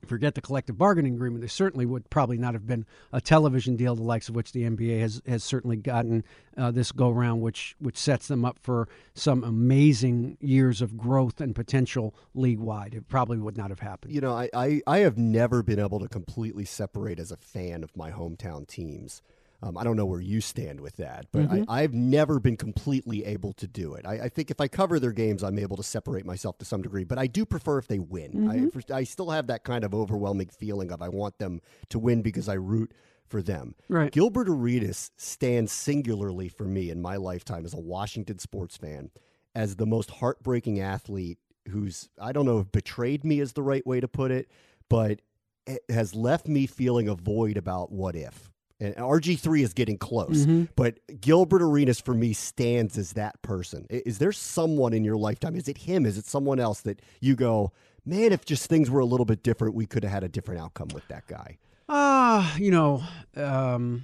forget 0.06 0.36
the 0.36 0.42
collective 0.42 0.78
bargaining 0.78 1.16
agreement, 1.16 1.42
there 1.42 1.50
certainly 1.50 1.86
would 1.86 2.10
probably 2.10 2.38
not 2.38 2.54
have 2.54 2.68
been 2.68 2.86
a 3.12 3.22
television 3.22 3.76
deal, 3.76 3.96
the 3.96 4.04
likes 4.04 4.30
of 4.30 4.36
which 4.36 4.52
the 4.52 4.64
NBA 4.64 5.00
has, 5.00 5.22
has 5.28 5.44
certainly 5.44 5.78
gotten 5.78 6.24
uh, 6.58 6.72
this 6.72 6.92
go 6.92 7.10
round, 7.10 7.42
which, 7.42 7.76
which 7.80 7.98
sets 7.98 8.28
them 8.28 8.46
up 8.46 8.60
for 8.62 8.88
some 9.14 9.44
amazing 9.44 10.38
years 10.40 10.82
of 10.82 10.98
growth 10.98 11.42
and 11.42 11.56
potential 11.56 12.14
league 12.34 12.60
wide. 12.60 12.94
It 12.94 13.08
probably 13.08 13.38
would 13.38 13.58
not 13.58 13.70
have 13.70 13.80
happened. 13.80 14.14
You 14.14 14.22
know, 14.22 14.34
I, 14.34 14.50
I, 14.54 14.82
I 14.88 14.98
have 15.00 15.18
never 15.18 15.64
been 15.64 15.80
able 15.80 16.00
to 16.00 16.08
completely 16.08 16.66
separate 16.66 17.20
as 17.20 17.32
a 17.32 17.38
fan 17.38 17.84
of 17.84 17.96
my 17.96 18.12
hometown 18.12 18.68
teams. 18.68 19.22
Um, 19.64 19.76
I 19.76 19.84
don't 19.84 19.98
know 19.98 20.06
where 20.06 20.22
you 20.22 20.40
stand 20.40 20.80
with 20.80 20.98
that, 20.98 21.26
but 21.32 21.50
I, 21.52 21.66
I've 21.68 21.94
never 21.94 22.40
been 22.40 22.58
completely 22.58 23.26
able 23.26 23.54
to 23.54 23.68
do 23.68 23.96
it. 23.96 24.06
I, 24.06 24.26
I 24.26 24.30
think 24.30 24.52
if 24.52 24.62
I 24.62 24.68
cover 24.68 25.00
their 25.00 25.12
games, 25.12 25.44
I'm 25.44 25.58
able 25.58 25.78
to 25.78 25.84
separate 25.84 26.26
myself 26.26 26.60
to 26.60 26.66
some 26.66 26.84
degree, 26.84 27.04
but 27.04 27.18
I 27.18 27.26
do 27.26 27.44
prefer 27.44 27.80
if 27.80 27.88
they 27.88 27.98
win. 27.98 28.72
I, 28.92 28.96
I 28.96 29.04
still 29.04 29.32
have 29.32 29.48
that 29.48 29.64
kind 29.64 29.84
of 29.84 29.96
overwhelming 29.96 30.50
feeling 30.50 30.92
of 30.92 31.02
I 31.02 31.10
want 31.10 31.40
them 31.40 31.62
to 31.90 31.98
win 31.98 32.22
because 32.22 32.48
I 32.48 32.54
root 32.54 32.94
for 33.28 33.42
them. 33.42 33.74
Right. 33.90 34.12
Gilbert 34.12 34.48
Arenas 34.48 35.12
stands 35.18 35.72
singularly 35.72 36.50
for 36.50 36.66
me 36.66 36.92
in 36.92 37.02
my 37.02 37.16
lifetime 37.16 37.66
as 37.66 37.74
a 37.74 37.80
Washington 37.80 38.38
sports 38.40 38.78
fan 38.78 39.10
as 39.56 39.76
the 39.76 39.88
most 39.88 40.12
heartbreaking 40.12 40.80
athlete 40.80 41.40
who's, 41.70 42.10
I 42.22 42.32
don't 42.32 42.46
know 42.46 42.60
if 42.60 42.72
betrayed 42.72 43.26
me 43.26 43.40
is 43.40 43.54
the 43.54 43.64
right 43.64 43.86
way 43.86 44.00
to 44.00 44.08
put 44.08 44.32
it, 44.32 44.50
but 44.88 45.20
it 45.66 45.82
has 45.90 46.14
left 46.14 46.48
me 46.48 46.68
feeling 46.68 47.10
a 47.10 47.16
void 47.16 47.58
about 47.58 47.92
what 47.92 48.16
if. 48.16 48.52
And 48.80 48.96
RG3 48.96 49.62
is 49.62 49.74
getting 49.74 49.98
close, 49.98 50.46
but 50.76 51.00
Gilbert 51.20 51.64
Arenas 51.64 52.00
for 52.00 52.14
me 52.14 52.34
stands 52.34 52.98
as 52.98 53.14
that 53.14 53.42
person. 53.42 53.88
Is 53.90 54.20
there 54.20 54.32
someone 54.32 54.94
in 54.94 55.04
your 55.04 55.18
lifetime? 55.18 55.56
Is 55.56 55.68
it 55.68 55.80
him? 55.80 56.06
Is 56.06 56.18
it 56.18 56.26
someone 56.26 56.60
else 56.60 56.82
that 56.82 57.02
you 57.20 57.36
go, 57.36 57.72
man, 58.06 58.32
if 58.32 58.46
just 58.46 58.68
things 58.70 58.90
were 58.92 59.00
a 59.00 59.06
little 59.06 59.26
bit 59.26 59.42
different, 59.42 59.74
we 59.74 59.88
could 59.88 60.04
have 60.04 60.12
had 60.14 60.24
a 60.24 60.30
different 60.30 60.62
outcome 60.62 60.90
with 60.94 61.08
that 61.08 61.26
guy? 61.28 61.58
Ah, 61.90 62.56
you 62.58 62.70
know, 62.70 63.02
um, 63.36 64.04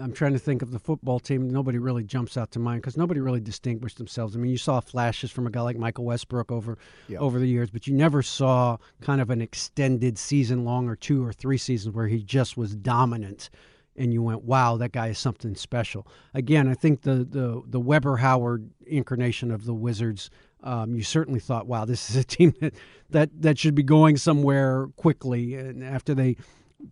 I'm 0.00 0.12
trying 0.12 0.32
to 0.32 0.38
think 0.38 0.62
of 0.62 0.72
the 0.72 0.78
football 0.78 1.18
team. 1.18 1.48
Nobody 1.50 1.78
really 1.78 2.04
jumps 2.04 2.36
out 2.36 2.50
to 2.52 2.58
mind 2.58 2.82
because 2.82 2.96
nobody 2.96 3.20
really 3.20 3.40
distinguished 3.40 3.98
themselves. 3.98 4.36
I 4.36 4.38
mean, 4.38 4.50
you 4.50 4.58
saw 4.58 4.80
flashes 4.80 5.30
from 5.30 5.46
a 5.46 5.50
guy 5.50 5.60
like 5.62 5.78
Michael 5.78 6.04
Westbrook 6.04 6.52
over 6.52 6.78
over 7.18 7.38
the 7.38 7.46
years, 7.46 7.70
but 7.70 7.86
you 7.86 7.94
never 7.94 8.22
saw 8.22 8.76
kind 9.00 9.20
of 9.20 9.30
an 9.30 9.40
extended 9.40 10.18
season 10.18 10.64
long 10.64 10.88
or 10.88 10.96
two 10.96 11.24
or 11.24 11.32
three 11.32 11.58
seasons 11.58 11.94
where 11.94 12.08
he 12.08 12.22
just 12.22 12.56
was 12.56 12.74
dominant. 12.74 13.48
And 13.98 14.12
you 14.12 14.22
went, 14.22 14.42
wow, 14.44 14.76
that 14.76 14.92
guy 14.92 15.08
is 15.08 15.18
something 15.18 15.54
special. 15.54 16.06
Again, 16.34 16.68
I 16.68 16.74
think 16.74 17.02
the 17.02 17.24
the 17.24 17.62
the 17.66 17.80
Webber 17.80 18.16
Howard 18.16 18.70
incarnation 18.86 19.50
of 19.50 19.64
the 19.64 19.74
Wizards. 19.74 20.30
Um, 20.62 20.94
you 20.94 21.02
certainly 21.02 21.38
thought, 21.38 21.66
wow, 21.66 21.84
this 21.84 22.10
is 22.10 22.16
a 22.16 22.24
team 22.24 22.54
that, 22.60 22.74
that 23.10 23.30
that 23.42 23.58
should 23.58 23.74
be 23.74 23.82
going 23.82 24.16
somewhere 24.16 24.88
quickly. 24.96 25.54
And 25.54 25.82
after 25.84 26.14
they 26.14 26.36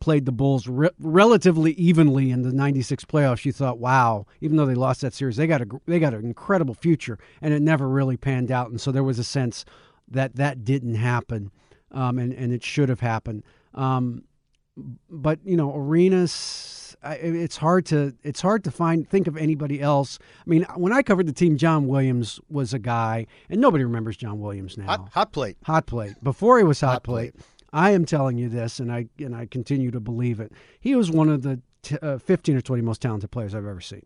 played 0.01 0.27
the 0.27 0.33
Bulls 0.33 0.67
re- 0.67 0.91
relatively 0.99 1.73
evenly 1.73 2.31
in 2.31 2.43
the 2.43 2.53
'96 2.53 3.05
playoffs, 3.05 3.45
you 3.45 3.53
thought, 3.53 3.79
"Wow!" 3.79 4.27
Even 4.41 4.57
though 4.57 4.67
they 4.67 4.75
lost 4.75 5.01
that 5.03 5.15
series, 5.15 5.37
they 5.37 5.47
got 5.47 5.61
a 5.63 5.67
they 5.87 5.99
got 5.99 6.15
an 6.15 6.25
incredible 6.25 6.75
future, 6.75 7.19
and 7.43 7.53
it 7.53 7.63
never 7.63 7.89
really 7.89 8.17
panned 8.17 8.51
out. 8.51 8.71
And 8.71 8.81
so 8.81 8.91
there 8.93 9.05
was 9.05 9.19
a 9.19 9.25
sense 9.25 9.65
that 10.09 10.37
that 10.37 10.65
didn't 10.65 10.97
happen, 10.97 11.51
um, 11.91 12.19
and 12.19 12.33
and 12.33 12.53
it 12.53 12.63
should 12.63 12.89
have 12.89 13.01
happened. 13.01 13.43
Um, 13.75 14.25
but 15.09 15.39
you 15.45 15.57
know, 15.57 15.75
Arenas, 15.75 16.84
I, 17.05 17.15
it's 17.15 17.57
hard 17.57 17.87
to 17.87 18.15
it's 18.23 18.41
hard 18.41 18.65
to 18.65 18.71
find 18.71 19.09
think 19.09 19.27
of 19.27 19.37
anybody 19.37 19.81
else. 19.81 20.19
I 20.45 20.49
mean, 20.49 20.65
when 20.77 20.93
I 20.93 21.03
covered 21.03 21.27
the 21.27 21.33
team, 21.33 21.57
John 21.57 21.87
Williams 21.87 22.41
was 22.49 22.73
a 22.73 22.79
guy, 22.79 23.27
and 23.51 23.61
nobody 23.61 23.85
remembers 23.85 24.17
John 24.17 24.41
Williams 24.41 24.79
now. 24.79 24.87
Hot, 24.87 25.09
hot 25.13 25.33
plate. 25.33 25.57
Hot 25.65 25.87
plate. 25.87 26.15
Before 26.23 26.59
he 26.59 26.65
was 26.65 26.81
hot, 26.81 26.93
Hot 26.93 27.03
plate, 27.05 27.35
I 27.73 27.91
am 27.91 28.05
telling 28.05 28.39
you 28.39 28.49
this, 28.49 28.81
and 28.81 28.91
I 28.93 29.07
and 29.19 29.35
I 29.37 29.47
continue 29.47 29.91
to 29.91 30.01
believe 30.01 30.41
it. 30.41 30.53
He 30.81 30.95
was 30.95 31.11
one 31.11 31.29
of 31.29 31.43
the 31.43 31.61
t- 31.83 31.99
uh, 32.01 32.19
15 32.19 32.57
or 32.57 32.61
20 32.61 32.83
most 32.83 33.03
talented 33.03 33.31
players 33.31 33.55
I've 33.55 33.67
ever 33.67 33.81
seen. 33.81 34.03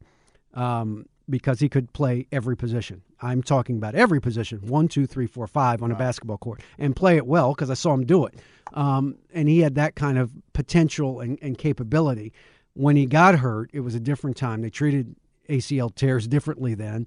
Um, 0.55 1.07
because 1.31 1.61
he 1.61 1.69
could 1.69 1.93
play 1.93 2.27
every 2.33 2.57
position. 2.57 3.03
I'm 3.21 3.43
talking 3.43 3.77
about 3.77 3.95
every 3.95 4.21
position, 4.21 4.61
one, 4.67 4.89
two, 4.89 5.07
three, 5.07 5.27
four, 5.27 5.47
five 5.47 5.83
on 5.83 5.91
a 5.91 5.95
basketball 5.95 6.39
court, 6.39 6.63
and 6.79 6.97
play 6.97 7.17
it 7.17 7.27
well 7.27 7.53
because 7.55 7.71
I 7.71 7.75
saw 7.75 7.93
him 7.93 8.07
do 8.07 8.25
it. 8.25 8.35
Um, 8.73 9.17
and 9.35 9.49
he 9.49 9.61
had 9.61 9.75
that 9.75 9.95
kind 9.95 10.19
of 10.19 10.31
potential 10.53 11.21
and, 11.21 11.39
and 11.43 11.59
capability. 11.59 12.33
When 12.79 12.97
he 12.97 13.07
got 13.07 13.37
hurt, 13.37 13.71
it 13.73 13.81
was 13.81 13.95
a 13.95 14.01
different 14.01 14.37
time. 14.37 14.63
They 14.63 14.71
treated 14.71 15.17
ACL 15.49 15.95
tears 15.95 16.29
differently 16.29 16.75
then 16.75 17.07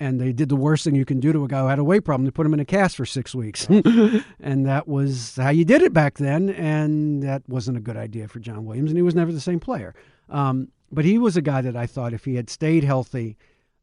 and 0.00 0.18
they 0.18 0.32
did 0.32 0.48
the 0.48 0.56
worst 0.56 0.84
thing 0.84 0.94
you 0.94 1.04
can 1.04 1.20
do 1.20 1.30
to 1.30 1.44
a 1.44 1.48
guy 1.48 1.60
who 1.60 1.66
had 1.66 1.78
a 1.78 1.84
weight 1.84 2.04
problem. 2.04 2.24
They 2.24 2.30
put 2.30 2.46
him 2.46 2.54
in 2.54 2.60
a 2.60 2.64
cast 2.64 2.96
for 2.96 3.04
six 3.04 3.34
weeks, 3.34 3.66
and 4.40 4.66
that 4.66 4.88
was 4.88 5.36
how 5.36 5.50
you 5.50 5.66
did 5.66 5.82
it 5.82 5.92
back 5.92 6.16
then. 6.16 6.48
And 6.48 7.22
that 7.22 7.46
wasn't 7.46 7.76
a 7.76 7.80
good 7.80 7.98
idea 7.98 8.26
for 8.26 8.40
John 8.40 8.64
Williams, 8.64 8.90
and 8.90 8.96
he 8.96 9.02
was 9.02 9.14
never 9.14 9.30
the 9.30 9.40
same 9.40 9.60
player. 9.60 9.94
Um, 10.30 10.68
but 10.90 11.04
he 11.04 11.18
was 11.18 11.36
a 11.36 11.42
guy 11.42 11.60
that 11.60 11.76
I 11.76 11.86
thought 11.86 12.14
if 12.14 12.24
he 12.24 12.34
had 12.34 12.48
stayed 12.48 12.82
healthy, 12.82 13.36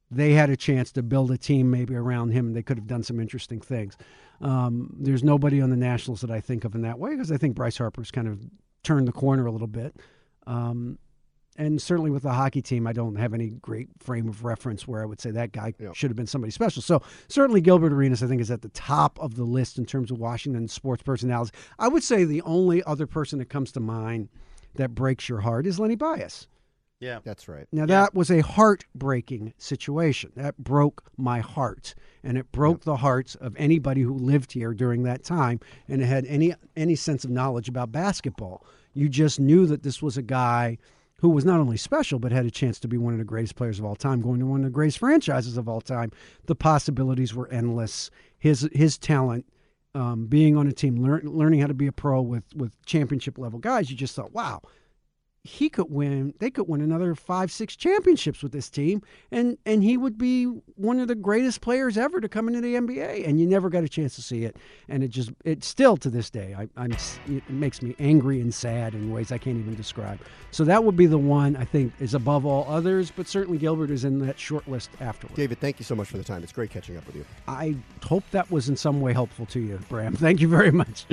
they 0.09 0.33
had 0.33 0.49
a 0.49 0.57
chance 0.57 0.91
to 0.93 1.03
build 1.03 1.29
a 1.29 1.37
team 1.37 1.69
maybe 1.69 1.95
around 1.95 2.31
him, 2.31 2.47
and 2.47 2.55
they 2.55 2.63
could 2.63 2.77
have 2.77 2.87
done 2.87 3.03
some 3.03 3.19
interesting 3.19 3.61
things. 3.61 3.95
Um, 4.41 4.95
there's 4.99 5.23
nobody 5.23 5.61
on 5.61 5.69
the 5.69 5.77
Nationals 5.77 6.21
that 6.21 6.31
I 6.31 6.41
think 6.41 6.65
of 6.65 6.73
in 6.73 6.81
that 6.81 6.97
way 6.97 7.11
because 7.11 7.31
I 7.31 7.37
think 7.37 7.55
Bryce 7.55 7.77
Harper's 7.77 8.11
kind 8.11 8.27
of 8.27 8.39
turned 8.81 9.07
the 9.07 9.13
corner 9.13 9.45
a 9.45 9.51
little 9.51 9.67
bit. 9.67 9.95
Um, 10.47 10.97
and 11.57 11.81
certainly 11.81 12.11
with 12.11 12.23
the 12.23 12.33
hockey 12.33 12.61
team, 12.61 12.85
I 12.87 12.93
don't 12.93 13.15
have 13.15 13.33
any 13.33 13.49
great 13.49 13.89
frame 13.99 14.27
of 14.29 14.43
reference 14.43 14.87
where 14.87 15.01
I 15.01 15.05
would 15.05 15.19
say 15.19 15.31
that 15.31 15.51
guy 15.51 15.73
Yeah. 15.79 15.91
should 15.93 16.09
have 16.11 16.15
been 16.15 16.27
somebody 16.27 16.51
special. 16.51 16.81
So 16.81 17.01
certainly 17.27 17.61
Gilbert 17.61 17.91
Arenas, 17.93 18.21
I 18.23 18.27
think, 18.27 18.41
is 18.41 18.51
at 18.51 18.61
the 18.61 18.69
top 18.69 19.19
of 19.19 19.35
the 19.35 19.43
list 19.43 19.77
in 19.77 19.85
terms 19.85 20.11
of 20.11 20.19
Washington 20.19 20.67
sports 20.67 21.03
personalities. 21.03 21.51
I 21.79 21.87
would 21.87 22.03
say 22.03 22.23
the 22.23 22.41
only 22.43 22.83
other 22.83 23.07
person 23.07 23.39
that 23.39 23.49
comes 23.49 23.71
to 23.73 23.79
mind 23.79 24.29
that 24.75 24.93
breaks 24.93 25.27
your 25.27 25.39
heart 25.41 25.65
is 25.65 25.79
Lenny 25.79 25.95
Bias. 25.95 26.47
Yeah. 26.99 27.19
That's 27.23 27.47
right. 27.47 27.67
Now 27.71 27.85
that 27.85 28.15
was 28.15 28.31
a 28.31 28.41
heartbreaking 28.41 29.53
situation. 29.59 30.31
That 30.35 30.57
broke 30.57 31.03
my 31.15 31.39
heart, 31.41 31.93
and 32.23 32.39
it 32.39 32.51
broke 32.51 32.85
the 32.85 32.97
hearts 32.97 33.35
of 33.35 33.55
anybody 33.57 34.01
who 34.01 34.13
lived 34.15 34.51
here 34.53 34.73
during 34.73 35.03
that 35.03 35.23
time 35.23 35.59
and 35.87 36.01
had 36.01 36.25
any 36.25 36.55
any 36.75 36.95
sense 36.95 37.23
of 37.23 37.29
knowledge 37.29 37.69
about 37.69 37.91
basketball. 37.91 38.65
You 38.95 39.09
just 39.09 39.39
knew 39.39 39.67
that 39.67 39.83
this 39.83 40.01
was 40.01 40.17
a 40.17 40.23
guy 40.23 40.79
who 41.19 41.29
was 41.29 41.45
not 41.45 41.59
only 41.59 41.77
special 41.77 42.19
but 42.19 42.31
had 42.31 42.45
a 42.45 42.51
chance 42.51 42.79
to 42.79 42.87
be 42.87 42.97
one 42.97 43.13
of 43.13 43.19
the 43.19 43.25
greatest 43.25 43.55
players 43.55 43.79
of 43.79 43.85
all 43.85 43.95
time, 43.95 44.21
going 44.21 44.39
to 44.39 44.45
one 44.45 44.61
of 44.61 44.65
the 44.65 44.71
greatest 44.71 44.99
franchises 44.99 45.57
of 45.57 45.67
all 45.67 45.81
time. 45.81 46.11
The 46.45 46.55
possibilities 46.55 47.33
were 47.33 47.47
endless. 47.49 48.09
His 48.37 48.69
his 48.73 48.97
talent. 48.97 49.45
Um, 49.95 50.27
being 50.27 50.55
on 50.55 50.67
a 50.67 50.73
team, 50.73 50.97
learn, 50.97 51.21
learning 51.25 51.61
how 51.61 51.65
to 51.65 51.73
be 51.73 51.87
a 51.87 51.91
pro 51.91 52.21
with 52.21 52.43
with 52.55 52.71
championship 52.85 53.39
level 53.39 53.57
guys, 53.57 53.89
you 53.89 53.95
just 53.97 54.15
thought, 54.15 54.31
wow, 54.31 54.61
he 55.47 55.69
could 55.69 55.89
win 55.89 56.33
they 56.39 56.51
could 56.51 56.67
win 56.67 56.81
another 56.81 57.15
five 57.15 57.49
six 57.49 57.75
championships 57.75 58.43
with 58.43 58.51
this 58.51 58.69
team 58.69 59.01
and 59.31 59.57
and 59.65 59.81
he 59.81 59.95
would 59.95 60.17
be 60.17 60.43
one 60.75 60.99
of 60.99 61.07
the 61.07 61.15
greatest 61.15 61.61
players 61.61 61.97
ever 61.97 62.19
to 62.19 62.27
come 62.27 62.49
into 62.49 62.59
the 62.59 62.75
nba 62.75 63.25
and 63.25 63.39
you 63.39 63.47
never 63.47 63.69
got 63.69 63.83
a 63.83 63.87
chance 63.87 64.15
to 64.15 64.21
see 64.21 64.43
it. 64.43 64.57
And 64.89 65.03
it 65.03 65.07
just 65.07 65.31
it 65.45 65.63
still 65.63 65.95
to 65.97 66.09
this 66.09 66.29
day 66.29 66.53
I, 66.57 66.67
i'm 66.75 66.91
it 66.91 67.49
makes 67.49 67.81
me 67.81 67.95
angry 67.97 68.41
and 68.41 68.53
sad 68.53 68.93
in 68.93 69.11
ways 69.11 69.31
i 69.31 69.37
can't 69.37 69.57
even 69.57 69.75
describe. 69.75 70.19
So 70.51 70.65
that 70.65 70.83
would 70.83 70.97
be 70.97 71.05
the 71.05 71.17
one 71.17 71.55
i 71.55 71.63
think 71.63 71.93
is 71.99 72.13
above 72.13 72.45
all 72.45 72.65
others 72.67 73.11
but 73.15 73.27
certainly 73.27 73.57
gilbert 73.57 73.89
is 73.89 74.03
in 74.03 74.19
that 74.19 74.37
short 74.37 74.67
list 74.67 74.89
afterward. 74.99 75.35
David, 75.35 75.59
thank 75.61 75.79
you 75.79 75.85
so 75.85 75.95
much 75.95 76.09
for 76.09 76.17
the 76.17 76.23
time. 76.25 76.43
It's 76.43 76.51
great 76.51 76.71
catching 76.71 76.97
up 76.97 77.05
with 77.07 77.15
you. 77.15 77.25
i 77.47 77.75
hope 78.03 78.23
that 78.31 78.51
was 78.51 78.67
in 78.67 78.75
some 78.75 78.99
way 78.99 79.13
helpful 79.13 79.45
to 79.47 79.59
you 79.59 79.79
bram. 79.87 80.13
Thank 80.27 80.41
you 80.41 80.49
very 80.49 80.71
much 80.71 81.05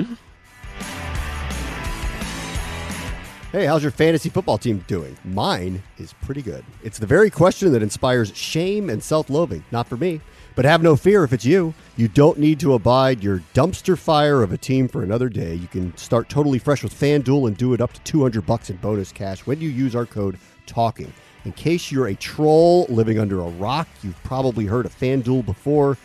Hey, 3.55 3.67
how's 3.67 3.83
your 3.83 3.91
fantasy 3.93 4.27
football 4.27 4.57
team 4.57 4.83
doing? 4.85 5.17
Mine 5.23 5.81
is 5.97 6.11
pretty 6.11 6.41
good. 6.41 6.65
It's 6.83 6.99
the 6.99 7.07
very 7.07 7.29
question 7.29 7.71
that 7.71 7.81
inspires 7.81 8.35
shame 8.35 8.89
and 8.89 9.01
self 9.01 9.29
loathing. 9.29 9.63
Not 9.71 9.87
for 9.87 9.95
me. 9.95 10.19
But 10.55 10.65
have 10.65 10.83
no 10.83 10.97
fear 10.97 11.23
if 11.23 11.31
it's 11.31 11.45
you. 11.45 11.73
You 11.95 12.09
don't 12.09 12.37
need 12.37 12.59
to 12.59 12.73
abide 12.73 13.23
your 13.23 13.41
dumpster 13.53 13.97
fire 13.97 14.43
of 14.43 14.51
a 14.51 14.57
team 14.57 14.89
for 14.89 15.03
another 15.03 15.29
day. 15.29 15.55
You 15.55 15.67
can 15.67 15.95
start 15.95 16.27
totally 16.27 16.59
fresh 16.59 16.83
with 16.83 16.93
FanDuel 16.93 17.47
and 17.47 17.55
do 17.55 17.73
it 17.73 17.79
up 17.79 17.93
to 17.93 18.01
200 18.01 18.45
bucks 18.45 18.69
in 18.69 18.75
bonus 18.75 19.13
cash 19.13 19.47
when 19.47 19.61
you 19.61 19.69
use 19.69 19.95
our 19.95 20.05
code 20.05 20.37
TALKING. 20.65 21.13
In 21.45 21.53
case 21.53 21.93
you're 21.93 22.07
a 22.07 22.15
troll 22.15 22.85
living 22.89 23.19
under 23.19 23.39
a 23.39 23.47
rock, 23.51 23.87
you've 24.03 24.21
probably 24.25 24.65
heard 24.65 24.85
of 24.85 24.93
FanDuel 24.93 25.45
before. 25.45 25.97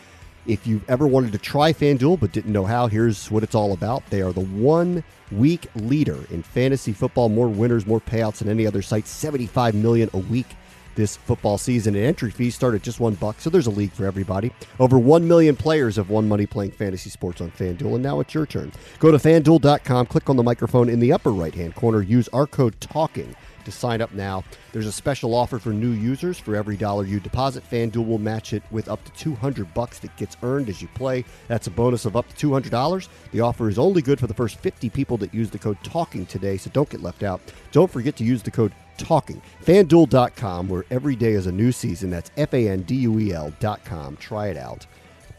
If 0.46 0.66
you've 0.66 0.88
ever 0.88 1.06
wanted 1.06 1.32
to 1.32 1.38
try 1.38 1.72
FanDuel 1.72 2.20
but 2.20 2.32
didn't 2.32 2.52
know 2.52 2.64
how, 2.64 2.86
here's 2.86 3.30
what 3.30 3.42
it's 3.42 3.54
all 3.54 3.72
about. 3.72 4.08
They 4.10 4.22
are 4.22 4.32
the 4.32 4.40
one 4.40 5.04
week 5.30 5.68
leader 5.74 6.18
in 6.30 6.42
fantasy 6.42 6.92
football. 6.92 7.28
More 7.28 7.48
winners, 7.48 7.86
more 7.86 8.00
payouts 8.00 8.38
than 8.38 8.48
any 8.48 8.66
other 8.66 8.82
site. 8.82 9.06
75 9.06 9.74
million 9.74 10.10
a 10.12 10.18
week 10.18 10.46
this 10.94 11.16
football 11.16 11.58
season. 11.58 11.94
And 11.94 12.04
entry 12.04 12.30
fees 12.30 12.54
start 12.54 12.74
at 12.74 12.82
just 12.82 13.00
one 13.00 13.14
buck, 13.14 13.40
so 13.40 13.50
there's 13.50 13.66
a 13.66 13.70
league 13.70 13.92
for 13.92 14.06
everybody. 14.06 14.52
Over 14.78 14.98
1 14.98 15.26
million 15.26 15.56
players 15.56 15.96
have 15.96 16.10
won 16.10 16.28
money 16.28 16.46
playing 16.46 16.72
fantasy 16.72 17.10
sports 17.10 17.40
on 17.40 17.50
FanDuel, 17.50 17.94
and 17.94 18.02
now 18.02 18.20
it's 18.20 18.34
your 18.34 18.46
turn. 18.46 18.72
Go 18.98 19.10
to 19.10 19.18
fanduel.com, 19.18 20.06
click 20.06 20.28
on 20.28 20.36
the 20.36 20.42
microphone 20.42 20.88
in 20.88 21.00
the 21.00 21.12
upper 21.12 21.30
right 21.30 21.54
hand 21.54 21.74
corner, 21.74 22.02
use 22.02 22.28
our 22.28 22.46
code 22.46 22.78
TALKING 22.80 23.34
to 23.64 23.72
sign 23.72 24.00
up 24.00 24.12
now. 24.12 24.44
There's 24.72 24.86
a 24.86 24.92
special 24.92 25.34
offer 25.34 25.58
for 25.58 25.70
new 25.70 25.90
users. 25.90 26.38
For 26.38 26.56
every 26.56 26.76
dollar 26.76 27.04
you 27.04 27.20
deposit, 27.20 27.64
FanDuel 27.70 28.06
will 28.06 28.18
match 28.18 28.52
it 28.52 28.62
with 28.70 28.88
up 28.88 29.04
to 29.04 29.12
200 29.12 29.72
bucks 29.74 29.98
that 30.00 30.16
gets 30.16 30.36
earned 30.42 30.68
as 30.68 30.80
you 30.80 30.88
play. 30.88 31.24
That's 31.48 31.66
a 31.66 31.70
bonus 31.70 32.04
of 32.04 32.16
up 32.16 32.28
to 32.34 32.48
$200. 32.48 33.08
The 33.32 33.40
offer 33.40 33.68
is 33.68 33.78
only 33.78 34.02
good 34.02 34.20
for 34.20 34.26
the 34.26 34.34
first 34.34 34.58
50 34.58 34.90
people 34.90 35.16
that 35.18 35.34
use 35.34 35.50
the 35.50 35.58
code 35.58 35.78
TALKING 35.82 36.28
today, 36.28 36.56
so 36.56 36.70
don't 36.70 36.88
get 36.88 37.02
left 37.02 37.22
out. 37.22 37.40
Don't 37.72 37.90
forget 37.90 38.16
to 38.16 38.24
use 38.24 38.42
the 38.42 38.50
code 38.50 38.72
TALKING. 38.98 39.40
FanDuel.com, 39.64 40.68
where 40.68 40.84
every 40.90 41.16
day 41.16 41.32
is 41.32 41.46
a 41.46 41.52
new 41.52 41.72
season. 41.72 42.10
That's 42.10 42.30
F 42.36 42.54
A 42.54 42.68
N 42.68 42.82
D 42.82 42.94
U 42.96 43.18
E 43.18 43.32
L.com. 43.32 44.16
Try 44.16 44.48
it 44.48 44.56
out 44.56 44.86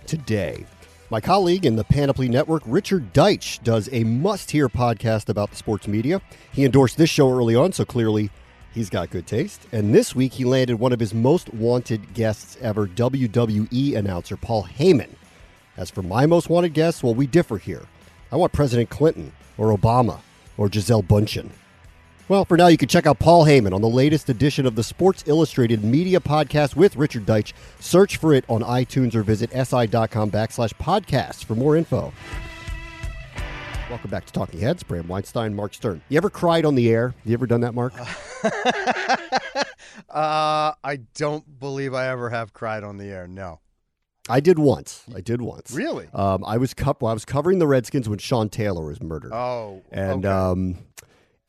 today. 0.05 0.65
My 1.11 1.19
colleague 1.19 1.65
in 1.65 1.75
the 1.75 1.83
Panoply 1.83 2.29
Network, 2.29 2.63
Richard 2.65 3.11
Deitsch, 3.11 3.61
does 3.63 3.89
a 3.91 4.05
must 4.05 4.51
hear 4.51 4.69
podcast 4.69 5.27
about 5.27 5.49
the 5.49 5.57
sports 5.57 5.85
media. 5.85 6.21
He 6.53 6.63
endorsed 6.63 6.95
this 6.95 7.09
show 7.09 7.29
early 7.29 7.53
on, 7.53 7.73
so 7.73 7.83
clearly 7.83 8.29
he's 8.73 8.89
got 8.89 9.09
good 9.09 9.27
taste. 9.27 9.67
And 9.73 9.93
this 9.93 10.15
week 10.15 10.31
he 10.31 10.45
landed 10.45 10.79
one 10.79 10.93
of 10.93 11.01
his 11.01 11.13
most 11.13 11.53
wanted 11.53 12.13
guests 12.13 12.57
ever, 12.61 12.87
WWE 12.87 13.93
announcer 13.93 14.37
Paul 14.37 14.63
Heyman. 14.63 15.09
As 15.75 15.91
for 15.91 16.01
my 16.01 16.25
most 16.25 16.49
wanted 16.49 16.73
guests, 16.73 17.03
well, 17.03 17.13
we 17.13 17.27
differ 17.27 17.57
here. 17.57 17.87
I 18.31 18.37
want 18.37 18.53
President 18.53 18.89
Clinton, 18.89 19.33
or 19.57 19.77
Obama, 19.77 20.21
or 20.55 20.69
Gisele 20.69 21.03
Bündchen. 21.03 21.49
Well, 22.27 22.45
for 22.45 22.55
now, 22.55 22.67
you 22.67 22.77
can 22.77 22.87
check 22.87 23.05
out 23.05 23.19
Paul 23.19 23.45
Heyman 23.45 23.73
on 23.73 23.81
the 23.81 23.89
latest 23.89 24.29
edition 24.29 24.65
of 24.65 24.75
the 24.75 24.83
Sports 24.83 25.23
Illustrated 25.27 25.83
Media 25.83 26.19
Podcast 26.21 26.77
with 26.77 26.95
Richard 26.95 27.25
Deitsch. 27.25 27.51
Search 27.81 28.17
for 28.17 28.33
it 28.33 28.45
on 28.47 28.61
iTunes 28.61 29.15
or 29.15 29.23
visit 29.23 29.51
si.com 29.51 30.31
backslash 30.31 30.73
podcasts 30.75 31.43
for 31.43 31.55
more 31.55 31.75
info. 31.75 32.13
Welcome 33.89 34.09
back 34.09 34.25
to 34.27 34.31
Talking 34.31 34.61
Heads. 34.61 34.83
Bram 34.83 35.09
Weinstein, 35.09 35.53
Marc 35.53 35.73
Sterne. 35.73 36.01
You 36.07 36.15
ever 36.15 36.29
cried 36.29 36.63
on 36.63 36.75
the 36.75 36.89
air? 36.89 37.13
You 37.25 37.33
ever 37.33 37.45
done 37.47 37.61
that, 37.61 37.73
Marc? 37.73 37.93
Uh, 40.09 40.73
I 40.83 40.97
don't 41.15 41.59
believe 41.59 41.93
I 41.93 42.07
ever 42.09 42.29
have 42.29 42.53
cried 42.53 42.83
on 42.83 42.97
the 42.97 43.05
air. 43.05 43.27
No. 43.27 43.59
I 44.29 44.39
did 44.39 44.59
once. 44.59 45.03
I 45.15 45.21
did 45.21 45.41
once. 45.41 45.71
Really? 45.71 46.07
Um, 46.13 46.43
I 46.45 46.57
was 46.57 46.73
co- 46.73 46.95
well, 46.99 47.11
I 47.11 47.13
was 47.13 47.23
covering 47.25 47.59
the 47.59 47.67
Redskins 47.67 48.09
when 48.09 48.17
Sean 48.19 48.49
Taylor 48.49 48.85
was 48.85 49.01
murdered. 49.01 49.31
Oh. 49.33 49.81
and 49.91 50.25
okay. 50.25 50.33
um, 50.33 50.77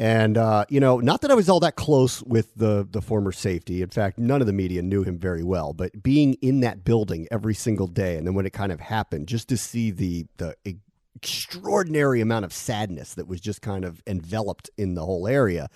and 0.03 0.37
uh, 0.37 0.65
you 0.69 0.81
know, 0.81 0.99
not 0.99 1.21
that 1.21 1.31
I 1.31 1.35
was 1.35 1.49
all 1.49 1.61
that 1.61 1.77
close 1.77 2.25
with 2.25 2.57
the 2.57 2.85
the 2.91 3.01
former 3.01 3.31
safety. 3.31 3.83
In 3.83 3.89
fact, 3.89 4.19
none 4.19 4.41
of 4.41 4.49
the 4.49 4.53
media 4.53 4.83
knew 4.83 5.05
him 5.05 5.17
very 5.17 5.45
well. 5.45 5.73
But 5.73 6.03
being 6.03 6.35
in 6.43 6.59
that 6.63 6.85
building 6.85 7.29
every 7.31 7.55
single 7.55 7.87
day, 7.87 8.17
and 8.17 8.27
then 8.27 8.35
when 8.35 8.45
it 8.45 8.53
kind 8.53 8.73
of 8.73 8.81
happened, 8.81 9.29
just 9.29 9.49
to 9.51 9.57
see 9.57 9.93
the 9.93 10.27
the 10.39 10.57
extraordinary 11.15 12.21
amount 12.21 12.45
of 12.45 12.53
sadness 12.53 13.15
that 13.15 13.29
was 13.29 13.41
just 13.41 13.63
kind 13.63 13.85
of 13.85 14.03
enveloped 14.05 14.69
in 14.77 14.95
the 14.95 15.07
whole 15.07 15.29
area. 15.29 15.69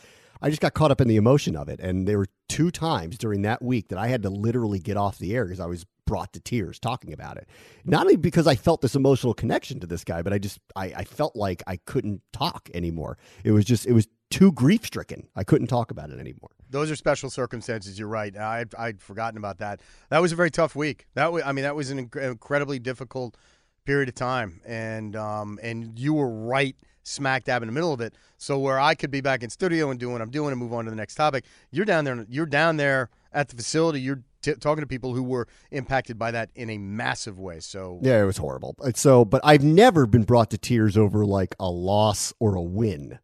I 0.42 0.50
just 0.50 0.60
got 0.60 0.74
caught 0.74 0.90
up 0.90 1.00
in 1.00 1.08
the 1.08 1.16
emotion 1.16 1.56
of 1.56 1.68
it. 1.68 1.80
And 1.80 2.06
there 2.06 2.18
were 2.18 2.28
two 2.48 2.70
times 2.70 3.16
during 3.16 3.42
that 3.42 3.62
week 3.62 3.88
that 3.88 3.98
I 3.98 4.08
had 4.08 4.22
to 4.24 4.28
literally 4.28 4.78
get 4.78 4.96
off 4.96 5.18
the 5.18 5.34
air 5.34 5.44
because 5.44 5.60
I 5.60 5.66
was 5.66 5.86
brought 6.06 6.32
to 6.34 6.40
tears 6.40 6.78
talking 6.78 7.12
about 7.12 7.36
it. 7.36 7.48
Not 7.84 8.02
only 8.02 8.16
because 8.16 8.46
I 8.46 8.54
felt 8.54 8.80
this 8.80 8.94
emotional 8.94 9.34
connection 9.34 9.80
to 9.80 9.86
this 9.86 10.04
guy, 10.04 10.22
but 10.22 10.32
I 10.32 10.38
just 10.38 10.58
I, 10.74 10.92
I 10.96 11.04
felt 11.04 11.36
like 11.36 11.62
I 11.66 11.76
couldn't 11.76 12.22
talk 12.32 12.68
anymore. 12.74 13.18
It 13.44 13.52
was 13.52 13.64
just 13.64 13.86
it 13.86 13.92
was 13.92 14.08
too 14.30 14.52
grief 14.52 14.84
stricken. 14.86 15.28
I 15.36 15.44
couldn't 15.44 15.68
talk 15.68 15.90
about 15.90 16.10
it 16.10 16.18
anymore. 16.18 16.50
Those 16.68 16.90
are 16.90 16.96
special 16.96 17.30
circumstances. 17.30 17.98
You're 17.98 18.08
right. 18.08 18.36
I 18.36 18.64
I'd 18.76 19.00
forgotten 19.00 19.38
about 19.38 19.58
that. 19.58 19.80
That 20.10 20.20
was 20.20 20.32
a 20.32 20.36
very 20.36 20.50
tough 20.50 20.74
week. 20.74 21.06
That 21.14 21.32
was, 21.32 21.42
I 21.44 21.52
mean, 21.52 21.62
that 21.62 21.76
was 21.76 21.90
an 21.90 22.08
inc- 22.08 22.30
incredibly 22.30 22.78
difficult 22.78 23.36
period 23.84 24.08
of 24.08 24.16
time, 24.16 24.60
and 24.66 25.14
um, 25.16 25.58
and 25.62 25.98
you 25.98 26.14
were 26.14 26.28
right 26.28 26.76
smack 27.04 27.44
dab 27.44 27.62
in 27.62 27.68
the 27.68 27.72
middle 27.72 27.92
of 27.92 28.00
it. 28.00 28.14
So 28.36 28.58
where 28.58 28.80
I 28.80 28.94
could 28.96 29.12
be 29.12 29.20
back 29.20 29.44
in 29.44 29.50
studio 29.50 29.90
and 29.90 30.00
doing 30.00 30.12
what 30.12 30.22
I'm 30.22 30.30
doing 30.30 30.50
and 30.50 30.60
move 30.60 30.72
on 30.72 30.84
to 30.84 30.90
the 30.90 30.96
next 30.96 31.14
topic, 31.14 31.44
you're 31.70 31.84
down 31.84 32.04
there. 32.04 32.26
You're 32.28 32.46
down 32.46 32.76
there 32.76 33.10
at 33.32 33.48
the 33.48 33.56
facility. 33.56 34.00
You're 34.00 34.24
t- 34.42 34.54
talking 34.54 34.82
to 34.82 34.88
people 34.88 35.14
who 35.14 35.22
were 35.22 35.46
impacted 35.70 36.18
by 36.18 36.32
that 36.32 36.50
in 36.56 36.68
a 36.68 36.78
massive 36.78 37.38
way. 37.38 37.60
So 37.60 38.00
Yeah, 38.02 38.20
it 38.20 38.24
was 38.24 38.38
horrible. 38.38 38.74
So, 38.94 39.24
but 39.24 39.40
I've 39.44 39.62
never 39.62 40.06
been 40.06 40.24
brought 40.24 40.50
to 40.50 40.58
tears 40.58 40.96
over 40.96 41.24
like 41.24 41.54
a 41.60 41.70
loss 41.70 42.32
or 42.40 42.56
a 42.56 42.62
win 42.62 43.20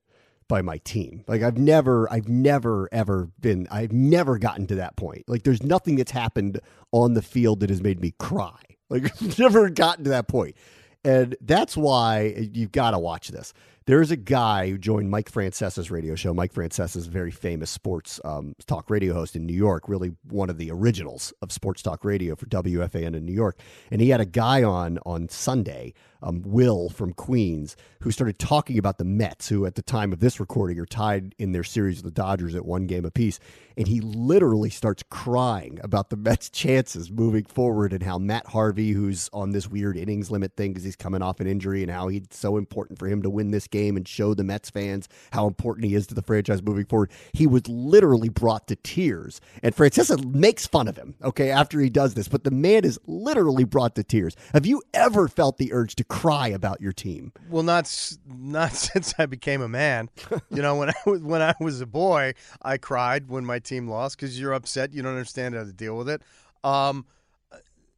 by 0.52 0.60
my 0.60 0.76
team. 0.84 1.24
Like 1.26 1.40
I've 1.40 1.56
never, 1.56 2.12
I've 2.12 2.28
never 2.28 2.86
ever 2.92 3.30
been, 3.40 3.66
I've 3.70 3.90
never 3.90 4.36
gotten 4.36 4.66
to 4.66 4.74
that 4.74 4.96
point. 4.96 5.24
Like 5.26 5.44
there's 5.44 5.62
nothing 5.62 5.96
that's 5.96 6.10
happened 6.10 6.60
on 6.92 7.14
the 7.14 7.22
field 7.22 7.60
that 7.60 7.70
has 7.70 7.80
made 7.80 8.00
me 8.00 8.12
cry. 8.18 8.60
Like 8.90 9.04
I've 9.04 9.38
never 9.38 9.70
gotten 9.70 10.04
to 10.04 10.10
that 10.10 10.28
point. 10.28 10.54
And 11.02 11.34
that's 11.40 11.78
why 11.78 12.50
you've 12.52 12.72
got 12.72 12.90
to 12.90 12.98
watch 12.98 13.28
this. 13.28 13.54
There's 13.86 14.10
a 14.10 14.16
guy 14.16 14.68
who 14.68 14.76
joined 14.76 15.08
Mike 15.10 15.32
Francesa's 15.32 15.90
radio 15.90 16.14
show. 16.14 16.34
Mike 16.34 16.52
Francesa 16.52 16.96
is 16.96 17.06
a 17.06 17.10
very 17.10 17.30
famous 17.30 17.70
sports 17.70 18.20
um, 18.22 18.54
talk 18.66 18.90
radio 18.90 19.14
host 19.14 19.34
in 19.34 19.46
New 19.46 19.54
York, 19.54 19.88
really 19.88 20.12
one 20.28 20.50
of 20.50 20.58
the 20.58 20.70
originals 20.70 21.32
of 21.40 21.50
sports 21.50 21.80
talk 21.80 22.04
radio 22.04 22.36
for 22.36 22.44
WFAN 22.46 23.16
in 23.16 23.24
New 23.24 23.32
York. 23.32 23.58
And 23.90 24.02
he 24.02 24.10
had 24.10 24.20
a 24.20 24.26
guy 24.26 24.62
on 24.62 24.98
on 25.06 25.30
Sunday, 25.30 25.94
um, 26.22 26.42
Will 26.44 26.88
from 26.88 27.12
Queens, 27.12 27.76
who 28.00 28.10
started 28.10 28.38
talking 28.38 28.78
about 28.78 28.98
the 28.98 29.04
Mets, 29.04 29.48
who 29.48 29.66
at 29.66 29.74
the 29.74 29.82
time 29.82 30.12
of 30.12 30.20
this 30.20 30.40
recording 30.40 30.78
are 30.78 30.86
tied 30.86 31.34
in 31.38 31.52
their 31.52 31.64
series 31.64 32.02
with 32.02 32.14
the 32.14 32.20
Dodgers 32.20 32.54
at 32.54 32.64
one 32.64 32.86
game 32.86 33.04
apiece. 33.04 33.38
And 33.76 33.88
he 33.88 34.00
literally 34.00 34.70
starts 34.70 35.02
crying 35.08 35.80
about 35.82 36.10
the 36.10 36.16
Mets' 36.16 36.50
chances 36.50 37.10
moving 37.10 37.44
forward 37.44 37.92
and 37.92 38.02
how 38.02 38.18
Matt 38.18 38.46
Harvey, 38.46 38.92
who's 38.92 39.30
on 39.32 39.50
this 39.50 39.68
weird 39.68 39.96
innings 39.96 40.30
limit 40.30 40.56
thing 40.56 40.72
because 40.72 40.84
he's 40.84 40.96
coming 40.96 41.22
off 41.22 41.40
an 41.40 41.46
injury, 41.46 41.82
and 41.82 41.90
how 41.90 42.08
he's 42.08 42.26
so 42.30 42.56
important 42.56 42.98
for 42.98 43.06
him 43.06 43.22
to 43.22 43.30
win 43.30 43.50
this 43.50 43.66
game 43.66 43.96
and 43.96 44.06
show 44.06 44.34
the 44.34 44.44
Mets 44.44 44.70
fans 44.70 45.08
how 45.32 45.46
important 45.46 45.86
he 45.86 45.94
is 45.94 46.06
to 46.08 46.14
the 46.14 46.22
franchise 46.22 46.62
moving 46.62 46.84
forward. 46.84 47.10
He 47.32 47.46
was 47.46 47.66
literally 47.68 48.28
brought 48.28 48.66
to 48.68 48.76
tears. 48.76 49.40
And 49.62 49.74
Francesa 49.74 50.22
makes 50.24 50.66
fun 50.66 50.88
of 50.88 50.96
him, 50.96 51.14
okay, 51.22 51.50
after 51.50 51.80
he 51.80 51.88
does 51.88 52.14
this, 52.14 52.28
but 52.28 52.44
the 52.44 52.50
man 52.50 52.84
is 52.84 52.98
literally 53.06 53.64
brought 53.64 53.94
to 53.96 54.04
tears. 54.04 54.36
Have 54.52 54.66
you 54.66 54.82
ever 54.92 55.28
felt 55.28 55.58
the 55.58 55.72
urge 55.72 55.94
to 55.96 56.04
cry 56.12 56.48
about 56.48 56.80
your 56.80 56.92
team? 56.92 57.32
Well, 57.48 57.62
not 57.62 57.84
not 58.26 58.72
since 58.72 59.14
I 59.18 59.26
became 59.26 59.62
a 59.62 59.68
man. 59.68 60.10
you 60.50 60.62
know, 60.62 60.76
when 60.76 60.90
I 60.90 60.94
was 61.06 61.20
when 61.20 61.42
I 61.42 61.54
was 61.58 61.80
a 61.80 61.86
boy, 61.86 62.34
I 62.60 62.76
cried 62.76 63.28
when 63.28 63.44
my 63.44 63.58
team 63.58 63.88
lost 63.88 64.16
because 64.18 64.38
you're 64.38 64.52
upset. 64.52 64.92
You 64.92 65.02
don't 65.02 65.12
understand 65.12 65.54
how 65.54 65.64
to 65.64 65.72
deal 65.72 65.96
with 65.96 66.08
it. 66.08 66.22
Um, 66.62 67.06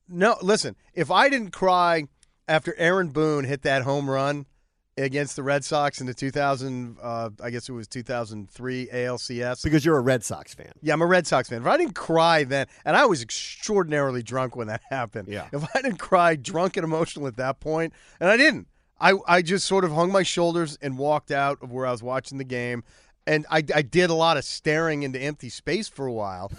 no, 0.08 0.36
listen. 0.42 0.76
If 0.94 1.10
I 1.10 1.28
didn't 1.28 1.50
cry 1.50 2.04
after 2.46 2.74
Aaron 2.78 3.08
Boone 3.08 3.44
hit 3.44 3.62
that 3.62 3.82
home 3.82 4.08
run 4.08 4.46
against 4.96 5.36
the 5.36 5.42
Red 5.42 5.64
Sox 5.64 6.00
in 6.00 6.06
the 6.06 6.14
2000, 6.14 6.96
uh, 7.02 7.30
I 7.42 7.50
guess 7.50 7.68
it 7.68 7.72
was 7.72 7.88
2003 7.88 8.88
ALCS. 8.92 9.62
Because 9.62 9.84
you're 9.84 9.96
a 9.96 10.00
Red 10.00 10.24
Sox 10.24 10.54
fan. 10.54 10.72
Yeah, 10.82 10.94
I'm 10.94 11.02
a 11.02 11.06
Red 11.06 11.26
Sox 11.26 11.48
fan. 11.48 11.62
If 11.62 11.66
I 11.66 11.76
didn't 11.76 11.94
cry 11.94 12.44
then, 12.44 12.66
and 12.84 12.96
I 12.96 13.06
was 13.06 13.22
extraordinarily 13.22 14.22
drunk 14.22 14.56
when 14.56 14.68
that 14.68 14.82
happened. 14.90 15.28
Yeah. 15.28 15.48
If 15.52 15.64
I 15.74 15.82
didn't 15.82 15.98
cry 15.98 16.36
drunk 16.36 16.76
and 16.76 16.84
emotional 16.84 17.26
at 17.26 17.36
that 17.36 17.60
point, 17.60 17.92
and 18.20 18.28
I 18.30 18.36
didn't, 18.36 18.68
I, 19.00 19.14
I 19.26 19.42
just 19.42 19.66
sort 19.66 19.84
of 19.84 19.92
hung 19.92 20.12
my 20.12 20.22
shoulders 20.22 20.78
and 20.80 20.96
walked 20.96 21.30
out 21.30 21.58
of 21.62 21.72
where 21.72 21.86
I 21.86 21.90
was 21.90 22.02
watching 22.02 22.38
the 22.38 22.44
game. 22.44 22.84
And 23.26 23.46
I, 23.50 23.64
I 23.74 23.82
did 23.82 24.10
a 24.10 24.14
lot 24.14 24.36
of 24.36 24.44
staring 24.44 25.02
into 25.02 25.18
empty 25.18 25.48
space 25.48 25.88
for 25.88 26.06
a 26.06 26.12
while. 26.12 26.52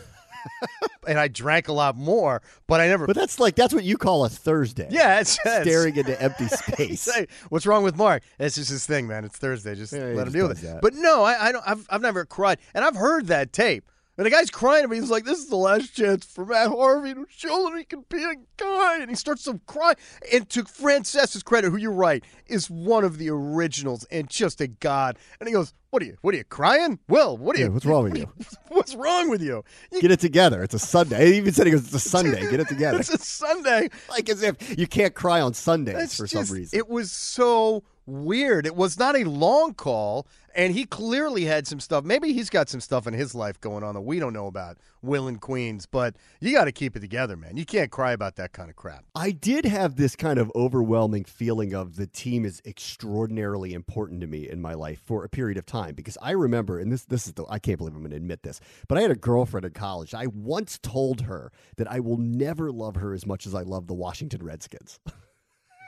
and 1.08 1.20
I 1.20 1.28
drank 1.28 1.68
a 1.68 1.74
lot 1.74 1.96
more, 1.98 2.42
but 2.68 2.80
I 2.82 2.88
never. 2.88 3.08
But 3.08 3.16
that's 3.16 3.40
like 3.40 3.56
that's 3.56 3.74
what 3.74 3.84
you 3.84 3.98
call 3.98 4.26
a 4.26 4.30
Thursday. 4.30 4.88
yeah, 4.92 5.20
it's, 5.20 5.38
it's 5.46 5.68
staring 5.70 5.96
into 5.96 6.20
empty 6.22 6.48
space. 6.50 7.02
Say, 7.02 7.28
what's 7.50 7.66
wrong 7.66 7.84
with 7.84 7.96
Marc? 7.96 8.24
It's 8.40 8.56
just 8.56 8.70
his 8.70 8.86
thing, 8.86 9.08
man. 9.08 9.26
It's 9.26 9.38
Thursday. 9.38 9.76
Just 9.76 9.94
Yeah, 9.94 10.06
let 10.06 10.28
him 10.28 10.34
deal 10.34 10.48
with 10.48 10.64
it. 10.64 10.68
that. 10.68 10.82
But 10.82 10.94
no, 10.96 11.24
I, 11.24 11.48
I 11.48 11.52
don't. 11.52 11.64
I've, 11.68 11.88
I've 11.90 12.02
never 12.02 12.26
cried, 12.26 12.60
and 12.74 12.84
I've 12.84 12.96
heard 12.96 13.28
that 13.28 13.54
tape. 13.54 13.90
And 14.18 14.26
the 14.26 14.30
guy's 14.30 14.50
crying 14.50 14.84
to 14.84 14.88
me. 14.88 14.96
He's 14.98 15.10
like, 15.12 15.26
"This 15.26 15.40
is 15.40 15.48
the 15.50 15.58
last 15.58 15.94
chance 15.94 16.26
for 16.26 16.46
Matt 16.46 16.70
Harvey 16.70 17.14
to 17.14 17.26
show 17.30 17.70
that 17.70 17.78
he 17.78 17.84
can 17.84 18.06
be 18.10 18.24
a 18.24 18.36
guy." 18.56 19.00
And 19.02 19.10
he 19.10 19.16
starts 19.16 19.44
to 19.44 19.60
cry. 19.68 19.94
And 20.32 20.50
to 20.52 20.64
Francesa's 20.64 21.44
credit, 21.44 21.72
who 21.72 21.78
you're 21.78 21.92
right 21.92 22.24
is 22.48 22.70
one 22.70 23.04
of 23.04 23.18
the 23.18 23.30
originals 23.30 24.06
and 24.12 24.30
just 24.30 24.62
a 24.62 24.68
god. 24.68 25.18
And 25.40 25.50
he 25.50 25.54
goes, 25.54 25.74
"What 25.90 26.02
are 26.02 26.06
you? 26.06 26.16
What 26.22 26.34
are 26.34 26.38
you 26.38 26.46
crying? 26.46 27.00
Will, 27.10 27.36
what 27.38 27.58
are 27.58 27.60
Yeah, 27.60 27.66
you? 27.66 27.72
what's 27.74 27.86
wrong 27.86 28.04
with 28.06 28.18
you? 28.18 28.32
What's 28.70 28.96
wrong 28.96 29.30
with 29.30 29.42
you? 29.42 29.64
You- 29.92 30.02
Get 30.02 30.12
it 30.12 30.22
together. 30.22 30.64
It's 30.64 30.74
a 30.74 30.80
Sunday. 30.80 31.32
He 31.32 31.38
even 31.38 31.54
said 31.54 31.66
he 31.68 31.72
goes, 31.74 31.84
"It's 31.86 31.94
a 31.94 32.00
Sunday. 32.00 32.50
Get 32.50 32.62
it 32.62 32.68
together." 32.70 33.00
It's 33.00 33.10
a 33.14 33.18
Sunday. 33.18 33.90
like 34.10 34.30
as 34.30 34.44
if 34.44 34.78
you 34.80 34.88
can't 34.88 35.14
cry 35.14 35.42
on 35.42 35.54
Sundays 35.54 35.96
That's 35.96 36.16
for 36.18 36.26
just- 36.26 36.48
some 36.48 36.56
reason. 36.58 36.80
It 36.80 36.88
was 36.88 37.12
so 37.12 37.84
weird. 38.06 38.66
It 38.66 38.76
was 38.76 38.98
not 38.98 39.16
a 39.16 39.24
long 39.24 39.74
call, 39.74 40.28
and 40.56 40.74
he 40.74 40.86
clearly 40.86 41.46
had 41.46 41.68
some 41.68 41.80
stuff. 41.80 42.04
Maybe 42.04 42.34
he's 42.34 42.50
got 42.50 42.70
some 42.70 42.80
stuff 42.80 43.08
in 43.08 43.14
his 43.14 43.36
life 43.36 43.60
going 43.60 43.84
on 43.84 43.96
that 43.96 44.02
we 44.02 44.20
don't 44.20 44.34
know 44.34 44.48
about, 44.48 44.78
Will 45.02 45.28
and 45.28 45.40
Queens, 45.40 45.86
but 45.86 46.16
you 46.40 46.54
got 46.54 46.66
to 46.66 46.72
keep 46.72 46.96
it 46.96 47.00
together, 47.00 47.36
man. 47.36 47.58
You 47.58 47.66
can't 47.66 47.92
cry 47.92 48.12
about 48.12 48.36
that 48.36 48.54
kind 48.54 48.70
of 48.70 48.76
crap. 48.76 49.06
I 49.16 49.32
did 49.32 49.66
have 49.66 49.96
this 49.96 50.16
kind 50.16 50.40
of 50.40 50.52
overwhelming 50.56 51.26
feeling 51.26 51.74
of 51.74 51.96
the 51.96 52.08
team 52.08 52.46
is 52.46 52.62
extraordinarily 52.66 53.74
important 53.74 54.22
to 54.22 54.28
me 54.28 54.50
in 54.50 54.62
my 54.62 54.74
life 54.74 55.02
for 55.06 55.24
a 55.24 55.30
period 55.30 55.58
of 55.58 55.66
time 55.66 55.96
because 55.96 56.18
I 56.22 56.32
remember, 56.32 56.80
and 56.80 56.92
this 56.92 57.06
this 57.06 57.28
is 57.28 57.34
the 57.34 57.46
I 57.50 57.60
can't 57.60 57.78
believe 57.78 57.96
I'm 57.96 58.02
going 58.02 58.12
to 58.12 58.18
admit 58.18 58.44
this, 58.44 58.60
but 58.88 58.98
I 58.98 59.02
had 59.02 59.12
a 59.12 59.16
girlfriend 59.16 59.66
in 59.66 59.72
college. 59.72 60.14
I 60.14 60.28
once 60.28 60.80
told 60.82 61.22
her 61.22 61.52
that 61.78 61.92
I 61.92 62.00
will 62.00 62.18
never 62.18 62.72
love 62.72 62.96
her 62.96 63.14
as 63.14 63.26
much 63.26 63.46
as 63.46 63.56
I 63.56 63.62
love 63.62 63.88
the 63.88 63.94
Washington 63.94 64.44
Redskins. 64.44 65.00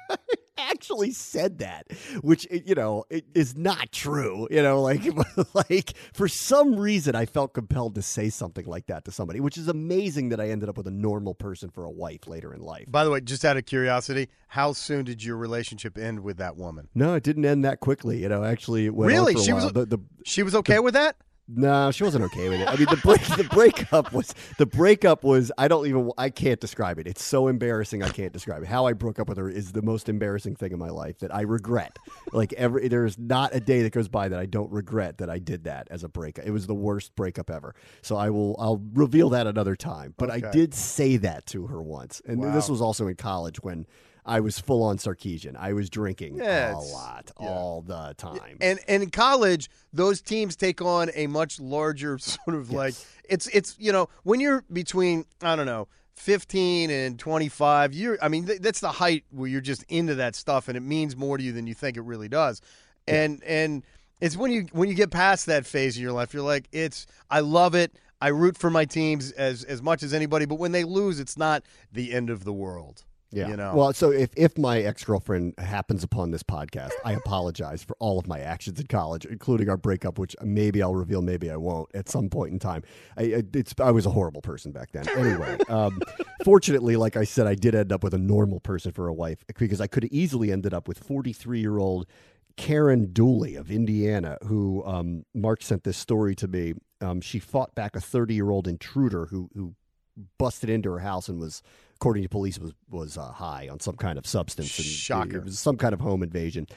Actually 0.57 1.11
said 1.11 1.59
that, 1.59 1.87
which 2.21 2.47
you 2.51 2.75
know 2.75 3.05
it 3.09 3.25
is 3.33 3.55
not 3.55 3.91
true. 3.91 4.47
You 4.51 4.61
know, 4.61 4.81
like 4.81 5.03
like 5.69 5.93
for 6.13 6.27
some 6.27 6.79
reason 6.79 7.15
I 7.15 7.25
felt 7.25 7.53
compelled 7.53 7.95
to 7.95 8.01
say 8.01 8.29
something 8.29 8.65
like 8.65 8.87
that 8.87 9.05
to 9.05 9.11
somebody, 9.11 9.39
which 9.39 9.57
is 9.57 9.67
amazing 9.67 10.29
that 10.29 10.39
I 10.39 10.49
ended 10.49 10.69
up 10.69 10.77
with 10.77 10.87
a 10.87 10.91
normal 10.91 11.33
person 11.33 11.69
for 11.69 11.83
a 11.83 11.91
wife 11.91 12.27
later 12.27 12.53
in 12.53 12.61
life. 12.61 12.85
By 12.89 13.03
the 13.03 13.11
way, 13.11 13.21
just 13.21 13.45
out 13.45 13.57
of 13.57 13.65
curiosity, 13.65 14.29
how 14.47 14.73
soon 14.73 15.05
did 15.05 15.23
your 15.23 15.37
relationship 15.37 15.97
end 15.97 16.21
with 16.21 16.37
that 16.37 16.57
woman? 16.57 16.87
No, 16.95 17.13
it 17.15 17.23
didn't 17.23 17.45
end 17.45 17.65
that 17.65 17.79
quickly. 17.79 18.21
You 18.21 18.29
know, 18.29 18.43
actually, 18.43 18.85
it 18.85 18.95
went 18.95 19.11
Really? 19.11 19.35
She 19.35 19.53
was 19.53 19.65
while. 19.65 19.73
the, 19.73 19.85
the 19.85 19.99
She 20.25 20.43
was 20.43 20.55
okay 20.55 20.79
with 20.79 20.93
that? 20.93 21.17
No, 21.49 21.91
she 21.91 22.03
wasn't 22.03 22.25
okay 22.25 22.49
with 22.49 22.59
it. 22.59 22.67
I 22.67 22.75
mean, 22.75 22.87
the 22.89 22.97
break, 22.97 23.21
the 23.21 23.45
breakup 23.45 24.11
was 24.11 24.35
the 24.57 24.65
breakup 24.65 25.23
was. 25.23 25.51
I 25.57 25.69
don't 25.69 25.87
even. 25.87 26.11
I 26.17 26.29
can't 26.29 26.59
describe 26.59 26.99
it. 26.99 27.07
It's 27.07 27.23
so 27.23 27.47
embarrassing. 27.47 28.03
I 28.03 28.09
can't 28.09 28.33
describe 28.33 28.63
it. 28.63 28.67
How 28.67 28.85
I 28.85 28.93
broke 28.93 29.17
up 29.17 29.29
with 29.29 29.37
her 29.37 29.49
is 29.49 29.71
the 29.71 29.81
most 29.81 30.09
embarrassing 30.09 30.55
thing 30.55 30.73
in 30.73 30.79
my 30.79 30.89
life 30.89 31.19
that 31.19 31.33
I 31.33 31.41
regret. 31.41 31.97
Like 32.33 32.51
every, 32.53 32.89
there's 32.89 33.17
not 33.17 33.55
a 33.55 33.61
day 33.61 33.81
that 33.83 33.93
goes 33.93 34.09
by 34.09 34.27
that 34.27 34.39
I 34.39 34.45
don't 34.45 34.71
regret 34.71 35.19
that 35.19 35.29
I 35.29 35.39
did 35.39 35.63
that 35.63 35.87
as 35.89 36.03
a 36.03 36.09
breakup. 36.09 36.45
It 36.45 36.51
was 36.51 36.67
the 36.67 36.75
worst 36.75 37.15
breakup 37.15 37.49
ever. 37.49 37.75
So 38.01 38.17
I 38.17 38.29
will. 38.29 38.57
I'll 38.59 38.81
reveal 38.93 39.29
that 39.29 39.47
another 39.47 39.77
time. 39.77 40.13
But 40.17 40.29
I 40.29 40.41
did 40.41 40.73
say 40.73 41.15
that 41.17 41.45
to 41.47 41.67
her 41.67 41.81
once, 41.81 42.21
and 42.25 42.43
this 42.53 42.67
was 42.69 42.81
also 42.81 43.07
in 43.07 43.15
college 43.15 43.63
when. 43.63 43.85
I 44.27 44.41
was 44.41 44.59
full 44.59 44.83
on 44.83 44.97
Sarkisian. 44.97 45.55
I 45.55 45.73
was 45.73 45.89
drinking 45.89 46.37
Yeah, 46.37 46.75
a 46.75 46.77
lot, 46.77 47.31
yeah. 47.39 47.47
all 47.47 47.81
the 47.81 48.13
time. 48.17 48.57
And 48.61 48.79
and 48.87 49.03
in 49.03 49.09
college, 49.09 49.69
those 49.93 50.21
teams 50.21 50.55
take 50.55 50.81
on 50.81 51.09
a 51.15 51.27
much 51.27 51.59
larger 51.59 52.17
sort 52.19 52.55
of 52.55 52.71
like 52.71 52.93
it's 53.29 53.47
it's 53.47 53.75
you 53.79 53.91
know 53.91 54.09
when 54.23 54.39
you're 54.39 54.63
between 54.71 55.25
I 55.41 55.55
don't 55.55 55.65
know. 55.65 55.87
15 56.17 56.89
and 56.89 57.19
25 57.19 57.93
you're 57.93 58.17
i 58.23 58.27
mean 58.27 58.47
th- 58.47 58.59
that's 58.59 58.79
the 58.79 58.91
height 58.91 59.23
where 59.29 59.47
you're 59.47 59.61
just 59.61 59.83
into 59.87 60.15
that 60.15 60.35
stuff 60.35 60.67
and 60.67 60.75
it 60.75 60.79
means 60.79 61.15
more 61.15 61.37
to 61.37 61.43
you 61.43 61.51
than 61.51 61.67
you 61.67 61.75
think 61.75 61.95
it 61.95 62.01
really 62.01 62.27
does 62.27 62.59
and 63.07 63.43
and 63.43 63.83
it's 64.19 64.35
when 64.35 64.51
you 64.51 64.65
when 64.71 64.89
you 64.89 64.95
get 64.95 65.11
past 65.11 65.45
that 65.45 65.63
phase 65.63 65.95
of 65.95 66.01
your 66.01 66.11
life 66.11 66.33
you're 66.33 66.41
like 66.41 66.67
it's 66.71 67.05
i 67.29 67.39
love 67.39 67.75
it 67.75 67.91
i 68.19 68.29
root 68.29 68.57
for 68.57 68.71
my 68.71 68.83
teams 68.83 69.31
as 69.33 69.63
as 69.65 69.79
much 69.83 70.01
as 70.01 70.11
anybody 70.11 70.45
but 70.47 70.55
when 70.55 70.71
they 70.71 70.83
lose 70.83 71.19
it's 71.19 71.37
not 71.37 71.61
the 71.93 72.11
end 72.11 72.31
of 72.31 72.43
the 72.45 72.51
world 72.53 73.03
Yeah. 73.31 73.49
you 73.49 73.57
know 73.57 73.75
Well, 73.75 73.91
so 73.93 74.11
if, 74.11 74.29
if 74.37 74.57
my 74.57 74.79
ex 74.79 75.03
girlfriend 75.03 75.55
happens 75.57 76.03
upon 76.03 76.31
this 76.31 76.43
podcast, 76.43 76.91
I 77.03 77.11
apologize 77.13 77.83
for 77.83 77.95
all 77.99 78.17
of 78.19 78.25
my 78.27 78.39
actions 78.39 78.79
in 78.79 78.87
college, 78.87 79.25
including 79.25 79.69
our 79.69 79.75
breakup, 79.77 80.17
which 80.17 80.35
maybe 80.41 80.81
I'll 80.81 80.95
reveal, 80.95 81.21
maybe 81.21 81.51
I 81.51 81.57
won't 81.57 81.89
at 81.93 82.07
some 82.07 82.29
point 82.29 82.53
in 82.53 82.59
time. 82.59 82.83
I, 83.17 83.23
I- 83.23 83.43
it's, 83.53 83.73
I 83.79 83.91
was 83.91 84.05
a 84.05 84.11
horrible 84.11 84.41
person 84.41 84.71
back 84.71 84.91
then. 84.93 85.09
Anyway, 85.09 85.57
um, 85.69 85.99
fortunately, 86.45 86.95
like 86.95 87.17
I 87.17 87.25
said, 87.25 87.47
I 87.47 87.55
did 87.55 87.75
end 87.75 87.91
up 87.91 88.03
with 88.03 88.13
a 88.13 88.17
normal 88.19 88.59
person 88.61 88.91
for 88.93 89.07
a 89.07 89.13
wife 89.13 89.43
because 89.57 89.81
I 89.81 89.87
could 89.87 90.03
have 90.03 90.11
easily 90.13 90.51
ended 90.51 90.73
up 90.73 90.87
with 90.87 90.99
43 90.99 91.59
year 91.59 91.77
old 91.79 92.07
Karen 92.55 93.11
Dooley 93.13 93.55
of 93.55 93.69
Indiana, 93.69 94.37
who 94.47 94.83
um, 94.85 95.25
Marc 95.35 95.61
sent 95.61 95.83
this 95.83 95.97
story 95.97 96.33
to 96.35 96.47
me. 96.47 96.73
Um, 97.01 97.21
she 97.21 97.39
fought 97.39 97.75
back 97.75 97.95
a 97.95 98.01
30 98.01 98.33
year 98.33 98.49
old 98.49 98.67
intruder 98.67 99.25
who, 99.27 99.49
who 99.53 99.75
busted 100.39 100.69
into 100.69 100.89
her 100.91 100.99
house 100.99 101.27
and 101.29 101.39
was, 101.39 101.61
according 101.97 102.23
to 102.23 102.29
police, 102.29 102.59
was 102.59 102.73
was 102.89 103.17
uh, 103.17 103.31
high 103.31 103.67
on 103.69 103.79
some 103.79 103.95
kind 103.95 104.17
of 104.17 104.27
substance. 104.27 104.77
And 104.77 104.87
Shocker. 104.87 105.37
It 105.37 105.45
was 105.45 105.59
some 105.59 105.77
kind 105.77 105.93
of 105.93 106.01
home 106.01 106.21
invasion. 106.21 106.67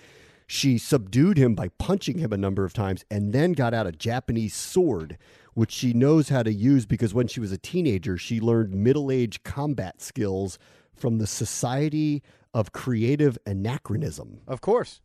She 0.46 0.78
subdued 0.78 1.36
him 1.36 1.54
by 1.54 1.68
punching 1.68 2.18
him 2.18 2.32
a 2.32 2.36
number 2.36 2.64
of 2.64 2.72
times 2.72 3.04
and 3.10 3.32
then 3.32 3.52
got 3.52 3.72
out 3.72 3.86
a 3.86 3.92
Japanese 3.92 4.54
sword, 4.54 5.16
which 5.54 5.70
she 5.70 5.92
knows 5.92 6.30
how 6.30 6.42
to 6.42 6.52
use 6.52 6.86
because 6.86 7.14
when 7.14 7.28
she 7.28 7.38
was 7.38 7.52
a 7.52 7.58
teenager, 7.58 8.16
she 8.16 8.40
learned 8.40 8.74
middle 8.74 9.12
age 9.12 9.42
combat 9.44 10.00
skills 10.02 10.58
from 10.92 11.18
the 11.18 11.26
Society 11.26 12.22
of 12.52 12.72
creative 12.72 13.38
anachronism. 13.46 14.40
Of 14.48 14.60
course. 14.60 15.00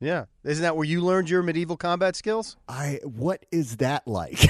Yeah. 0.00 0.26
Isn't 0.44 0.62
that 0.62 0.76
where 0.76 0.86
you 0.86 1.02
learned 1.02 1.28
your 1.28 1.42
medieval 1.42 1.76
combat 1.76 2.16
skills? 2.16 2.56
I 2.68 3.00
what 3.02 3.44
is 3.50 3.78
that 3.78 4.06
like? 4.06 4.46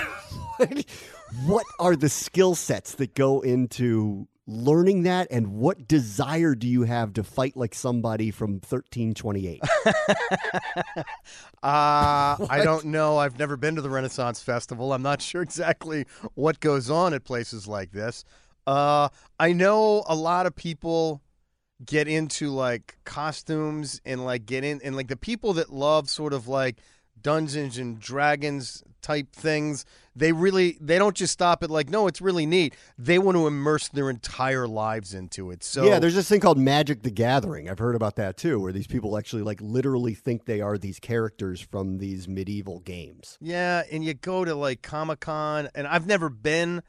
what 1.47 1.67
are 1.81 1.97
the 1.97 2.09
skill 2.09 2.55
sets 2.55 2.95
that 2.97 3.15
go 3.15 3.41
into 3.41 4.29
learning 4.47 5.03
that 5.03 5.27
and 5.31 5.49
what 5.49 5.89
desire 5.89 6.55
do 6.55 6.69
you 6.69 6.83
have 6.85 7.13
to 7.15 7.25
fight 7.25 7.57
like 7.57 7.75
somebody 7.75 8.31
from 8.31 8.55
1328? 8.55 9.61
Uh, 11.63 12.37
I 12.49 12.61
don't 12.63 12.85
know. 12.85 13.19
I've 13.19 13.41
never 13.41 13.57
been 13.57 13.75
to 13.75 13.83
the 13.83 13.91
Renaissance 13.91 14.41
Festival. 14.41 14.93
I'm 14.93 15.03
not 15.03 15.21
sure 15.23 15.43
exactly 15.43 16.07
what 16.35 16.61
goes 16.61 16.91
on 16.91 17.13
at 17.13 17.25
places 17.25 17.67
like 17.67 17.91
this. 17.91 18.25
Uh, 18.69 19.09
I 19.41 19.53
know 19.53 20.05
a 20.07 20.15
lot 20.15 20.47
of 20.47 20.55
people 20.55 21.23
get 21.85 22.07
into 22.07 22.51
like 22.51 22.97
costumes 23.05 24.01
and 24.05 24.25
like 24.25 24.47
get 24.47 24.63
in 24.63 24.81
and 24.85 24.95
like 24.95 25.09
the 25.09 25.17
people 25.17 25.55
that 25.55 25.73
love 25.73 26.09
sort 26.09 26.33
of 26.33 26.47
like 26.47 26.77
Dungeons 27.27 27.77
and 27.77 27.99
Dragons 27.99 28.85
type 29.03 29.35
things, 29.35 29.85
they 30.15 30.31
really 30.31 30.79
they 30.81 30.97
don't 30.97 31.17
just 31.17 31.33
stop 31.33 31.65
at 31.65 31.71
like 31.71 31.91
no, 31.91 32.07
it's 32.07 32.21
really 32.21 32.47
neat. 32.47 32.77
They 32.97 33.19
want 33.19 33.37
to 33.37 33.49
immerse 33.49 33.89
their 33.89 34.09
entire 34.09 34.69
lives 34.69 35.13
into 35.13 35.51
it. 35.51 35.65
So 35.65 35.87
yeah, 35.87 35.99
there's 35.99 36.15
this 36.15 36.29
thing 36.29 36.39
called 36.39 36.57
Magic 36.57 37.03
the 37.03 37.11
Gathering. 37.11 37.69
I've 37.69 37.81
heard 37.81 37.97
about 37.97 38.15
that 38.15 38.37
too, 38.37 38.61
where 38.61 38.71
these 38.71 38.87
people 38.87 39.19
actually 39.19 39.43
like 39.43 39.61
literally 39.61 40.15
think 40.15 40.45
they 40.45 40.61
are 40.61 40.79
these 40.79 41.01
characters 41.01 41.61
from 41.61 41.99
these 41.99 42.29
medieval 42.29 42.79
games. 42.79 43.39
Yeah, 43.41 43.83
and 43.91 44.05
you 44.05 44.15
go 44.15 44.45
to 44.45 44.55
like 44.55 44.83
Comic 44.83 45.19
Con, 45.19 45.69
and 45.75 45.89
I've 45.89 46.07
never 46.07 46.29
been, 46.29 46.81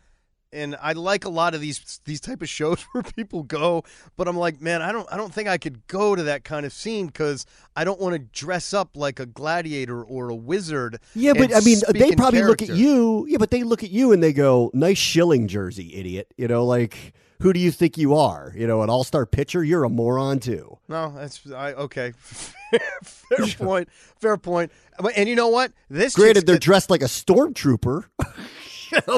and 0.51 0.75
I 0.81 0.93
like 0.93 1.25
a 1.25 1.29
lot 1.29 1.53
of 1.53 1.61
these 1.61 1.99
these 2.05 2.19
type 2.19 2.41
of 2.41 2.49
shows 2.49 2.81
where 2.91 3.03
people 3.03 3.43
go, 3.43 3.83
but 4.15 4.27
I'm 4.27 4.37
like, 4.37 4.61
man, 4.61 4.81
I 4.81 4.91
don't 4.91 5.07
I 5.11 5.17
don't 5.17 5.33
think 5.33 5.47
I 5.47 5.57
could 5.57 5.85
go 5.87 6.15
to 6.15 6.23
that 6.23 6.43
kind 6.43 6.65
of 6.65 6.73
scene 6.73 7.07
because 7.07 7.45
I 7.75 7.83
don't 7.83 7.99
want 7.99 8.13
to 8.13 8.19
dress 8.19 8.73
up 8.73 8.95
like 8.95 9.19
a 9.19 9.25
gladiator 9.25 10.03
or 10.03 10.29
a 10.29 10.35
wizard. 10.35 10.99
Yeah, 11.15 11.33
but 11.33 11.55
I 11.55 11.59
mean, 11.61 11.79
they 11.89 12.15
probably 12.15 12.43
look 12.43 12.61
at 12.61 12.69
you. 12.69 13.25
Yeah, 13.27 13.37
but 13.37 13.51
they 13.51 13.63
look 13.63 13.83
at 13.83 13.91
you 13.91 14.11
and 14.11 14.21
they 14.21 14.33
go, 14.33 14.71
"Nice 14.73 14.97
Schilling 14.97 15.47
jersey, 15.47 15.95
idiot." 15.95 16.33
You 16.37 16.47
know, 16.47 16.65
like 16.65 17.13
who 17.41 17.53
do 17.53 17.59
you 17.59 17.71
think 17.71 17.97
you 17.97 18.15
are? 18.15 18.51
You 18.55 18.67
know, 18.67 18.81
an 18.81 18.89
all-star 18.89 19.25
pitcher? 19.25 19.63
You're 19.63 19.83
a 19.83 19.89
moron 19.89 20.39
too. 20.39 20.79
No, 20.87 21.13
that's 21.15 21.41
I 21.51 21.73
okay. 21.73 22.13
fair 23.03 23.47
point. 23.57 23.89
Fair 24.19 24.37
point. 24.37 24.71
And 25.15 25.29
you 25.29 25.35
know 25.35 25.49
what? 25.49 25.71
This 25.89 26.15
Granted, 26.15 26.45
they're 26.47 26.57
dressed 26.57 26.89
like 26.89 27.01
a 27.01 27.05
stormtrooper, 27.05 28.05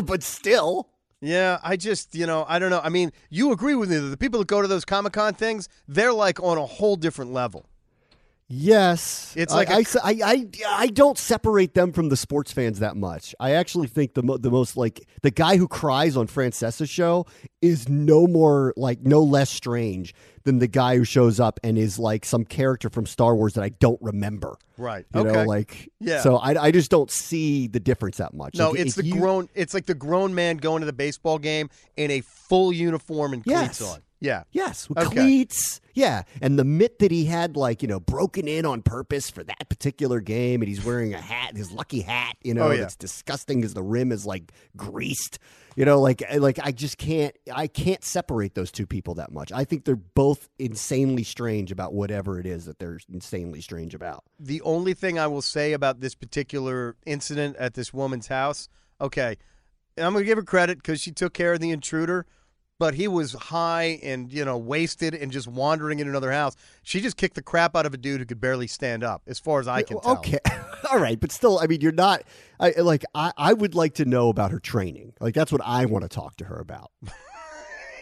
but 0.05 0.23
still. 0.23 0.89
Yeah, 1.21 1.59
I 1.63 1.75
just, 1.75 2.15
you 2.15 2.25
know, 2.25 2.45
I 2.47 2.59
don't 2.59 2.69
know. 2.69 2.79
I 2.81 2.89
mean, 2.89 3.11
you 3.29 3.51
agree 3.51 3.75
with 3.75 3.89
me 3.89 3.97
that 3.97 4.07
the 4.07 4.17
people 4.17 4.39
that 4.39 4.47
go 4.47 4.61
to 4.61 4.67
those 4.67 4.85
Comic 4.85 5.13
Con 5.13 5.33
things, 5.33 5.67
they're 5.87 6.13
like 6.13 6.41
on 6.41 6.57
a 6.57 6.65
whole 6.65 6.95
different 6.95 7.33
level. 7.33 7.68
Yes, 8.51 9.33
It's 9.37 9.53
I- 9.53 9.55
like 9.55 9.69
a- 9.69 9.73
I, 9.73 9.83
I, 10.03 10.17
I, 10.23 10.45
I 10.69 10.87
don't 10.87 11.17
separate 11.19 11.75
them 11.75 11.93
from 11.93 12.09
the 12.09 12.17
sports 12.17 12.51
fans 12.51 12.79
that 12.79 12.97
much. 12.97 13.35
I 13.39 13.51
actually 13.51 13.87
think 13.87 14.15
the 14.15 14.23
mo- 14.23 14.37
the 14.37 14.49
most 14.49 14.75
like 14.75 15.07
the 15.21 15.29
guy 15.29 15.57
who 15.57 15.67
cries 15.67 16.17
on 16.17 16.25
Francesa's 16.25 16.89
show 16.89 17.27
is 17.61 17.87
no 17.87 18.25
more 18.25 18.73
like 18.75 19.01
no 19.03 19.21
less 19.21 19.51
strange 19.51 20.15
than 20.45 20.57
the 20.57 20.67
guy 20.67 20.97
who 20.97 21.03
shows 21.03 21.39
up 21.39 21.59
and 21.63 21.77
is 21.77 21.99
like 21.99 22.25
some 22.25 22.43
character 22.43 22.89
from 22.89 23.05
Star 23.05 23.35
Wars 23.35 23.53
that 23.53 23.63
I 23.63 23.69
don't 23.69 24.01
remember. 24.01 24.55
Right. 24.77 25.05
You 25.13 25.21
okay. 25.21 25.31
know, 25.31 25.43
like 25.43 25.89
Yeah. 25.99 26.21
So 26.21 26.37
I, 26.37 26.59
I 26.59 26.71
just 26.71 26.89
don't 26.89 27.11
see 27.11 27.67
the 27.67 27.79
difference 27.79 28.17
that 28.17 28.33
much. 28.33 28.55
no, 28.55 28.73
it's 28.73 28.97
if 28.97 29.03
the 29.03 29.09
you- 29.09 29.15
grown. 29.19 29.47
It's 29.53 29.75
like 29.75 29.85
the 29.85 29.93
grown 29.93 30.33
man 30.33 30.57
going 30.57 30.79
to 30.79 30.87
the 30.87 30.93
baseball 30.93 31.37
game 31.37 31.69
in 31.97 32.09
a 32.09 32.21
full 32.21 32.73
uniform 32.73 33.33
and 33.33 33.43
Yes. 33.45 33.77
cleats 33.77 33.93
on. 33.93 33.99
Yeah. 34.21 34.43
Yes, 34.51 34.89
with 34.89 34.97
Okay. 34.97 35.09
cleats. 35.15 35.79
Yeah, 35.93 36.23
and 36.41 36.57
the 36.59 36.63
mitt 36.65 36.99
that 36.99 37.11
he 37.11 37.25
had, 37.25 37.55
like 37.57 37.81
you 37.81 37.87
know, 37.87 37.99
broken 37.99 38.47
in 38.47 38.65
on 38.65 38.81
purpose 38.81 39.29
for 39.29 39.43
that 39.43 39.69
particular 39.69 40.19
game, 40.21 40.61
and 40.61 40.67
he's 40.69 40.83
wearing 40.83 41.13
a 41.13 41.21
hat, 41.21 41.55
his 41.57 41.71
lucky 41.71 42.01
hat, 42.01 42.35
you 42.43 42.53
know, 42.53 42.67
Oh, 42.67 42.71
yeah. 42.71 42.81
that's 42.81 42.95
disgusting 42.95 43.59
because 43.61 43.73
the 43.73 43.83
rim 43.83 44.11
is 44.11 44.25
like 44.25 44.51
greased. 44.77 45.39
You 45.75 45.85
know, 45.85 46.01
like 46.01 46.21
like 46.37 46.59
I 46.61 46.71
just 46.71 46.97
can't, 46.97 47.33
I 47.53 47.67
can't 47.67 48.03
separate 48.03 48.55
those 48.55 48.71
two 48.71 48.85
people 48.85 49.13
that 49.15 49.31
much. 49.31 49.51
I 49.53 49.63
think 49.63 49.85
they're 49.85 49.95
both 49.95 50.49
insanely 50.59 51.23
strange 51.23 51.71
about 51.71 51.93
whatever 51.93 52.39
it 52.39 52.45
is 52.45 52.65
that 52.65 52.79
they're 52.79 52.99
insanely 53.11 53.61
strange 53.61 53.93
about. 53.95 54.23
The 54.39 54.61
only 54.61 54.93
thing 54.93 55.17
I 55.17 55.27
will 55.27 55.41
say 55.41 55.71
about 55.73 56.01
this 56.01 56.15
particular 56.15 56.95
incident 57.05 57.55
at 57.57 57.73
this 57.75 57.93
woman's 57.93 58.27
house, 58.27 58.67
okay, 58.99 59.37
I'm 59.97 60.13
going 60.13 60.23
to 60.23 60.25
give 60.25 60.37
her 60.37 60.43
credit 60.43 60.77
because 60.79 60.99
she 61.01 61.11
took 61.11 61.33
care 61.33 61.53
of 61.53 61.59
the 61.61 61.71
intruder, 61.71 62.25
but 62.79 62.95
he 62.95 63.07
was 63.07 63.33
high 63.33 63.99
and, 64.01 64.31
you 64.31 64.43
know, 64.45 64.57
wasted 64.57 65.13
and 65.13 65.31
just 65.31 65.47
wandering 65.47 65.99
in 65.99 66.07
another 66.07 66.31
house. 66.31 66.55
She 66.81 67.01
just 67.01 67.17
kicked 67.17 67.35
the 67.35 67.41
crap 67.41 67.75
out 67.75 67.85
of 67.85 67.93
a 67.93 67.97
dude 67.97 68.21
who 68.21 68.25
could 68.25 68.41
barely 68.41 68.67
stand 68.67 69.03
up, 69.03 69.21
as 69.27 69.37
far 69.37 69.59
as 69.59 69.67
I 69.67 69.83
can 69.83 69.99
tell. 69.99 70.13
Okay, 70.13 70.39
all 70.91 70.99
right, 70.99 71.19
but 71.19 71.31
still, 71.31 71.59
I 71.59 71.67
mean, 71.67 71.81
you're 71.81 71.91
not. 71.91 72.23
I 72.59 72.71
like. 72.77 73.05
I, 73.13 73.31
I 73.37 73.53
would 73.53 73.75
like 73.75 73.95
to 73.95 74.05
know 74.05 74.29
about 74.29 74.51
her 74.51 74.59
training. 74.59 75.13
Like 75.19 75.33
that's 75.33 75.51
what 75.51 75.61
I 75.63 75.85
want 75.85 76.03
to 76.03 76.09
talk 76.09 76.37
to 76.37 76.45
her 76.45 76.59
about. 76.59 76.91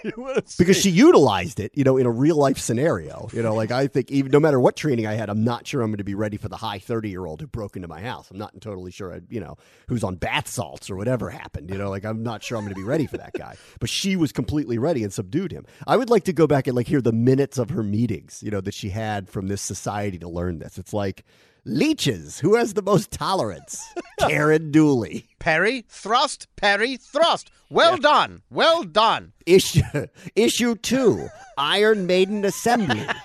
because 0.57 0.77
she 0.77 0.89
utilized 0.89 1.59
it, 1.59 1.71
you 1.75 1.83
know, 1.83 1.97
in 1.97 2.05
a 2.05 2.11
real 2.11 2.35
life 2.35 2.57
scenario. 2.57 3.29
You 3.33 3.41
know, 3.41 3.53
like 3.53 3.71
I 3.71 3.87
think 3.87 4.11
even 4.11 4.31
no 4.31 4.39
matter 4.39 4.59
what 4.59 4.75
training 4.75 5.07
I 5.07 5.13
had, 5.13 5.29
I'm 5.29 5.43
not 5.43 5.67
sure 5.67 5.81
I'm 5.81 5.89
going 5.89 5.97
to 5.97 6.03
be 6.03 6.15
ready 6.15 6.37
for 6.37 6.49
the 6.49 6.57
high 6.57 6.79
30 6.79 7.09
year 7.09 7.25
old 7.25 7.41
who 7.41 7.47
broke 7.47 7.75
into 7.75 7.87
my 7.87 8.01
house. 8.01 8.29
I'm 8.31 8.37
not 8.37 8.59
totally 8.61 8.91
sure, 8.91 9.13
I, 9.13 9.21
you 9.29 9.39
know, 9.39 9.57
who's 9.87 10.03
on 10.03 10.15
bath 10.15 10.47
salts 10.47 10.89
or 10.89 10.95
whatever 10.95 11.29
happened. 11.29 11.69
You 11.69 11.77
know, 11.77 11.89
like 11.89 12.05
I'm 12.05 12.23
not 12.23 12.43
sure 12.43 12.57
I'm 12.57 12.63
going 12.63 12.75
to 12.75 12.79
be 12.79 12.87
ready 12.87 13.07
for 13.07 13.17
that 13.17 13.33
guy. 13.33 13.55
But 13.79 13.89
she 13.89 14.15
was 14.15 14.31
completely 14.31 14.77
ready 14.77 15.03
and 15.03 15.13
subdued 15.13 15.51
him. 15.51 15.65
I 15.85 15.97
would 15.97 16.09
like 16.09 16.25
to 16.25 16.33
go 16.33 16.47
back 16.47 16.67
and 16.67 16.75
like 16.75 16.87
hear 16.87 17.01
the 17.01 17.11
minutes 17.11 17.57
of 17.57 17.69
her 17.71 17.83
meetings, 17.83 18.41
you 18.43 18.51
know, 18.51 18.61
that 18.61 18.73
she 18.73 18.89
had 18.89 19.29
from 19.29 19.47
this 19.47 19.61
society 19.61 20.17
to 20.19 20.29
learn 20.29 20.59
this. 20.59 20.77
It's 20.77 20.93
like 20.93 21.23
leeches. 21.67 22.39
Who 22.39 22.55
has 22.55 22.73
the 22.73 22.81
most 22.81 23.11
tolerance? 23.11 23.85
Karen 24.19 24.71
Dooley. 24.71 25.27
Parry, 25.39 25.85
thrust, 25.87 26.47
parry, 26.55 26.97
thrust. 26.97 27.51
Well 27.69 27.97
done. 27.97 28.41
Well 28.49 28.83
done. 28.83 29.33
Issue 29.45 29.81
issue 30.35 30.75
two. 30.75 31.27
Iron 31.57 32.05
Maiden 32.05 32.45
Assembly. 32.45 33.05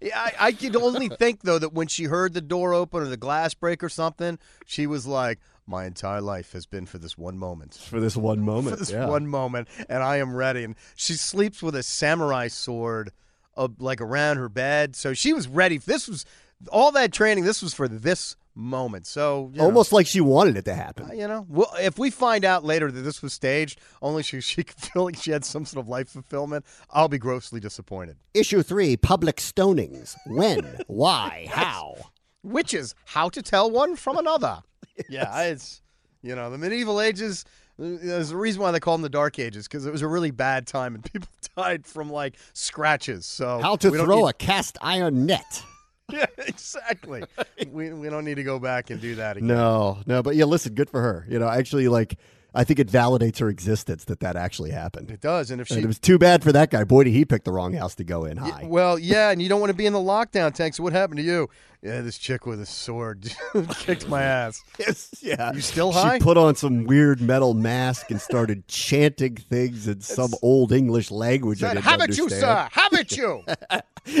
Yeah, 0.00 0.18
I, 0.18 0.32
I 0.48 0.52
could 0.52 0.76
only 0.76 1.08
think 1.08 1.42
though 1.42 1.58
that 1.58 1.72
when 1.72 1.86
she 1.86 2.04
heard 2.04 2.34
the 2.34 2.40
door 2.40 2.74
open 2.74 3.02
or 3.02 3.06
the 3.06 3.16
glass 3.16 3.54
break 3.54 3.82
or 3.82 3.88
something, 3.88 4.38
she 4.66 4.86
was 4.86 5.06
like, 5.06 5.38
"My 5.66 5.86
entire 5.86 6.20
life 6.20 6.52
has 6.52 6.66
been 6.66 6.84
for 6.86 6.98
this 6.98 7.16
one 7.16 7.38
moment, 7.38 7.74
for 7.74 8.00
this 8.00 8.16
one 8.16 8.40
moment. 8.40 8.74
for 8.74 8.76
this 8.80 8.90
yeah. 8.90 9.06
one 9.06 9.26
moment, 9.26 9.68
and 9.88 10.02
I 10.02 10.16
am 10.16 10.34
ready." 10.34 10.64
And 10.64 10.74
she 10.96 11.14
sleeps 11.14 11.62
with 11.62 11.74
a 11.74 11.82
samurai 11.82 12.48
sword, 12.48 13.10
uh, 13.56 13.68
like 13.78 14.00
around 14.00 14.36
her 14.36 14.48
bed, 14.48 14.96
so 14.96 15.14
she 15.14 15.32
was 15.32 15.48
ready. 15.48 15.78
This 15.78 16.08
was 16.08 16.26
all 16.70 16.92
that 16.92 17.12
training. 17.12 17.44
This 17.44 17.62
was 17.62 17.74
for 17.74 17.88
this 17.88 18.36
moment. 18.54 19.06
So 19.06 19.50
you 19.52 19.58
know, 19.58 19.64
Almost 19.64 19.92
like 19.92 20.06
she 20.06 20.20
wanted 20.20 20.56
it 20.56 20.64
to 20.66 20.74
happen. 20.74 21.10
Uh, 21.10 21.14
you 21.14 21.28
know, 21.28 21.46
well, 21.48 21.70
if 21.78 21.98
we 21.98 22.10
find 22.10 22.44
out 22.44 22.64
later 22.64 22.90
that 22.90 23.02
this 23.02 23.22
was 23.22 23.32
staged, 23.32 23.80
only 24.00 24.22
she 24.22 24.40
she 24.40 24.62
could 24.64 24.78
feel 24.78 25.04
like 25.04 25.16
she 25.16 25.30
had 25.30 25.44
some 25.44 25.64
sort 25.66 25.84
of 25.84 25.88
life 25.88 26.08
fulfillment, 26.08 26.64
I'll 26.90 27.08
be 27.08 27.18
grossly 27.18 27.60
disappointed. 27.60 28.16
Issue 28.34 28.62
three 28.62 28.96
public 28.96 29.36
stonings. 29.36 30.14
When? 30.26 30.78
Why? 30.86 31.48
How? 31.50 31.96
witches 32.42 32.94
how 33.06 33.28
to 33.28 33.42
tell 33.42 33.68
one 33.68 33.96
from 33.96 34.16
another 34.16 34.60
yeah 35.08 35.42
it's 35.42 35.82
you 36.22 36.32
know 36.36 36.48
the 36.48 36.56
medieval 36.56 37.00
ages 37.00 37.44
uh, 37.82 37.98
there's 38.00 38.30
a 38.30 38.36
reason 38.36 38.62
why 38.62 38.70
they 38.70 38.78
call 38.78 38.94
them 38.94 39.02
the 39.02 39.08
dark 39.08 39.40
ages 39.40 39.66
because 39.66 39.84
it 39.84 39.90
was 39.90 40.00
a 40.00 40.06
really 40.06 40.30
bad 40.30 40.64
time 40.64 40.94
and 40.94 41.02
people 41.12 41.26
died 41.56 41.84
from 41.84 42.08
like 42.08 42.36
scratches 42.52 43.26
so 43.26 43.58
How 43.60 43.74
to 43.74 43.90
throw 43.90 44.20
need- 44.20 44.28
a 44.28 44.32
cast 44.32 44.78
iron 44.80 45.26
net. 45.26 45.60
yeah 46.12 46.26
exactly 46.38 47.24
we, 47.72 47.92
we 47.92 48.08
don't 48.08 48.24
need 48.24 48.36
to 48.36 48.44
go 48.44 48.58
back 48.58 48.90
and 48.90 49.00
do 49.00 49.16
that 49.16 49.36
again 49.36 49.48
No, 49.48 49.98
no, 50.06 50.22
but 50.22 50.36
yeah, 50.36 50.44
listen, 50.44 50.74
good 50.74 50.88
for 50.90 51.00
her. 51.02 51.26
You 51.28 51.38
know, 51.38 51.48
actually, 51.48 51.88
like, 51.88 52.18
I 52.54 52.64
think 52.64 52.78
it 52.78 52.88
validates 52.88 53.38
her 53.40 53.48
existence 53.48 54.04
that 54.04 54.20
that 54.20 54.36
actually 54.36 54.70
happened. 54.70 55.10
it 55.10 55.20
does 55.20 55.50
and 55.50 55.60
if 55.60 55.68
And 55.70 55.78
she 55.78 55.84
it 55.84 55.86
was 55.86 55.98
too 55.98 56.16
bad 56.18 56.42
for 56.42 56.52
that 56.52 56.70
guy. 56.70 56.84
Boy, 56.84 57.04
did 57.04 57.10
he 57.12 57.24
pick 57.24 57.44
the 57.44 57.52
wrong 57.52 57.72
house 57.74 57.94
to 57.96 58.04
go 58.04 58.24
in 58.24 58.36
high. 58.36 58.64
well 58.66 58.98
yeah 58.98 59.30
and 59.30 59.42
you 59.42 59.48
don't 59.48 59.60
want 59.60 59.70
to 59.70 59.76
be 59.76 59.84
in 59.86 59.92
the 59.92 59.98
lockdown 59.98 60.54
tanks. 60.54 60.76
so 60.78 60.82
what 60.82 60.92
happened 60.92 61.18
to 61.18 61.24
you 61.24 61.50
yeah 61.86 62.00
this 62.00 62.18
chick 62.18 62.46
with 62.46 62.60
a 62.60 62.66
sword 62.66 63.30
kicked 63.78 64.08
my 64.08 64.22
ass 64.22 64.62
Yes, 64.78 65.10
yeah. 65.22 65.52
You 65.52 65.60
still 65.62 65.92
high? 65.92 66.18
she 66.18 66.22
put 66.22 66.36
on 66.36 66.54
some 66.54 66.84
weird 66.84 67.20
metal 67.20 67.54
mask 67.54 68.10
and 68.10 68.20
started 68.20 68.66
chanting 68.68 69.36
things 69.36 69.88
in 69.88 70.00
some 70.02 70.32
old 70.42 70.72
English 70.72 71.10
language. 71.10 71.62
I 71.62 71.68
Said, 71.68 71.74
didn't 71.74 71.84
have 71.86 72.00
it 72.02 72.18
you 72.18 72.28
sir 72.28 72.68
have 72.72 72.92
it 72.92 73.16
you 73.16 73.42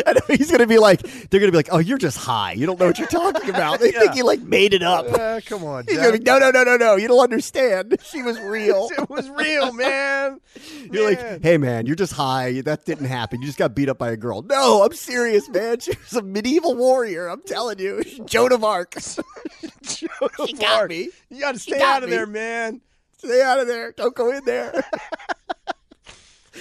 And 0.06 0.18
he's 0.28 0.48
going 0.50 0.60
to 0.60 0.66
be 0.66 0.78
like, 0.78 1.00
they're 1.02 1.38
going 1.40 1.46
to 1.48 1.52
be 1.52 1.58
like, 1.58 1.68
oh, 1.70 1.78
you're 1.78 1.98
just 1.98 2.18
high. 2.18 2.52
You 2.52 2.66
don't 2.66 2.80
know 2.80 2.86
what 2.86 2.98
you're 2.98 3.06
talking 3.06 3.50
about. 3.50 3.78
They 3.80 3.92
think 3.92 4.06
Yeah. 4.06 4.14
you 4.14 4.24
like 4.24 4.40
made 4.40 4.74
it 4.74 4.82
up. 4.82 5.06
Uh, 5.06 5.40
come 5.46 5.62
on 5.64 5.84
He's 5.86 5.96
Jack. 5.96 6.02
going 6.06 6.12
to 6.14 6.18
be, 6.18 6.24
no, 6.24 6.38
no, 6.38 6.50
no, 6.50 6.64
no, 6.64 6.76
no. 6.76 6.96
You 6.96 7.06
don't 7.08 7.20
understand. 7.22 7.96
She 8.02 8.22
was 8.22 8.40
real. 8.40 8.88
it 8.98 9.08
was 9.10 9.28
real 9.30 9.72
man 9.72 10.40
You're 10.90 11.12
Man. 11.12 11.32
like, 11.32 11.42
hey, 11.42 11.56
man, 11.58 11.86
you're 11.86 11.94
just 11.96 12.14
high. 12.14 12.62
That 12.62 12.84
didn't 12.84 13.06
happen. 13.06 13.40
You 13.40 13.46
just 13.46 13.58
got 13.58 13.74
beat 13.74 13.88
up 13.88 13.98
by 13.98 14.10
a 14.10 14.16
girl. 14.16 14.42
No, 14.42 14.82
I'm 14.84 14.92
serious, 14.94 15.48
man. 15.50 15.78
She 15.80 15.90
was 15.92 16.14
a 16.14 16.22
medieval 16.22 16.74
warrior. 16.74 17.28
I'm 17.28 17.42
telling 17.42 17.55
you. 17.78 18.04
Joan 18.26 18.52
of 18.52 18.64
Arc. 18.64 18.94
She 19.88 20.08
got 20.54 20.88
me. 20.88 21.08
You 21.30 21.40
got 21.40 21.52
to 21.52 21.58
stay 21.60 21.78
got 21.78 21.98
out 21.98 22.02
of 22.02 22.10
me. 22.10 22.16
there, 22.16 22.26
man. 22.26 22.80
Stay 23.18 23.40
out 23.40 23.60
of 23.60 23.66
there. 23.66 23.92
Don't 23.92 24.14
go 24.14 24.30
in 24.32 24.44
there. 24.44 24.84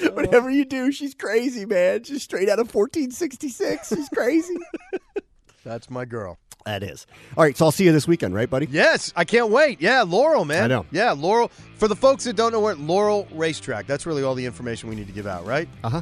Uh. 0.03 0.09
Whatever 0.11 0.49
you 0.49 0.65
do, 0.65 0.91
she's 0.91 1.15
crazy, 1.15 1.65
man. 1.65 2.03
Just 2.03 2.25
straight 2.25 2.49
out 2.49 2.59
of 2.59 2.75
1466. 2.75 3.87
She's 3.87 4.09
crazy. 4.09 4.57
That's 5.65 5.89
my 5.89 6.05
girl. 6.05 6.37
that 6.65 6.81
is. 6.83 7.05
All 7.35 7.43
right, 7.43 7.57
so 7.57 7.65
I'll 7.65 7.71
see 7.71 7.83
you 7.85 7.91
this 7.91 8.07
weekend, 8.07 8.33
right, 8.33 8.49
buddy? 8.49 8.67
Yes, 8.71 9.11
I 9.15 9.25
can't 9.25 9.49
wait. 9.49 9.81
Yeah, 9.81 10.03
Laurel, 10.03 10.45
man. 10.45 10.63
I 10.63 10.67
know. 10.67 10.85
Yeah, 10.91 11.11
Laurel. 11.11 11.49
For 11.75 11.87
the 11.87 11.95
folks 11.95 12.23
that 12.23 12.35
don't 12.35 12.51
know 12.53 12.59
where 12.61 12.75
Laurel 12.75 13.27
Racetrack, 13.33 13.85
that's 13.87 14.05
really 14.05 14.23
all 14.23 14.33
the 14.35 14.45
information 14.45 14.87
we 14.89 14.95
need 14.95 15.07
to 15.07 15.13
give 15.13 15.27
out, 15.27 15.45
right? 15.45 15.67
Uh 15.83 15.89
huh. 15.89 16.01